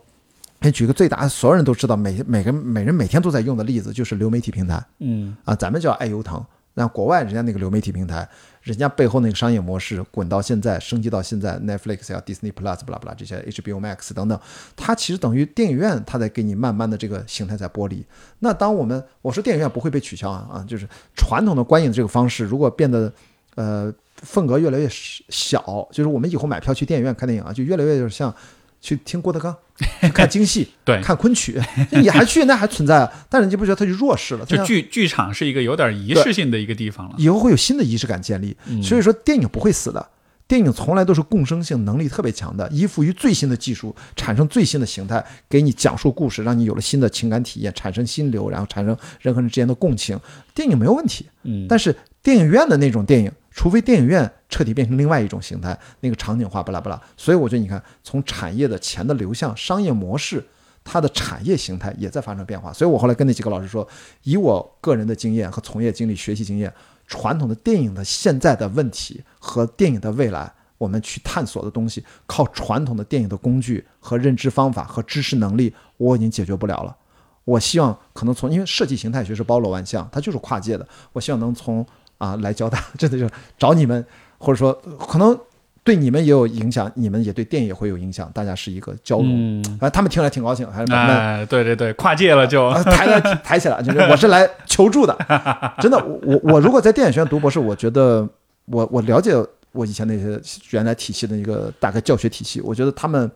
[0.61, 6.43] 哎，举个最大，所有人都知道，每每个每人每天都在用的例子就是流媒体平台嗯，啊，咱们叫爱优腾，
[6.73, 8.27] 那国外人家那个流媒体平台，
[8.63, 14.39] 人家背后那个商业模式滚到现在，升级到现在，Netflix 呀、Disney Plus、巴拉巴拉这些 HBO Max 等等，
[14.77, 18.05] 它其实等于电影院，它在给你慢慢的这个形态在剥离。
[18.41, 23.13] 那当我们我说电影院不会被取消啊啊，就是传统的观影这个方式，如果变得
[23.55, 28.35] 呃份额越来越小，就是我们以后买票去电影院看电影啊，就越来越就是像
[28.81, 29.57] 去听郭德纲、
[30.01, 31.61] 去看京戏、 对，看昆曲，
[31.91, 34.45] 你还去那还存在啊，但是你不觉得它就弱势了？
[34.47, 37.15] 就剧剧场是一个有点仪式性的一个地方了。
[37.19, 38.57] 以后会有新的仪式感建立。
[38.67, 40.09] 嗯所以说，电影不会死的。
[40.47, 50.19] 电影从来都是共生性能力特别强的，依附于最新的技术，产生最新的形态，给你讲述故事，让你有了新的情感体验，产生心流，然后产生人和人之间的共情。
[50.55, 57.03] 电影没有问题，嗯，但是电影院的那种电影，除非电影院彻底变成另外一种形态，那个场景化巴拉巴拉。
[57.17, 60.47] 所以我觉得你看，从产业的钱的流向、商业模式，
[60.85, 62.73] 它的产业形态也在发生变化。
[62.73, 63.85] 所以我后来跟那几个老师说，
[64.23, 66.73] 以我个人的经验和从业经历、学习经验，
[67.09, 70.55] 传统的电影的现在的问题和电影的未来。
[70.79, 76.97] 我们去探索的东西，靠传统的电影的工具和认知方法和知识能力，我已经解决不了了。
[77.45, 80.87] 我希望可能从，因为设计形态学是包罗万象，它就是跨界的。
[81.13, 81.85] 我希望能从
[82.19, 84.05] 啊来交大，真的就是找你们，
[84.39, 85.39] 或者说可能
[85.83, 89.61] 对你们也有影响，你们也对电影也会有影响，大家是一个交融。
[89.63, 95.17] 嗯，啊，他们听来挺高兴，还是把他们哎，对对对，跨界了就，啊抬来抬起来，就是我是来求助的。
[95.81, 98.29] 真的，我我我如果在电影学院读博士，我觉得
[98.67, 99.33] 我我了解
[99.73, 100.39] 我以前那些
[100.71, 103.31] 原来体系的一个大概教学体系，我觉得他们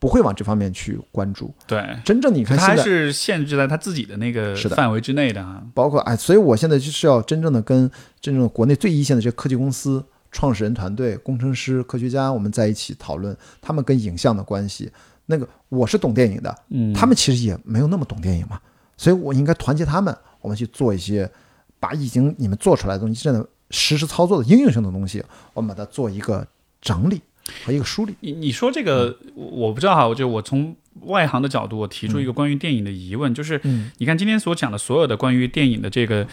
[0.00, 1.54] 不会往这方面去关注。
[1.66, 5.62] 对，真正你看他还是限制在他自己的那个范围之内的啊。
[5.72, 7.88] 包括哎，所以我现在就是要真正的跟
[8.20, 14.90] 真正的国内最一线的这些科技公司、创始人团队、工程师、科学家，我们在一起讨论他们跟影像的关系。
[15.26, 18.58] 那个我是懂电影的，嗯，他们其实也没有那么懂电影嘛，
[18.96, 21.30] 所以我应该团结他们，我们去做一些
[21.78, 25.22] 把已经你们做出来的东西，真的实时操作的应用性的东西，
[25.54, 26.44] 我们把它做一个
[26.80, 27.20] 整理
[27.64, 28.14] 和一个梳理。
[28.20, 33.90] 你你说这个，我我不知道哈，我就我从外行的角度，我提出一个关于电影的疑问，就是嗯。
[33.98, 36.26] 你看今天所讲的所有的关于电影的这个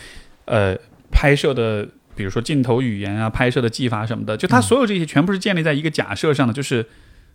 [0.45, 0.75] 呃
[1.11, 6.85] 拍摄的，比如说镜头语言啊、拍摄的技法什么的，就它所有这些全部是建立在一个假设上的，就是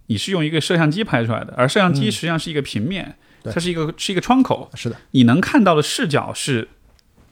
[0.07, 2.13] 你是用一个摄像机拍出来的，而摄像机嗯。
[2.13, 6.69] 实际上是一个平面，对它是一个是一个窗口，是的，你能看到的视角是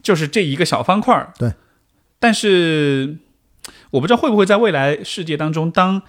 [0.03, 1.53] 就是这一个小方块儿对，
[2.19, 3.17] 但是
[3.91, 6.01] 我不知道会不会在未来世界当中，当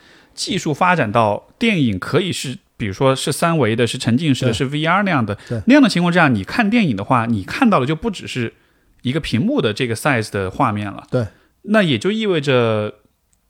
[0.42, 5.38] 技术发展到电影可以是，比如说是三维的、是沉浸式的、是 VR 那样的
[5.68, 8.52] 那样的情况之下，你看电影的话，你看到的就不只是
[9.04, 11.04] 一个屏幕的这个 size 的画面了。
[11.12, 11.28] 对，
[11.62, 12.96] 那也就意味着，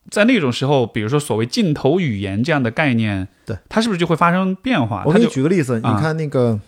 [0.10, 3.56] 在那种时候，比如说所谓镜头语言这样的概念，对。
[3.70, 5.04] 它是不是就会发生变化？
[5.06, 6.60] 我给你举个例子，你啊看那个，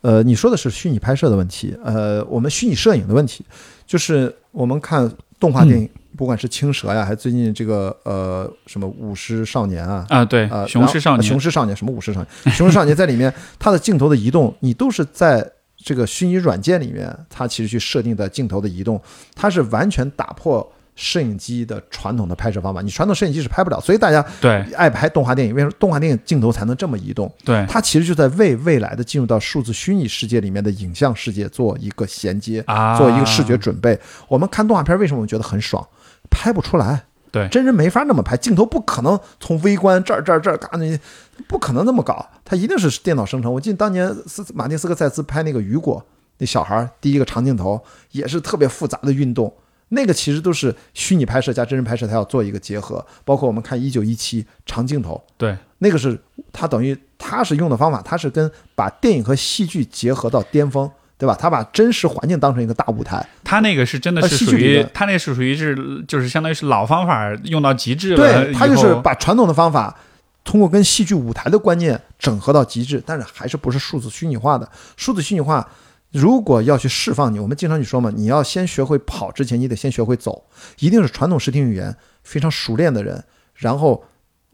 [0.00, 3.44] 呃，你说的是虚拟拍摄的问题，呃，我们虚拟摄影的问题，
[3.86, 5.08] 就是我们看
[5.38, 10.04] 动画电影，不管是青蛇呀，还是最近这个呃什么舞狮少年啊。
[10.08, 12.54] 啊，对，啊，雄狮少年，雄狮少年，什么舞 狮少年？
[12.54, 15.44] 雄狮少年在里面，它的镜头的移动，你都是在
[15.76, 19.00] 这个虚拟软件里面，它其实去设定的镜头的移动，
[19.34, 22.82] 它是完全打破摄影机的传统的拍摄方法。
[22.82, 27.32] 你传统摄影机是拍不了，所以大家对爱拍动画电影，为什么动画电影镜头才能这么移动？
[27.44, 33.98] 对它其实就在为未来的进入到数字虚拟世界里面的影像世界做一个衔接，啊，做一个视觉准备。
[34.28, 35.84] 我们看动画片，为什么我们觉得很爽？
[36.32, 40.98] 拍不出来，对真人没法那么拍，镜头不可能从微观这儿这儿这儿嘎那，
[41.46, 43.52] 不可能那么搞，它一定是电脑生成。
[43.52, 46.04] 我记得当年斯马丁斯科塞斯拍那个雨果，
[46.38, 47.80] 那小孩儿第一个长镜头
[48.10, 49.54] 也是特别复杂的运动。
[49.94, 53.04] 那个其实都是虚拟拍摄加真人拍摄，它要做一个结合。
[53.26, 56.18] 包括我们看一九一七长镜头，对那个是
[56.50, 61.36] 他等于他是用的方法，他是跟把电影和戏剧结合到巅峰，对吧？
[61.38, 69.96] 他把真实环境当成一个大舞台，他那个是真的呃是属于他那是属于是就是相当于是老方法用到极致了，对他就是把传统的方法
[70.42, 74.68] 通过跟戏剧舞台的观念整合到极致，但是还是不是数字虚拟化的。
[74.96, 75.68] 数字虚拟化
[76.10, 80.44] 如果要去释放你，我们经常去说嘛，你要先学会跑之前，你得先学会走，
[80.80, 81.94] 一定是传统视听语言
[82.24, 83.22] 非常熟练的人，
[83.54, 84.04] 然后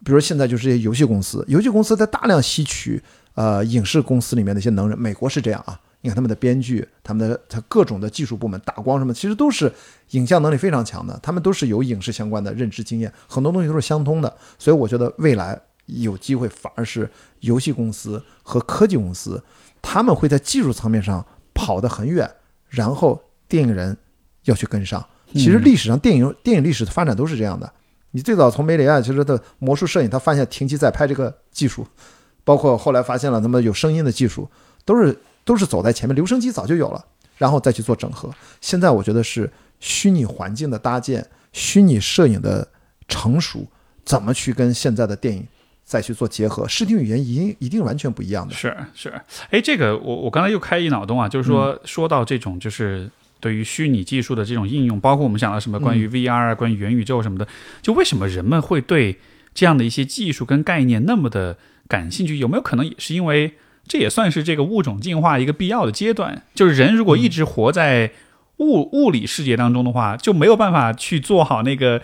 [0.05, 3.03] 比如现在就是这些游戏公司，游戏公司在大量吸取
[3.35, 5.81] 呃影视公司里面的一些能人，美国是这样啊。
[6.01, 9.73] 你看他们的编剧，他们的他各种的技术部门，打光什么，其实都是
[10.11, 14.37] 影像能力非常强的，他们都是有影视相关的认知经验，很多东西都是相通的。
[14.59, 17.11] 所以我觉得未来有机会反而是
[17.41, 19.43] 游戏公司和科技公司，
[19.83, 22.31] 他们会在技术层面上跑得很远，
[22.69, 23.97] 然后电影人
[24.45, 25.05] 要去跟上。
[25.33, 27.71] 其实历史上电影电影历史的发展都是这样的。
[28.13, 31.87] 你最早从梅里爱其实的魔术摄影，他发现停机在拍这个技术，
[32.45, 34.49] 包括后来发现了他们有声音的技术，
[34.87, 35.15] 都是
[35.49, 36.15] 都是走在前面。
[36.15, 37.03] 留声机早就有了，
[37.39, 38.31] 然后再去做整合。
[38.61, 39.51] 现在我觉得是
[39.81, 42.69] 虚拟环境的搭建，虚拟摄影的
[43.09, 43.67] 成熟，
[44.05, 45.47] 怎么去跟现在的电影
[45.85, 46.69] 再去做结合？
[46.69, 48.55] 视听语言一定一定完全不一样的。
[48.55, 49.09] 是 是，
[49.49, 53.11] 哎，这个我我刚才又开一脑洞啊，就是说、嗯说到这种就是
[53.41, 57.49] 对于虚拟技术的这种应用，包括我们讲到什么关嗯于 VR 啊、关于元宇宙什么的，
[57.81, 59.17] 就为什么人们会对
[59.55, 61.57] 这样的一些技术跟概念那么的
[61.89, 62.37] 感兴趣？
[62.37, 63.55] 有没有可能也是因为
[63.89, 66.43] 这也算是这个物种进化一个必要的阶段？
[66.55, 68.13] 就是人如果一直活在
[68.59, 72.03] 物物理世界当中的话，就没有办法去做好那个。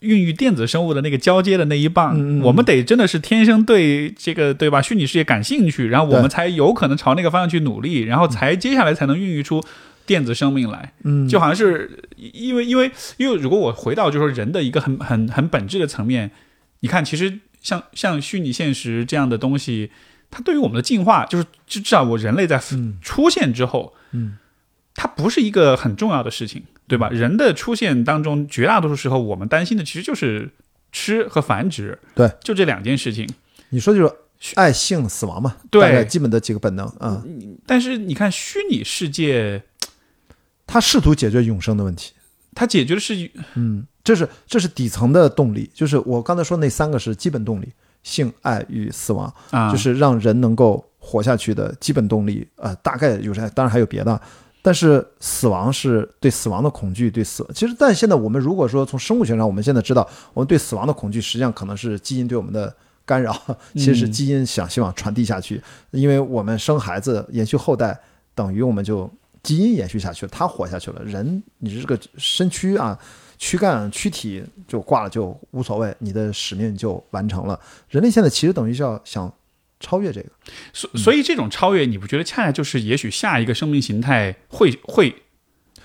[0.00, 9.64] 孕育电子生物的那个交接的那一棒，嗯嗯嗯我们得真的是天生对这个对吧虚拟世界感兴趣，然后我们才有可能朝那个方向去努力，然后才接下来才能孕育出
[10.04, 10.92] 电子生命来。
[11.04, 16.30] 嗯，就好像是因为因为因为如果我回到就是说人的一个很很很本质的层面，
[16.80, 19.90] 你看其实像像虚拟现实这样的东西，
[20.34, 24.36] 它对于我们的进化，就是就至少我人类在嗯出现之后，嗯，
[24.96, 27.08] 它不是一个很重要的事情，对吧？
[27.10, 30.50] 人的出现当中，绝大多数时候我们担心的其实就是
[30.90, 33.28] 吃和繁殖，对，就这两件事情。
[33.68, 34.12] 你说就是
[34.56, 37.56] 爱性死亡嘛，对基本的几个本能嗯。
[37.64, 39.62] 但是你看虚拟世界，
[40.66, 42.12] 它试图解决永生的问题。
[42.56, 47.68] 它解决的是嗯，这是这是底层的动力，就是我刚才说那三个是基本动力：
[48.04, 52.46] 性、爱与死亡，啊，就是让人能够活下去的基本动力。
[52.54, 53.48] 呃，大概有啥？
[53.48, 54.20] 当然还有别的，
[54.62, 57.44] 但是死亡是对死亡的恐惧，对死。
[57.52, 62.72] 其实，但现在我们如果说从生物学上，我们现在知道，我们对死亡的恐惧，实际上可能是基因对我们的
[63.04, 63.34] 干扰，
[63.74, 65.60] 其实是基因想希望传递下去，
[65.90, 67.98] 因为我们生孩子延续后代，
[68.34, 69.10] 等于我们就
[69.42, 72.98] 基因延续下去了，他活下去了，人你这个身躯啊。
[73.44, 77.60] 躯干、躯体就挂了就无所谓，你的使命就完成了。
[77.90, 79.30] 人类现在其实等于是要想
[79.78, 80.28] 超越这个，
[80.72, 85.14] 所所以这种超越，你不觉得恰恰就是也许下一个生命形态会会，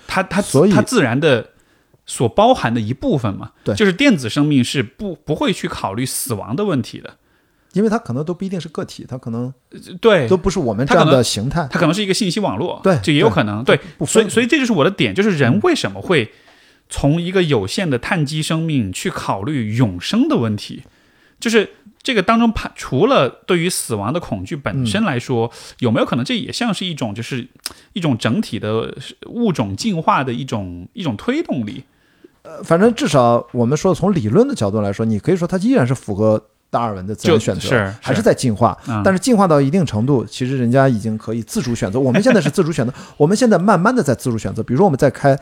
[0.06, 1.50] 它它所以它自然的
[2.06, 3.52] 所包含的一部分嘛？
[3.62, 7.18] 对就是电子生命是不不会去考虑死亡的问题的。
[7.74, 9.52] 因为它可能都不一定是个体，它可能
[10.00, 11.68] 对，都不是我们这样它的形态。
[11.70, 13.62] 它可能是一个信息网络，对这也有可能。
[13.62, 16.32] 对，所以所以这就是我的点，就是人为什么会
[16.90, 20.82] 从一个有限的碳基生命去考虑永生的问题，
[21.38, 21.70] 就是。
[22.02, 27.46] 这个当中，怕除了对于死亡的恐惧本身来说，有没有可能这也像是一种，就是
[27.92, 28.96] 一种整体的
[29.26, 31.84] 物种进化的一种一种推动力？
[32.40, 38.74] 呃反正至少我们说从理论的角度来说，你可以说它依然是符合达尔文的自然选择，是还是是在进化。
[38.88, 42.00] 嗯但是进化到一定程度，其实人家已经可以自主选择。
[42.00, 44.62] 我们现在是自主选择，我们现在慢慢的在自主选择。
[44.62, 45.38] 比如说我们在开，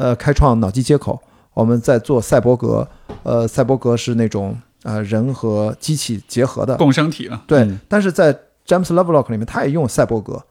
[0.00, 1.20] 呃，开创脑机接口，
[1.52, 2.88] 我们在做赛博格，
[3.22, 7.44] 呃，赛博格是那种呃人和机器结合的，共生体了。
[7.46, 7.78] 对，嗯。
[7.86, 10.42] 但是在詹姆斯· Lovelock 里面，他也用赛博格，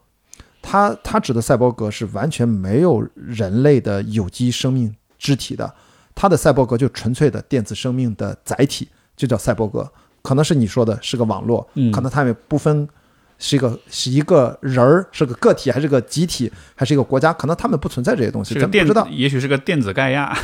[0.62, 5.74] 他他指的赛博格是完全没有人类的有机生命肢体的，
[6.14, 9.90] 他的赛博格就纯粹的电子生命的载体，就叫赛博格。
[10.22, 11.90] 可能是你说的是个网络，嗯。
[11.90, 12.88] 可能他们不分
[13.40, 19.08] 是一个是一个人儿，是个个体，还是个集体，还是一个国家，可能他们不存在这些东西，不知道。
[19.10, 20.38] 也许是个电子盖亚。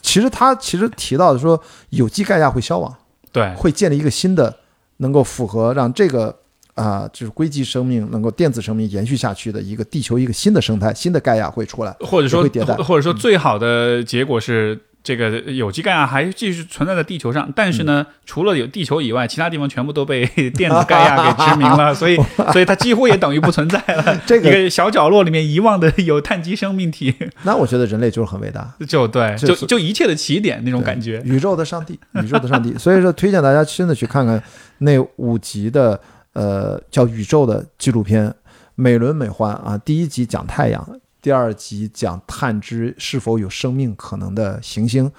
[0.00, 2.96] 其实他其实提到的说，有机盖亚会消亡。
[3.32, 4.56] 对，会建立一个新的
[4.98, 6.34] 能够符合让这个
[6.74, 11.94] 啊、就是硅基生命能够电子生命延续下去的一个地球一个新的生态，新的盖亚会出来。
[12.00, 14.80] 或者说会迭代或或者说最好的结果是。
[15.04, 20.26] 这个有机钙啊还继续存在在地球上，但是呢，除了有地球以外，其他地方全部都被
[20.56, 22.16] 电子钙亚给殖民了， 所以，
[22.52, 24.18] 所以它几乎也等于不存在了。
[24.24, 31.20] 这个小角落里面遗忘的有碳基生命体，那我觉得人类就是很伟大，就对，这就就一切的起点那种感觉。
[31.26, 32.74] 宇宙的上帝，宇宙的上帝。
[32.78, 34.42] 所以说，推荐大家真的去看看
[34.78, 36.00] 那五集的
[36.32, 38.34] 呃叫《宇宙》的纪录片，
[38.74, 39.78] 美轮美奂啊。
[39.84, 40.88] 第一集讲太阳，
[41.24, 45.10] 第二集讲探知是否有生命可能的行星，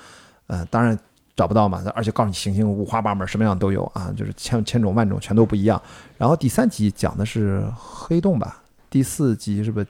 [0.45, 0.95] 呃，当然
[1.36, 5.82] 找不到嘛，而且告诉你行星五花八门，什么样都有啊，就是千千种万种，全都不一样。
[6.15, 9.84] 然后第三集讲的是黑洞吧，第四集是不？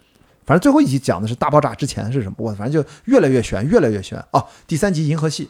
[0.45, 2.35] 反正最后一集讲的是大爆炸之前是什么？
[2.37, 4.47] 我反正就越来越悬，越来越悬哦。
[4.65, 5.49] 第三集银河系，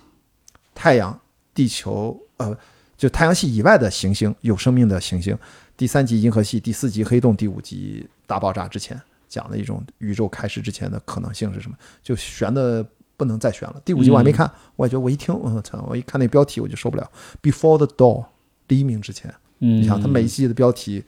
[0.73, 1.19] 太阳、
[1.53, 2.57] 地球，呃，
[2.97, 5.37] 就太阳系以外的行星，有生命的行星。
[5.77, 8.99] 第三集银河系，第四集黑洞，第五集大爆炸之前
[9.35, 11.75] 讲的一种宇宙开始之前的可能性是什么？
[12.01, 12.85] 就悬的
[13.17, 13.81] 不能再悬了。
[13.83, 17.11] 第五集我还没看，我也觉得我一听，我操，我一看那标题我就受不了。
[17.41, 18.25] Before the dawn，
[18.69, 21.03] 黎明之前，嗯，你想他每一季的标题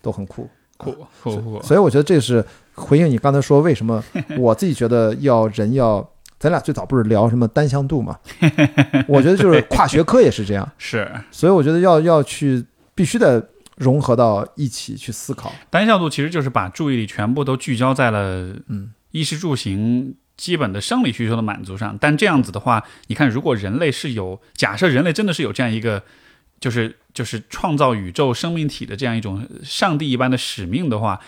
[0.00, 0.48] 都很酷。
[0.78, 0.92] 酷
[1.22, 2.42] 酷酷，所以我觉得这是
[2.74, 4.02] 回应你刚才说为什么
[4.38, 6.06] 我自己觉得要人要，
[6.38, 8.18] 咱俩最早不是聊什么单向度嘛？
[9.08, 13.40] 我觉得就是跨学科也是这样，是所以我觉得要要去必须得
[13.76, 15.52] 融合到一起去思考。
[15.70, 21.96] 单向度其实就是把注意力全部都聚焦在了嗯衣食住行基本的生理需求的满足上。
[22.00, 26.02] 但这样子的话，你看，如果人类是有假设人类真的是有这样一个，
[26.58, 31.20] 就是就是创造宇宙生命体的这样一种上帝一般的使命的话，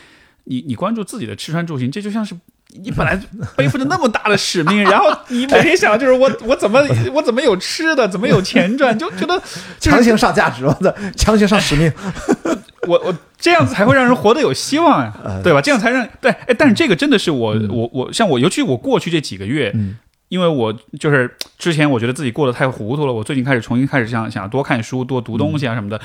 [0.45, 2.37] 你你关注自己的吃穿住行，这就像是。
[2.77, 3.19] 你本来
[3.57, 6.81] 背负着那么大的使命，然后你每天想就是我我怎么
[7.15, 9.41] 我怎么有吃的，怎么有钱赚，就觉得
[9.81, 11.93] 就是强行上价值，我的强行上使命。
[12.87, 15.61] 我我这样子才会让人活得有希望呀、呃对吧？
[15.61, 20.71] 这样才让对，哎，但是这个真的是我、我我像我，尤其我过去这几个月，嗯因为我
[21.01, 25.99] 就是之前我觉得自己过得太糊涂了，我最近开始重新开始想想多看书、多读东西啊什么的，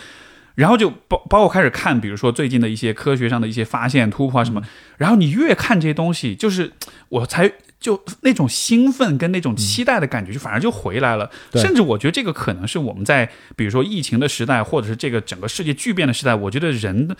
[0.55, 4.61] 然后就包包括开始看，比如说最近的一些科学上的一些发现、突破啊什么，
[4.97, 6.71] 然后你越看这些东西，就是
[7.09, 11.31] 我才就那种兴奋跟那种期待的感觉，就反而就回来了。
[11.49, 17.15] 对甚至我觉得这个可能是我们在比如说疫情的时代，或者是这个整个世界巨变的时代，我觉得人，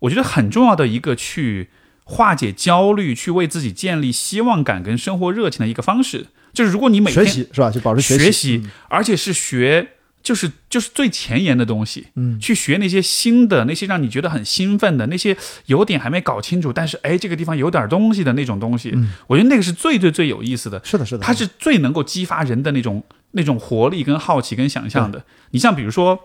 [0.00, 1.68] 我觉得很重要的一个去
[2.02, 7.70] 化解焦虑、去为自己建立希望感跟生活热情的一个方式，就是如果你每学天习是吧？
[7.70, 8.32] 就保持学习。
[8.32, 9.90] 习，而且是学。
[10.22, 15.36] 就是就是最前沿的东西，嗯去学那些新的、那些让你觉得很兴奋的、那些
[15.66, 20.80] 有点还没搞清楚，但是哎，这个地方有点东西的那种东西，嗯我觉得那个是最最最有意思的。
[20.84, 25.24] 是的，是的，它是最能够激发人的那种那种活力、跟好奇、跟想象的。
[25.50, 26.18] 你像比如说，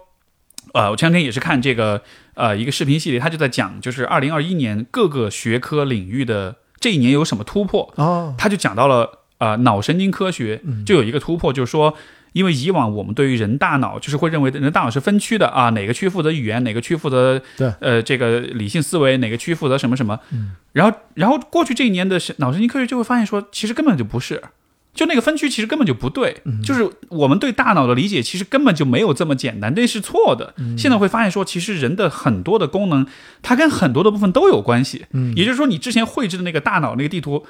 [0.74, 2.04] 呃，我前两天也是看这个
[2.36, 11.96] 呃一个视频系列，他就在讲，就是二零二一年各个学科领域的这一年有什么突破，哦，他就讲到了呃脑神经科学就有一个突破，就是说。
[12.34, 20.20] 因为以往我们对于人大脑就是会认为人大脑是分区的啊，哪个区负责语言，哪个区负责对呃这个理性思维，哪个区负责什么什么。
[20.74, 24.44] 然后然后过去这一年的脑神经科学就会发现说，其实根本就不是，
[24.94, 30.54] 就那个分区其实根本就不对，就是我们对大脑的理解其实根本就没有这么简单，这是错的。
[30.78, 33.08] 现在会发现说，其实人的很多的功能，
[33.42, 35.06] 它跟很多的部分都有关系。
[35.14, 37.46] 嗯也就是说，你之前绘制的那个大脑那个地图。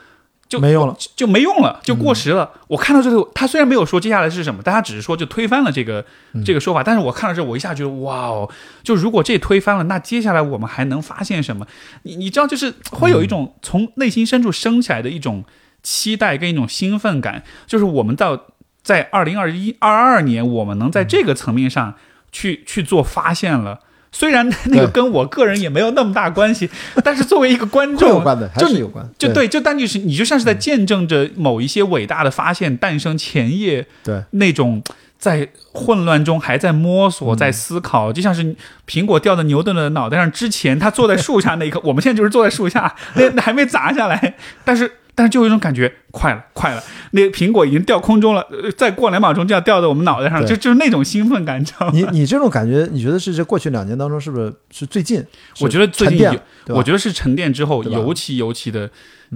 [0.49, 2.49] 就没用了，就就没用了，就过时了。
[2.67, 6.05] 我看到这个，他虽然没有说接下来是什么，但他只是说就推翻了这个、
[6.45, 6.81] 这个说法。
[6.81, 8.49] 但是我看到这，我一下觉得哇哦，
[8.81, 11.67] 就如果这推翻了，那接下来我们还能发现什么？
[12.03, 15.43] 你你知道，就是会有一种从内心深处升起来的一种
[15.83, 18.45] 期待跟一种兴奋感，就是我们到
[18.81, 21.95] 在二零二一二二年，我们能在这个层面上
[22.31, 23.81] 去去做发现了。
[24.18, 26.68] 虽然那个跟我个人也没有那么大关系，
[27.03, 34.23] 但是作为一个观众，有关的，还就是有关，就对，就但就是你就像是在见证着某一些伟大的发现诞生前夜对。
[34.31, 34.81] 那种
[35.19, 38.56] 在混乱中还在摸索、在思考，就像是
[38.88, 51.91] 苹果掉到牛顿的脑袋上之前，他坐在树下那一刻，我们现在就是坐在树下，那那还没砸下来，但是但是就有一种感觉，快了，快了，那个苹果已经掉空中了，呃再过两秒钟就要掉到我们脑袋上，对就就是那种兴奋感，你知道吗？
[51.91, 55.26] 你你这种感觉，你觉得是这过去两年当中是不是是最近？
[55.60, 56.30] 我觉得最近
[56.68, 58.88] 我觉得是沉淀之后，尤其尤其的，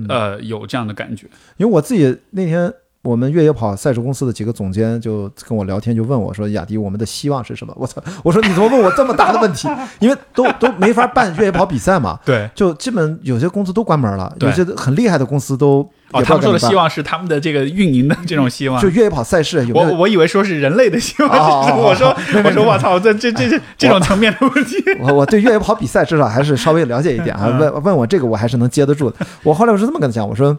[0.08, 1.26] 呃，有这样的感觉。
[1.58, 2.72] 因为我自己那天
[3.04, 8.02] 我们越野跑赛事公司的几个总监就跟我聊天，就问我说：“雅迪，我们的希望是什么？”我操！
[8.24, 9.68] 我说你怎么问我这么大的问题？
[10.00, 16.60] 因为都都没法办越野跑比赛嘛，对，就基本有些公司都关门了，有些很厉害的公司都他们说的。
[16.60, 18.88] 希望是他们的这个运营的这种希望就。
[18.90, 19.68] 越野跑赛事？
[19.74, 22.16] 我我以为说是人类的希望，我说
[22.46, 27.48] 我说我操，这这这这这种层面的问题，我我对越野跑比赛至少还是稍微了解一点啊。
[27.48, 29.26] 嗯问问我这个我还是能接得住的。
[29.42, 30.56] 我后来我是这么跟他讲，我说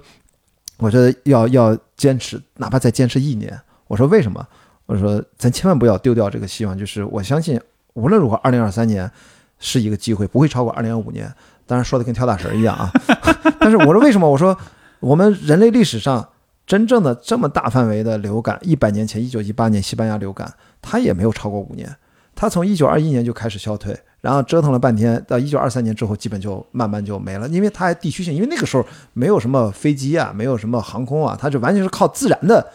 [0.79, 3.59] 我觉得要要坚持，哪怕再坚持一年。
[3.87, 4.47] 我说为什么？
[4.87, 7.61] 我说咱千万不要丢掉这个希望，就是我相信
[7.95, 9.11] 无论如何，二零二三年
[9.59, 11.33] 是一个机会，不会超过二零二五年。
[11.67, 12.91] 当然说的跟跳大神一样啊。
[13.61, 14.29] 但是我说为什么？
[14.29, 14.59] 我说
[15.01, 16.29] 我们人类历史上
[16.67, 21.97] 真正的这么大范围的流感，一百年前一九一八年西班牙流感，它也没有超过五年。
[22.35, 27.49] 它从一九二一年就开始消退，然后折腾了半天，到一九二三年之后，基本就慢慢就没了。
[27.49, 32.67] 因为它还地区性，因为那个时候没有什么飞机啊，没有什么航空啊，它就完全是靠自然的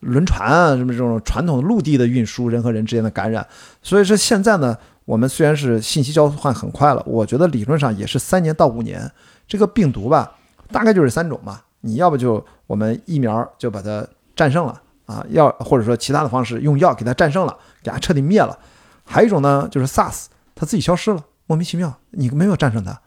[0.00, 3.46] 轮船啊，什么这种传统陆地的运输，人和人之间的感染。
[3.82, 9.10] 所以说现在呢，我们虽然是信息交换很快了，我觉得理论上也是三年到五年。
[9.46, 10.32] 这个病毒吧，
[10.72, 18.58] 大概就是三种嘛，你要不就我们疫苗就把它战胜了啊，要或者说其他的方式用药给它战胜了，给它彻底灭了。
[19.04, 23.00] 还有一种呢，就是 SARS，它自己消失了，莫名其妙，你没有战胜它。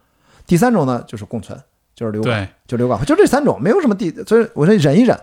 [0.45, 1.59] 第三种呢，就是共存，
[1.95, 5.19] 就是流感，就流感，就这三种，没有什么第，所以我说忍一忍，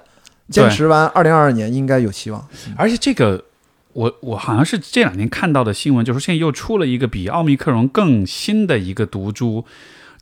[0.50, 2.46] 坚持完，二零二二年应该有希望。
[2.76, 3.44] 而且这个，
[3.92, 9.64] 我我好像是这两年看到的新闻，就是现在又出了一个比奥密克戎更新的一个毒株，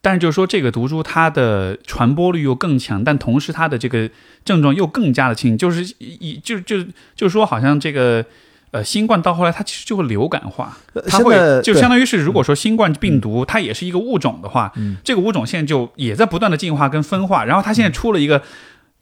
[0.00, 4.10] 但是就是说这个毒株它的传播率又更强，但同时它的这个
[4.44, 6.82] 症状又更加的轻，就是一就就
[7.16, 8.24] 就是说好像这个。
[8.72, 14.96] 呃，新冠到后来它其实就会流感化，呃它会就相当于是，如果说新冠病毒它也是一个物种的话，嗯。
[15.04, 18.42] 这个物种现在就也在不断的进化跟分化，然后它现在出了一个，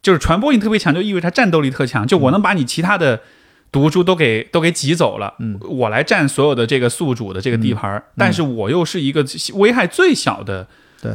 [0.01, 3.21] 就是传播性特别强，就意味着它战斗力特强，就我能把你其他的
[3.71, 5.57] 毒株都给都给挤走了，嗯。
[5.61, 10.67] 我来占所有的这个宿主的这个地盘儿，但是我又是一个危害最小的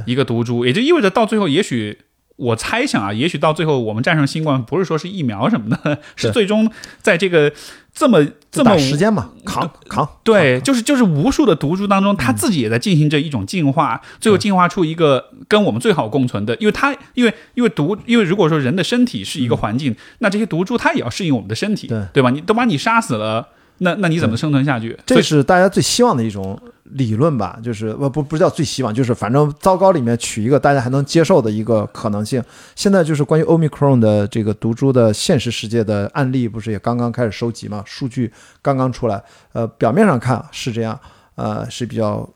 [0.07, 1.99] 一个毒株，也就意味着到最后，也许
[2.37, 7.51] 我猜想啊，也许到最后我们战胜新冠，不是说是疫苗什么的，是最终在这个
[7.95, 10.07] 这么这么时间嘛，扛扛。
[10.23, 16.55] 对，就是就是无数的毒株当中，它自己也在进行着一种进化，最后进化出一个跟我们最好共存的。
[16.57, 22.29] 因为它，因为因为毒，因为如果说人的身体是一个环境，那这些毒株它也要适应我们的身体，对对吧？
[22.29, 23.49] 你都把你杀死了，
[23.79, 24.91] 那那你怎么生存下去？
[25.07, 32.43] 所这是大家最希望的一种理论吧，就是不不不叫最希望，就是反正糟糕里面取一个大家还能接受的一个可能性。
[32.75, 37.83] 现在就是关于 Omicron 的这个毒株的现实世界的案例，不是也刚刚开始收集嘛？
[37.85, 38.33] 数据
[38.63, 39.23] 刚刚出来，
[39.53, 40.99] 呃，表面上看是这样，
[41.35, 42.29] 呃，是比较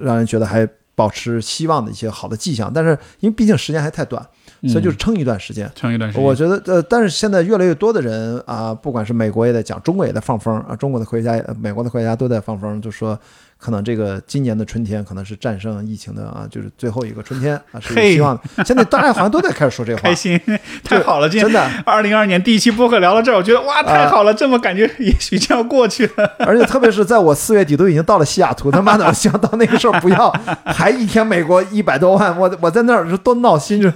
[0.00, 4.26] 让人觉得还保持希望的一些好的迹象，但是因为毕竟时间还太短，
[4.62, 5.70] 所以就是撑一段时间。
[5.74, 6.24] 撑一段时间。
[6.24, 13.18] 我觉得，呃，但是现在越来越多的人啊，不管是美国也在讲，中国也在放风啊，中国的科学家、呃美国的科学家都在放风，就说
[13.58, 18.64] 可能这个今年的春天可能是战胜疫情的啊，就是最后一个春天啊， 是有希望的。
[18.64, 20.40] 现在大家好像都在开始说这个话 开，心，
[20.84, 21.28] 太好了！
[21.28, 26.30] 真的，二零二年第一期播客聊到这儿，我觉得哇，太好了，这么感觉也许就要过去了。
[26.46, 30.30] 而且特别是在我四月底都已经到了西雅图，他妈的，我希望到那个时候不要
[30.64, 33.90] 还一天美国一百多万，我我在那儿是多闹心，就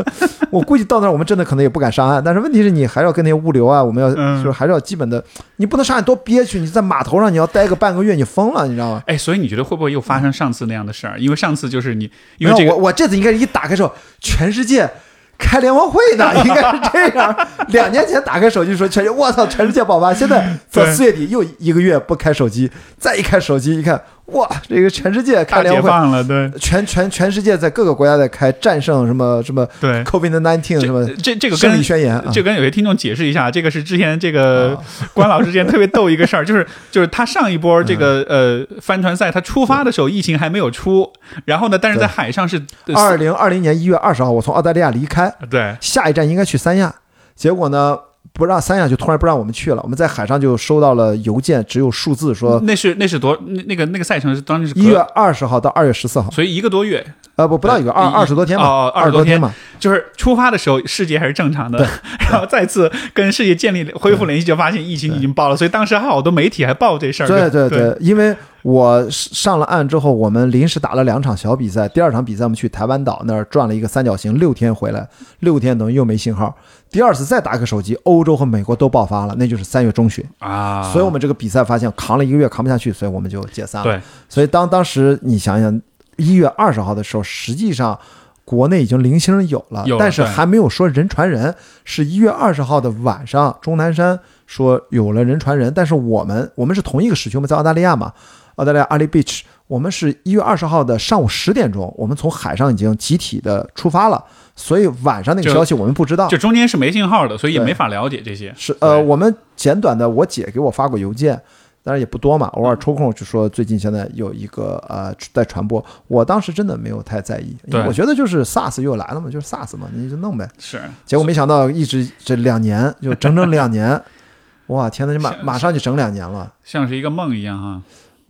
[0.51, 2.23] 我估计到那儿我们真的可能也不敢上岸。
[2.23, 5.23] 但是问题是你还是要跟那些物流啊，我们要嗯就是还是要基本的，
[5.57, 9.03] 你不能上岸多憋屈，你在码头上你要待个半个月，你疯了，你知道吗？
[9.07, 11.21] 哎，所以你觉得会不会又发生上次那样的事儿？
[11.21, 14.89] 因为上次就是你，因为这个我我这次应该是一打开之后，全世界
[15.37, 17.49] 开联欢会呢， 应该是这样。
[17.69, 20.15] 两年前打开手机说全，我操，全世界爆发。
[20.15, 24.01] 现在到四月底又一个月不开手机，再一开手机一看，
[24.33, 25.89] 哇，这个全世界开大联欢会。
[25.89, 30.03] 放了，对全全全世界在各个国家在开战胜什么什么对。
[30.05, 34.79] COVID nineteen 什么这这个胜跟利宣言啊，这跟有些听众解释一下，这个是之前这个
[35.15, 41.11] 关老师之前特别逗一个事儿，就是就是他上一波这个嗯呃帆船赛，他出发的时候疫情还没有出，
[41.45, 46.95] 然后呢，但是在海上是呃二零二零年一月二十号，我从澳大利亚离开，对下一站应该去三亚，
[47.35, 47.97] 结果呢
[48.33, 57.05] 不让三亚就突然不让我们去了，我们在海上就收到了邮件，只有数字说那是那是多那那个那个赛程是当时是一月，二十号到二月十四号，所以一个多月，
[57.37, 59.41] 呃不不到一个二一二十多天吧，哦二20多天。
[59.41, 61.87] 嘛，就是出发的时候世界还是正常的，
[62.31, 67.27] 然后再次跟世界建立恢复联系，就发现疫情已经爆了，所以当时还好多媒体还报这事儿。
[67.27, 67.79] 对对对。
[67.79, 71.89] 对，因为我上了岸之后，我们临时打了两场小比赛。
[71.89, 75.07] 第二场比赛我们去台湾岛那儿转了一个三角形，六天回来，
[75.41, 76.57] 六天等于又没信号。
[76.93, 80.23] 第二次再打开手机，欧洲和美国都爆发了，那就是三月中旬。
[80.39, 83.91] 啊，所以我们这个比赛发现扛了一个月扛不下去，所以我们就解散了。
[83.91, 85.81] 对所以当当时你想想，
[86.17, 87.99] 一月二十号的时候，实际上
[88.45, 91.55] 国内已经零星有了，有了但是还没有说人传人。
[91.85, 98.13] 是一月二十号的晚上，钟南山说有了人传人，但是我们我们是同一个时区，我们在澳大利亚嘛，
[98.57, 104.23] 澳大利亚阿里 beach，我们是一月二十号的上午十点钟，我们从海上已经集体的出发了，
[104.55, 106.29] 所以晚上那个消息我们不知道。
[106.29, 108.53] 就中间是没信号的，所以也没法了解这些。
[108.57, 111.41] 是呃，我们简短的，我姐给我发过邮件，
[111.83, 120.49] 当然也不多嘛，偶尔抽空就说最近现在有一个呃在传播，我当时真的没有太在意，因为我觉得就是 SARS 又来了嘛，就是 SARS 嘛，你就弄呗。
[120.59, 124.01] 是，结果没想到一直这两年，就整整两年，
[124.69, 127.83] 哇天呐，就马马上就整两年了，像是一个梦一样哈。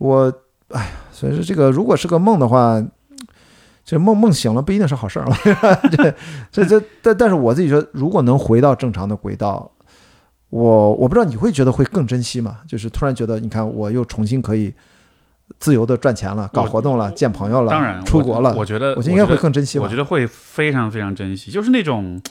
[0.07, 0.33] 我
[0.69, 2.83] 哎呀，所以说这个如果是个梦的话。
[3.85, 5.27] 这梦梦醒了不一定是好事儿，
[5.91, 6.15] 这
[6.49, 9.69] 这这，但但是我自己觉得，如果能回到正常的轨道，
[10.49, 12.59] 我我不知道你会觉得会更珍惜吗？
[12.65, 14.73] 就是突然觉得，你看我又重新可以
[15.59, 19.83] 自由的赚钱了，搞活动了，见朋友了，当然，出国了，我觉得我觉得应该会更珍惜吧。
[19.83, 22.21] 我觉得会非常非常珍惜，就是那种，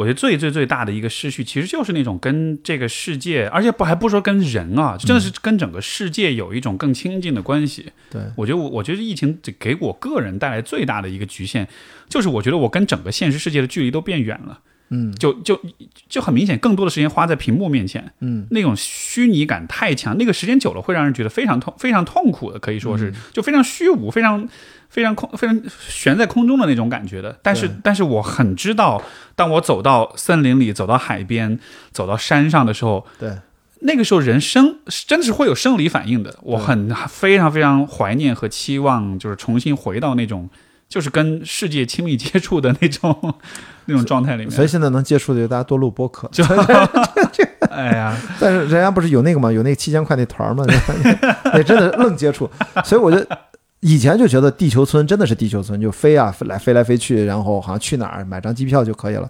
[0.00, 7.92] 我觉得最最最大的一个失去，其实就是那种跟这个世界，而且不还不说跟人啊，真的是跟整个世界有一种更亲近的关系。
[8.10, 11.66] 对，我觉得我我觉得疫情给我个人带来最大的一个局限，
[12.08, 15.12] 就是我觉得我跟整个现实世界的距离都变远了，嗯。
[15.16, 15.60] 就就
[16.08, 22.98] 就很明显，更多的时间花在屏幕面前，嗯，那种虚拟感太强，那个时间久了会让人觉得非常痛、非常痛苦的，可以说嗯。
[22.98, 24.48] 是就非常虚无、非常
[24.90, 27.34] 非常空、非常悬在空中的那种感觉的。
[27.42, 29.02] 但是，但是我很知道，
[29.34, 31.58] 当我走到森林里、走到海边、
[31.92, 33.32] 走到山上的时候，对，
[33.80, 34.76] 那个时候人生
[35.06, 36.36] 真的是会有生理反应的。
[36.42, 40.50] 我很非常非常怀念和期望，就是重新回到那种。
[40.88, 43.16] 就是跟世界亲密接触的那种
[43.86, 46.28] 那种状态里面，所以现在能接触的就大家多录播客。
[46.32, 46.42] 就
[47.70, 49.52] 哎呀，但是人家不是有那个吗？
[49.52, 50.64] 有那个七千块那团儿吗？
[51.54, 52.50] 也真的愣接触。
[52.84, 53.24] 所以我就
[53.80, 59.28] 以前就觉得地球村真的是地球村，就飞啊飞来飞来飞去，然后好像去哪儿买张机票就可以了。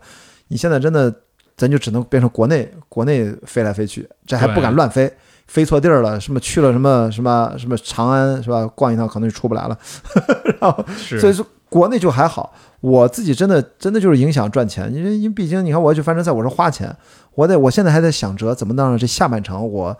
[0.48, 1.12] 你现在真的，
[1.56, 5.12] 咱就只能变成国内国内飞来飞去，这还不敢乱飞。
[5.46, 8.64] 飞错地儿了，什么去了什么什么什么长安是吧？
[8.68, 9.76] 逛一趟可能就出不来了。
[10.60, 16.96] 然后所以说国内就还好，我自己真的真的就是影响赚钱，因为因为毕竟你看我要去帆船赛，我是花钱，
[17.34, 19.96] 我得我现在还在想着怎么能让这下半程我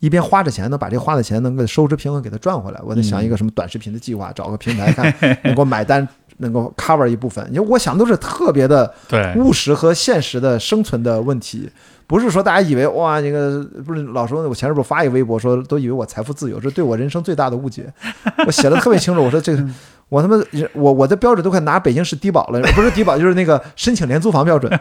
[0.00, 2.80] 一边花着钱，能把这花的钱能够收支平衡给它赚回来。
[2.82, 6.06] 我得想一个什么短视频的计划，找个平台看能够买单，
[6.38, 7.46] 能够 cover 一部分。
[7.52, 8.92] 因为我想都是特别的
[9.36, 11.70] 务实和现实的生存的问题。
[12.06, 17.92] 不是说大家以为哇，那个不是老说我前阵不是发一个微博说都以为我财富自由，这对我人生最大的误解。
[18.46, 19.64] 我写的特别清楚，我说这个
[20.08, 20.36] 我他妈
[20.72, 24.72] 我我的标准都快拿北京市低保了，不是低保就是那个申请廉租房标准，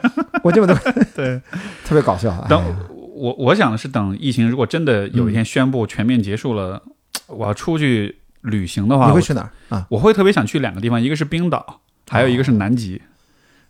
[0.44, 0.74] 我基本都
[1.14, 1.40] 对。
[1.86, 2.32] 特别搞笑。
[2.32, 2.64] 哎等
[3.20, 6.82] 我我想的是，等疫情如果真的有一天宣布全面结束了，
[7.28, 9.86] 我要出去旅行的话，你会去哪儿啊？
[9.90, 13.02] 我会特别想去两个地方，一个是冰岛，还有一个是南极。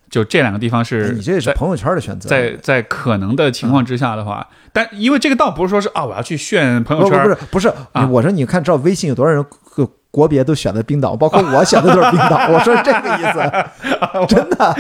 [0.10, 2.28] 就这两个地方哎是你这也是朋友圈的选择。
[2.28, 12.38] 在在可能的情况之下的话，但因为这个倒不是说是啊，我要去炫朋友圈，不是不是，啊我说你看知道微信有多少人个国别都选的冰岛，包括我选的都是冰岛。
[12.50, 14.76] 我说是这个意思， 真的，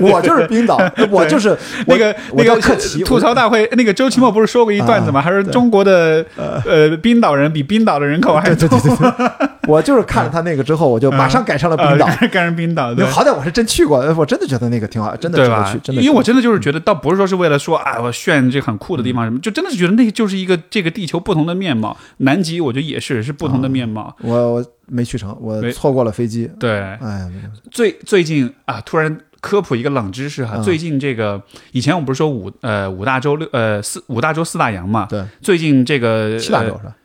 [0.00, 0.78] 我就是冰岛，
[1.10, 5.20] 我就是那个那个叫克奇，吐槽大会，那个周奇墨不是说过一段子吗？
[5.20, 12.06] 啊还是中国的呃冰岛人比冰岛的人口还多，对对对对， 我就是看了他那个之后，我就马上改上了冰岛。
[12.30, 15.78] 改上冰岛，好歹我是真去过，我真的觉得那个挺好，真的值得去，？
[15.82, 16.02] 真的。
[16.02, 21.96] 因为我真的就是觉得，倒不是说是为了说啊，我炫这很酷的地方什么，就真的是觉得那就是一个这个地球不同的面貌。
[22.18, 24.14] 南极我觉得也是是不同的面貌。
[24.22, 26.50] 我我没去成，我错过了飞机。
[26.58, 27.30] 对，哎，
[27.70, 31.40] 最最近啊，突然科普一个冷知识哈，嗯最近这个
[31.72, 35.06] 以前我们不是说五呃五大洲六呃四五大洲四大洋嘛？
[35.08, 36.96] 对，最近这个七大洲，是吧？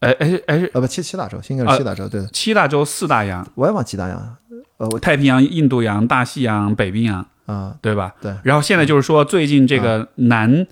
[0.00, 2.08] 呃哎哎哎不，七七大洲，应该啊是七大洲。
[2.08, 4.36] 对，七大洲四大洋，我也忘七大洋。
[4.78, 8.14] 呃，我太平洋、印度洋、大西洋、北冰洋，啊，对吧？
[8.20, 10.66] 对然后现在就是说，最近这个南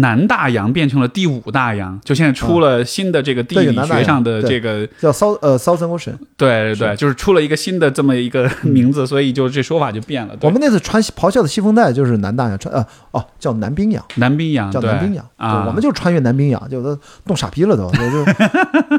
[0.00, 4.50] 南大洋变成了第五大洋，就现在出了新的这个地理学上的对。
[4.50, 6.14] 这个，叫 South 呃 Southern Ocean。
[6.36, 10.36] 对对对，就是出了一个新的这么一个名字，所以就这说法就变了。
[10.42, 18.24] 我们那次穿咆哮的西风带就是南大洋穿呃哦叫南冰洋，南冰洋叫南冰洋，啊，对我们就穿越南冰洋，就都冻傻逼了都，就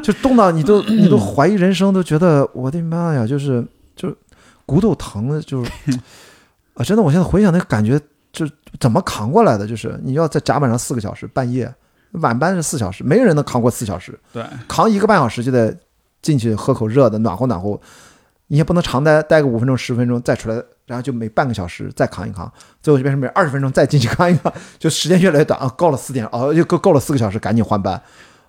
[0.12, 3.64] 就冻到你都你都怀疑人生，都觉得我的妈呀，就是
[3.96, 4.16] 就是
[4.66, 5.70] 骨头疼的，就是
[6.74, 8.00] 啊，真的，我现在回想那个感觉，
[8.34, 8.46] 就
[8.78, 9.66] 怎么扛过来的？
[9.66, 11.72] 就是你要在甲板上四个小时，半夜
[12.10, 15.74] 晚班是四小时，没有人能扛过四小时，对扛一个半小时就得
[16.20, 17.80] 进去喝口热的，暖和暖和。
[18.48, 22.52] 你也不能长待待个五分钟十分钟再出来，然后就每半个小时再扛一扛，
[22.82, 27.94] 最后就变成每二十分钟再进去扛一扛，就时间越来越短啊，够了四点哦，又够够了四个小时，赶紧换班，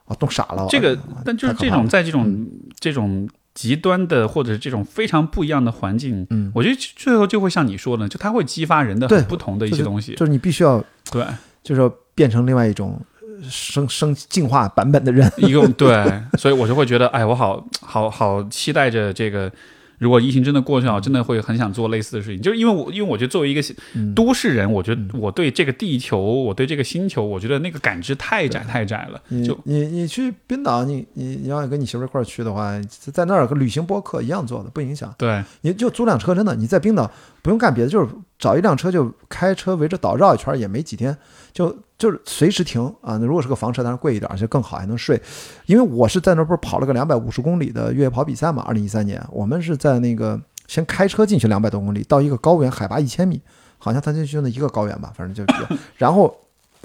[0.05, 0.67] 啊，冻傻了。
[0.69, 2.45] 这个哎，但就是这种在这种
[2.77, 10.14] 这种极端的或者是这种非常不一样的环境，嗯，我觉得最后就会像你说的，就它会激发人的很不同的一些东西。
[10.14, 11.26] 就是你必须要对，
[11.64, 15.32] 就是要变成另外一种呃生生进化版本的人。
[15.38, 19.52] 一个对，所以我就会觉得，哎，我好好好期待着这个。
[19.97, 22.41] 如果疫情真的过去了，真的会很想做类似的事情。
[22.41, 23.61] 就是因为我，因为我觉得作为一个
[23.93, 29.22] 嗯都市人，我觉得我对这个地球，我对这个星球，我觉得那个感知太窄太窄了。
[29.45, 32.80] 就你你去冰岛，你你你要跟你媳妇一块儿去的话，
[33.13, 35.13] 在那儿跟旅行播客一样做的，不影响。
[35.17, 37.09] 对，你就租辆车，真的，你在冰岛
[37.45, 38.09] 不用干别的，就是
[38.39, 41.15] 找一辆车就开车围着岛绕一圈儿，也没几天，
[41.53, 43.17] 就就是随时停啊。
[43.17, 45.22] 那如果是个房车，当然贵一点儿，就更好，还能睡。
[45.67, 53.39] 因为我是在那儿不是跑了个两百五十公里的越野跑比赛嘛，二零一三年，我们是在那个先开车进去两百多公里，到一个高原，海拔一千米，
[53.77, 55.53] 好像它就就那一个高原吧，反正就
[55.95, 56.35] 然后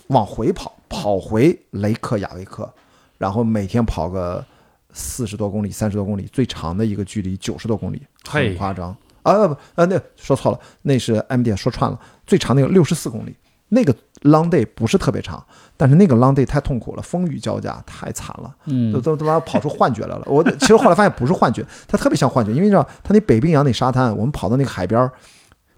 [0.09, 2.71] 往回跑，跑回雷克雅未克，
[3.17, 4.45] 然后每天跑个
[4.93, 9.47] 四十多公里、三十多公里，最长的一个距离九十多公里，很夸张啊！
[9.47, 13.37] 不不，呃，那说错了，那是 M D 说串了，最长那个六十四公里，
[13.69, 15.45] 那个 long day 不是特别长，
[15.77, 18.55] 但是那个 long day 太痛苦了，风雨交加，太惨了。
[18.67, 20.23] 嗯都，都都把我跑出幻觉来了。
[20.27, 25.13] 我其实后来发现不是幻觉，它特别像幻觉，因为你知道，它那北冰洋那沙滩，我们跑到那个海边儿，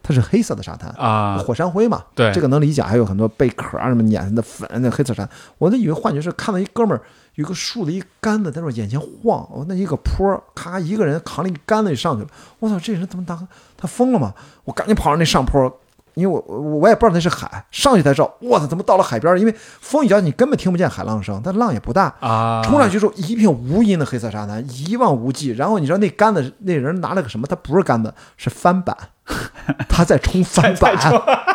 [0.02, 2.82] 它是黑色的沙滩，啊，火山灰嘛，对，这个能理解。
[2.82, 5.28] 还有很多贝壳啊什么碾的粉那黑色沙滩，
[5.58, 7.02] 我都以为幻觉是看到一哥们儿
[7.34, 12.28] 有个竖的一杆子在那眼前晃，哦，那一个坡，咔一个人扛了一个杆子就上去了。
[12.58, 13.38] 我操，这人怎么打
[13.76, 14.34] 他疯了吗？
[14.64, 15.78] 我赶紧跑上那上坡。
[16.14, 19.34] 因为我我我也不知道那是海，上去才知道，我操，怎么到了海边？
[19.38, 25.52] 因为风一摇，你根本听不见海浪声，但浪也不大，啊，冲上去之后，一片无垠的黑色沙滩，一望无际。
[25.52, 27.46] 然后你知道那杆子，那人拿了个什么？
[27.46, 28.94] 他不是杆子，是翻板，
[29.88, 30.94] 他在冲翻板。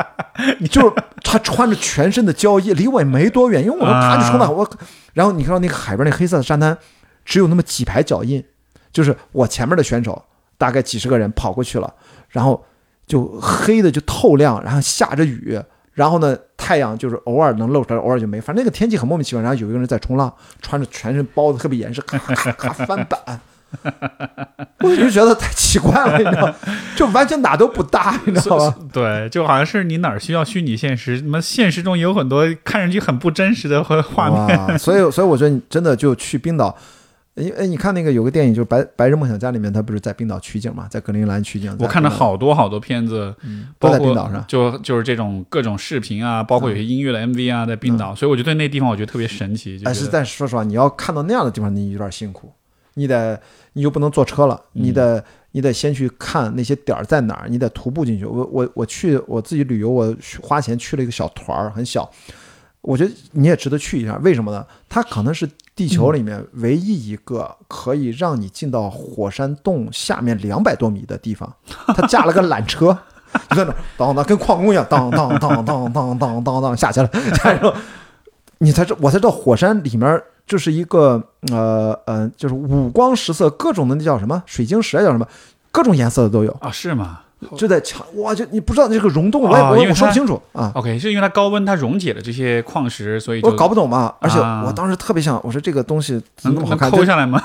[0.70, 4.68] 就是他穿着全身的胶衣，离我也没多远，因为我们啪就冲到我。
[5.14, 6.76] 然后你看到那个海边那黑色的沙滩，
[7.24, 8.44] 只有那么几排脚印，
[8.92, 10.24] 就是我前面的选手
[10.58, 11.94] 大概几十个人跑过去了，
[12.28, 12.64] 然后
[13.06, 15.60] 就黑的就透亮，然后下着雨。
[15.94, 18.38] 然后呢，太阳就是偶尔能露出来，偶尔就没。
[18.38, 19.40] 反正那个天气很莫名其妙。
[19.42, 20.30] 然后有一个人在冲浪，
[20.60, 23.40] 穿着全身包的特别严实，咔咔咔翻板，
[24.80, 26.54] 我就觉得太奇怪了，你知道，
[26.96, 28.76] 就完全哪都不搭，你知道吧？
[28.92, 34.58] 对，就好像是你哪儿需要虚拟现实，什么现实中有很多看上去很不真实的画画面。
[34.58, 36.76] 哇，所以所以我觉得你真的就去冰岛。
[37.36, 41.76] 哎哎，你看那个有个电影，就是《白白日梦想家》里面，他不是在冰岛取景嘛，在格陵兰取景。
[41.78, 44.42] 我看了好多好多片子，嗯包括在冰岛上。
[44.48, 49.78] 就就是这种各种视频啊，包括有些音乐的 MV 啊，在冰岛，所以我觉得那地方我觉得特别神奇。
[49.78, 52.50] 就哎，是但是说实话，你要看到那样的地方，你有点辛苦，
[52.98, 53.40] 你得
[53.74, 58.24] 你就不能坐车了，嗯你得你得先去看那些点儿在哪儿，你得徒步进去。
[58.26, 62.10] 我我我去我自己旅游，我去花钱去了一个小团儿，很小。
[62.82, 64.64] 我觉得你也值得去一下，为什么呢？
[64.88, 71.52] 它可能是地球里面唯一一个可以让你进到火山洞下面两百多米的地方。
[71.88, 72.96] 它架了个缆车，
[73.50, 77.10] 你 在那儿当当跟矿工一样，当当当当当当当当下去了，
[77.42, 77.74] 然后
[78.58, 85.26] 你才知我才知道火山里面就是一个呃呃，就是五光十色，各种的那叫什么水晶石啊，叫什么，
[85.72, 87.20] 各种颜色的都有，啊，是吗
[87.54, 90.72] 就在墙哇，就你不知道这个溶洞，我也我也我说不清楚啊。
[90.74, 96.90] ？OK，是因为它高温，它溶解了这些矿石，所以就我搞不懂嘛，而且啊我当时特别想，我说这个东西怎么那能能么好看？
[96.90, 97.42] 抠下来吗？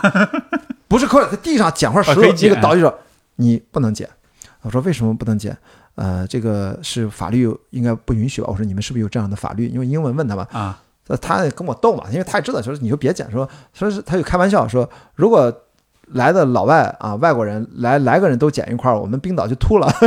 [0.88, 3.00] 不是抠，在地上捡块石头，啊可以捡那个导游说
[3.36, 4.08] 你不能捡。
[4.62, 5.58] 我说为什么不能捡？
[5.96, 8.48] 呃，这个是法律应该不允许吧？
[8.50, 9.68] 我说你们是不是有这样的法律？
[9.68, 10.80] 因为英文问他吧，啊，
[11.12, 15.54] 呃他跟我逗嘛，因为他也知道，说你就别捡，说说是他就开玩笑说，如果
[16.14, 19.92] 来的老外啊外国人来来个人都捡一块儿，我们冰岛就秃了。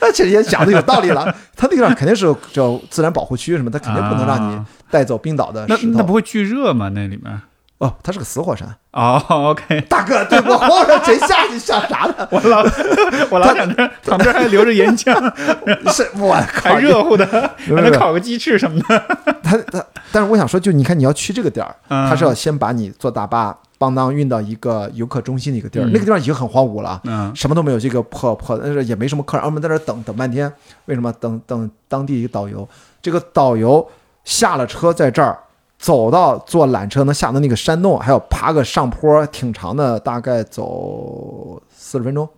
[0.00, 5.98] 那其实也讲的有道理了，他那个肯定是有叫自然保护区什么，他肯定不能让你啊带走冰岛的那石头。
[5.98, 6.88] 那不会巨热吗？
[6.90, 7.40] 那里面
[7.78, 8.66] 哦，它是个死火山。
[8.92, 12.26] 哦，OK，大哥，对我黄火山谁下去下啥的？
[12.32, 12.62] 我老
[13.28, 15.12] 我老想着旁边还留着岩浆，
[15.92, 17.26] 是我靠还热乎的，
[17.68, 19.06] 还能烤个鸡翅什么的。
[19.42, 30.50] 他他，但是我想说，就你看你要去这个点儿，嗯他是要先把你坐大巴邦当运到一个游客中心的一个地儿，那个地方已经很荒芜了啊，嗯什么都没有，这个破破，但是也没什么客人，我们在这儿等等半天，
[30.86, 31.12] 为什么？
[31.20, 32.66] 等等当地一个导游，
[33.02, 33.86] 这个导游
[34.24, 35.38] 下了车在这儿。
[35.86, 42.28] 走到坐缆车能下到那个山洞，还要爬个上坡，挺长的，大概走四十分钟。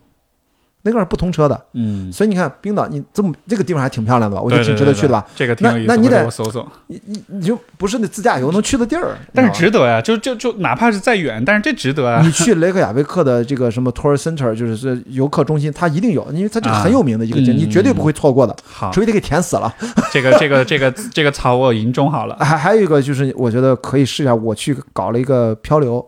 [0.82, 4.42] 那个是不通车的，嗯，所以你看冰岛，你这么这个地方还挺漂亮的吧？
[4.42, 5.26] 我觉得挺值得去的吧？
[5.34, 6.66] 这个挺有意思，那那你得我搜搜。
[6.86, 12.22] 你你你就不是那自驾游能去的地儿，但是值得呀，就就就哪怕是再远，但是这值得啊。
[12.24, 19.74] 你去雷克雅未克的这个什么 tour center，就是这游客中心，它一定有，因为它这个啊很有名的一个景，嗯你绝对不会错过的，好除，非得给填死了。
[20.12, 22.36] 这个这个这个这个草我已经种好了。
[22.40, 26.06] 还还有一个就是，我觉得可以试一下，我去搞了一个漂流。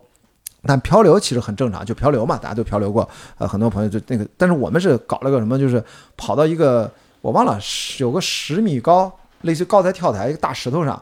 [0.65, 3.07] 但漂流其实很正常，就漂流嘛，大家都漂流过。
[3.37, 5.83] 呃，很多朋友就那个，但是我们是搞了个什么，就是
[6.15, 7.59] 跑到一个我忘了，
[7.97, 9.11] 有个十米高，
[9.41, 11.01] 类似高台跳台一个大石头上，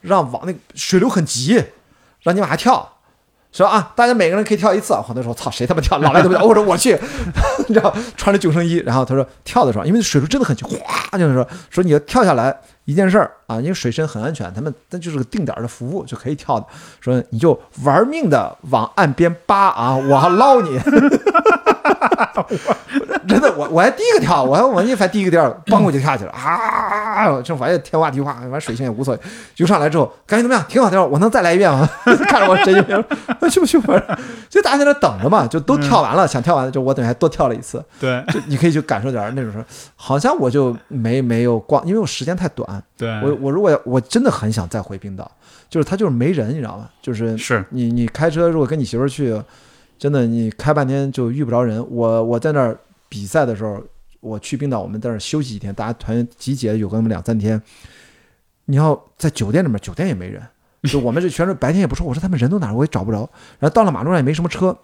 [0.00, 1.62] 让往那个水流很急，
[2.22, 2.92] 让你往下跳。
[3.52, 4.92] 说啊，大家每个人可以跳一次。
[4.94, 5.96] 很多时候，操，谁他妈跳？
[5.98, 6.44] 老来都不跳。
[6.44, 6.98] 我说我去，
[7.68, 12.54] 你知道，穿着救生衣，然后他说跳的时候，因为水流真的很急，哗，就是说说你要跳下来
[12.86, 16.66] 一件事儿啊，因为水深很安全，他们那就是个定点的服务就可以跳的。
[17.00, 20.80] 说你就玩命的往岸边扒啊，我捞你。
[23.28, 27.40] 真的，我我还第一个跳，我还我一翻第一个调，嘣我就跳下去了啊！
[27.42, 29.20] 这反正天花地花，反正水性也无所谓。
[29.56, 30.64] 游上来之后，感觉怎么样？
[30.68, 31.04] 挺好，挺好。
[31.04, 31.88] 我能再来一遍吗？
[32.28, 33.04] 看着我神经病，
[33.50, 33.78] 去不去？
[33.80, 34.18] 反正
[34.48, 37.84] 就大家在那等着嘛，就都跳完了，想跳完就我等于还多跳了一次。
[37.98, 39.64] 对就你可以去感受点儿那种
[39.96, 42.82] 好像我就没没有逛，因为我时间太短。
[42.96, 45.30] 对，我我如果我真的很想再回冰岛，
[45.68, 46.88] 就是他就是没人，你知道吗？
[47.02, 49.40] 就是是你你开车如果跟你媳妇儿去，
[49.98, 51.84] 真的你开半天就遇不着人。
[51.90, 52.78] 我我在那儿
[53.08, 53.82] 比赛的时候，
[54.20, 57.60] 我去冰岛，我们在那儿休息几天，大家团集结有个那么两三天。
[58.66, 60.42] 你要在酒店里面，酒店也没人，
[60.82, 63.18] 就我们这全是白天也不说，我说他们人都哪儿，我也找不着。
[63.58, 64.76] 然后到了马路上也没什么车，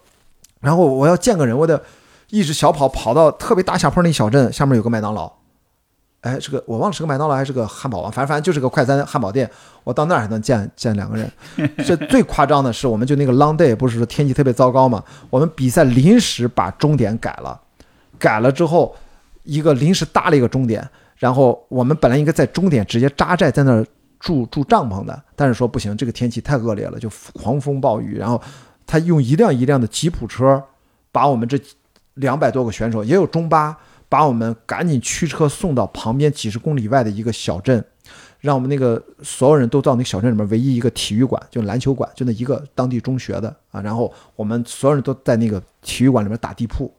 [0.61, 1.83] 然后我要见个人，我得
[2.29, 5.31] 一直小跑跑到特别大下坡那小镇，下面有个麦当劳。
[6.23, 9.49] 哎，是个我忘了是个麦当劳还是个汉堡王，反正反正就是个快餐汉堡店。
[9.83, 11.29] 我到那儿还能见见两个人。
[11.85, 17.59] 这最夸张的是，我们就那个 long day 不是说天气特别糟糕嘛，我们比赛临时把终点改了，
[18.17, 18.95] 改了之后
[19.43, 20.87] 一个临时搭了一个终点，
[21.17, 23.85] 然后我们本来应该在终点直接扎寨在那儿
[24.21, 28.41] 住住帐篷的，但是说不行，这个天气太恶劣了，就狂风暴雨，然后
[28.87, 30.63] 他用一辆一辆的吉普车
[31.11, 31.59] 把我们这
[32.13, 33.77] 两百多个选手，也有中巴。
[34.13, 37.83] 把我们赶紧驱车送到旁边几十公里外的一个小镇，
[38.41, 43.81] 让我们那个所有人都到那个小镇里面唯一一个体育馆，就篮球馆，就那一个当地中学的啊。
[43.81, 46.93] 然后我们所有人都在那个体育馆里面打地铺，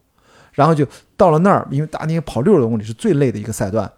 [0.51, 0.85] 然后就
[1.15, 3.89] 到了那儿，因为打那个跑六十多公里是最累的一个赛段，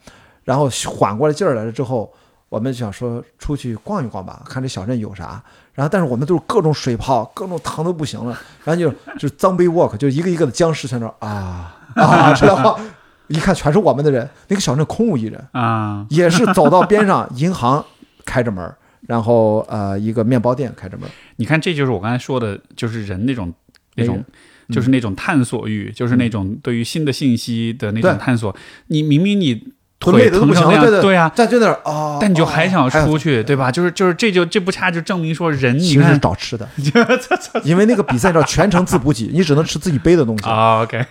[0.44, 2.14] 然后缓过来劲儿来了之后，
[2.49, 5.44] 我们想说出去逛一逛吧，看这小镇有啥。
[5.73, 12.80] 然后但是我们都是各种水泡，各种疼都不行了，然后就就是脏杯 walk，就一个一个的僵尸在那儿啊啊，知道吗？
[13.27, 17.83] 一看全是我们的人，那个小镇空无一人，啊，也是走到边上， 银行
[18.25, 18.73] 开着门，
[19.07, 23.53] 然后呃一个面包店开着门，你看，这就是我刚才说的，就是人那种
[23.95, 24.23] 那种。
[24.69, 28.53] 就是那种探索欲，就是那种对于新的信息的那种探索。
[28.87, 29.63] 你明明你
[29.97, 33.71] 腿疼成那样，对对呀，在就那儿啊，但你就还想出去，对吧？
[33.71, 36.67] 就是就是这就这不恰就证明说人，你其实是看找吃的，
[37.63, 40.49] 因为那个比赛叫全程自补给，你只能吃自己背的东西。
[40.49, 41.01] 啊，OK，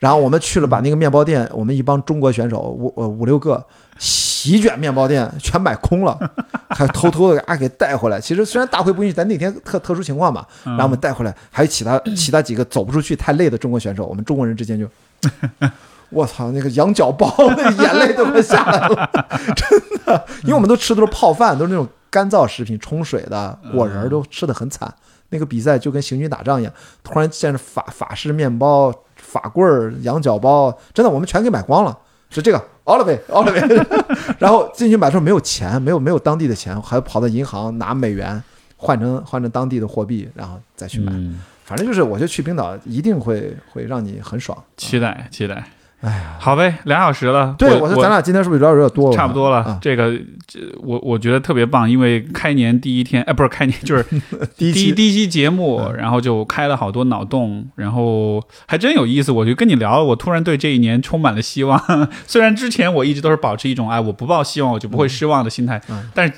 [0.00, 3.64] 然后我们去了，把那个面包店，我们一帮中国选手五呃五六个
[3.98, 6.18] 席卷面包店， 全买空了，
[6.70, 8.20] 还偷偷的给啊给带回来。
[8.20, 14.88] 其实虽然大会不允许，但那天特特殊情况嘛，然后我们带回来，还有其他其他几个走不出去太累的中国选手，我们中国人之间就。
[16.10, 19.10] 我操，那个羊角包，那个眼泪都快下来了，
[19.54, 24.92] 真的，因为我们都吃的都是泡饭，都是那种干燥食品，冲水的果仁儿都吃的很惨。
[25.28, 26.72] 那个比赛就跟行军打仗一样，
[27.04, 28.92] 突然见着法法式面包、
[29.30, 31.96] 法棍儿、羊角包，真的我们全给买光了。
[32.32, 34.04] 是这个 all of it，all of it。
[34.38, 38.40] 然后进去买的时候没有钱，没有没有当地的钱，还跑到银行拿美元
[38.76, 41.12] 换成换成当地的货币，然后再去买。
[41.12, 44.56] 嗯，反正就是，我觉得去冰岛，一定会会让你很爽。
[44.76, 45.64] 期待期待。
[46.02, 47.54] 哎呀，好呗，两小时了。
[47.58, 49.16] 对，我我说咱俩今天是不是有点有点多了？
[49.16, 49.58] 差不多了。
[49.58, 50.12] 啊，这个
[50.46, 54.02] 这我我觉得特别棒，因为开年第一天，哎，不是开年，就是
[54.56, 59.30] 第一第第一期节目，然后就开了好多脑洞，然后还真有意思。
[59.30, 61.78] 我就跟你聊，我突然对这一年充满了希望。
[62.26, 66.32] 虽然之前我一直都是保持一种哎，我不抱希望我就不会失望的心态，嗯但是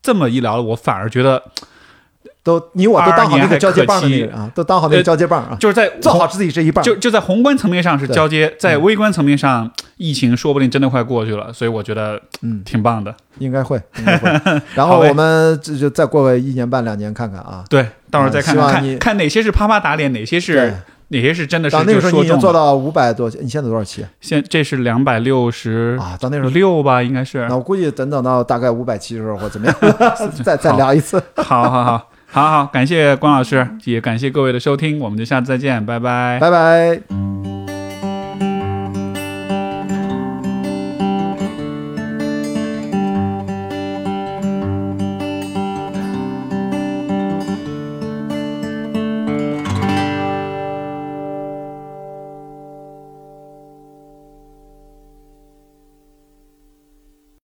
[0.00, 1.42] 这么一聊，我反而觉得。
[2.48, 6.82] 都你我都当好那个交接棒的那22个啊，都当好那个交接棒啊，就是在做好自己这一棒。
[6.82, 13.14] 就就在宏观层面上是交接，在微观层面上，疫情说不定真的快过去了，所以我觉得嗯，挺棒的。
[13.38, 14.62] 应该会， 应该会。
[14.74, 17.62] 然后我们这就再过个一年半两年看看啊。
[17.68, 20.74] 对，到时候再看看看看哪些是啪啪打脸，哪些是，
[21.08, 22.38] 哪些是真的是到那个时候你已经。
[22.40, 26.16] 做到五百多，你现在多少期现这是两百六十啊？
[26.20, 27.56] 到那时候，六吧，应该是那。
[27.56, 29.76] 我估计等等到大概五百期的时候或怎么样，
[30.44, 31.22] 再再聊一次。
[31.36, 36.38] 好好好，好好，感谢关老师，也感谢各位的收听，我们就下次再见，拜拜。
[36.38, 37.47] 拜拜。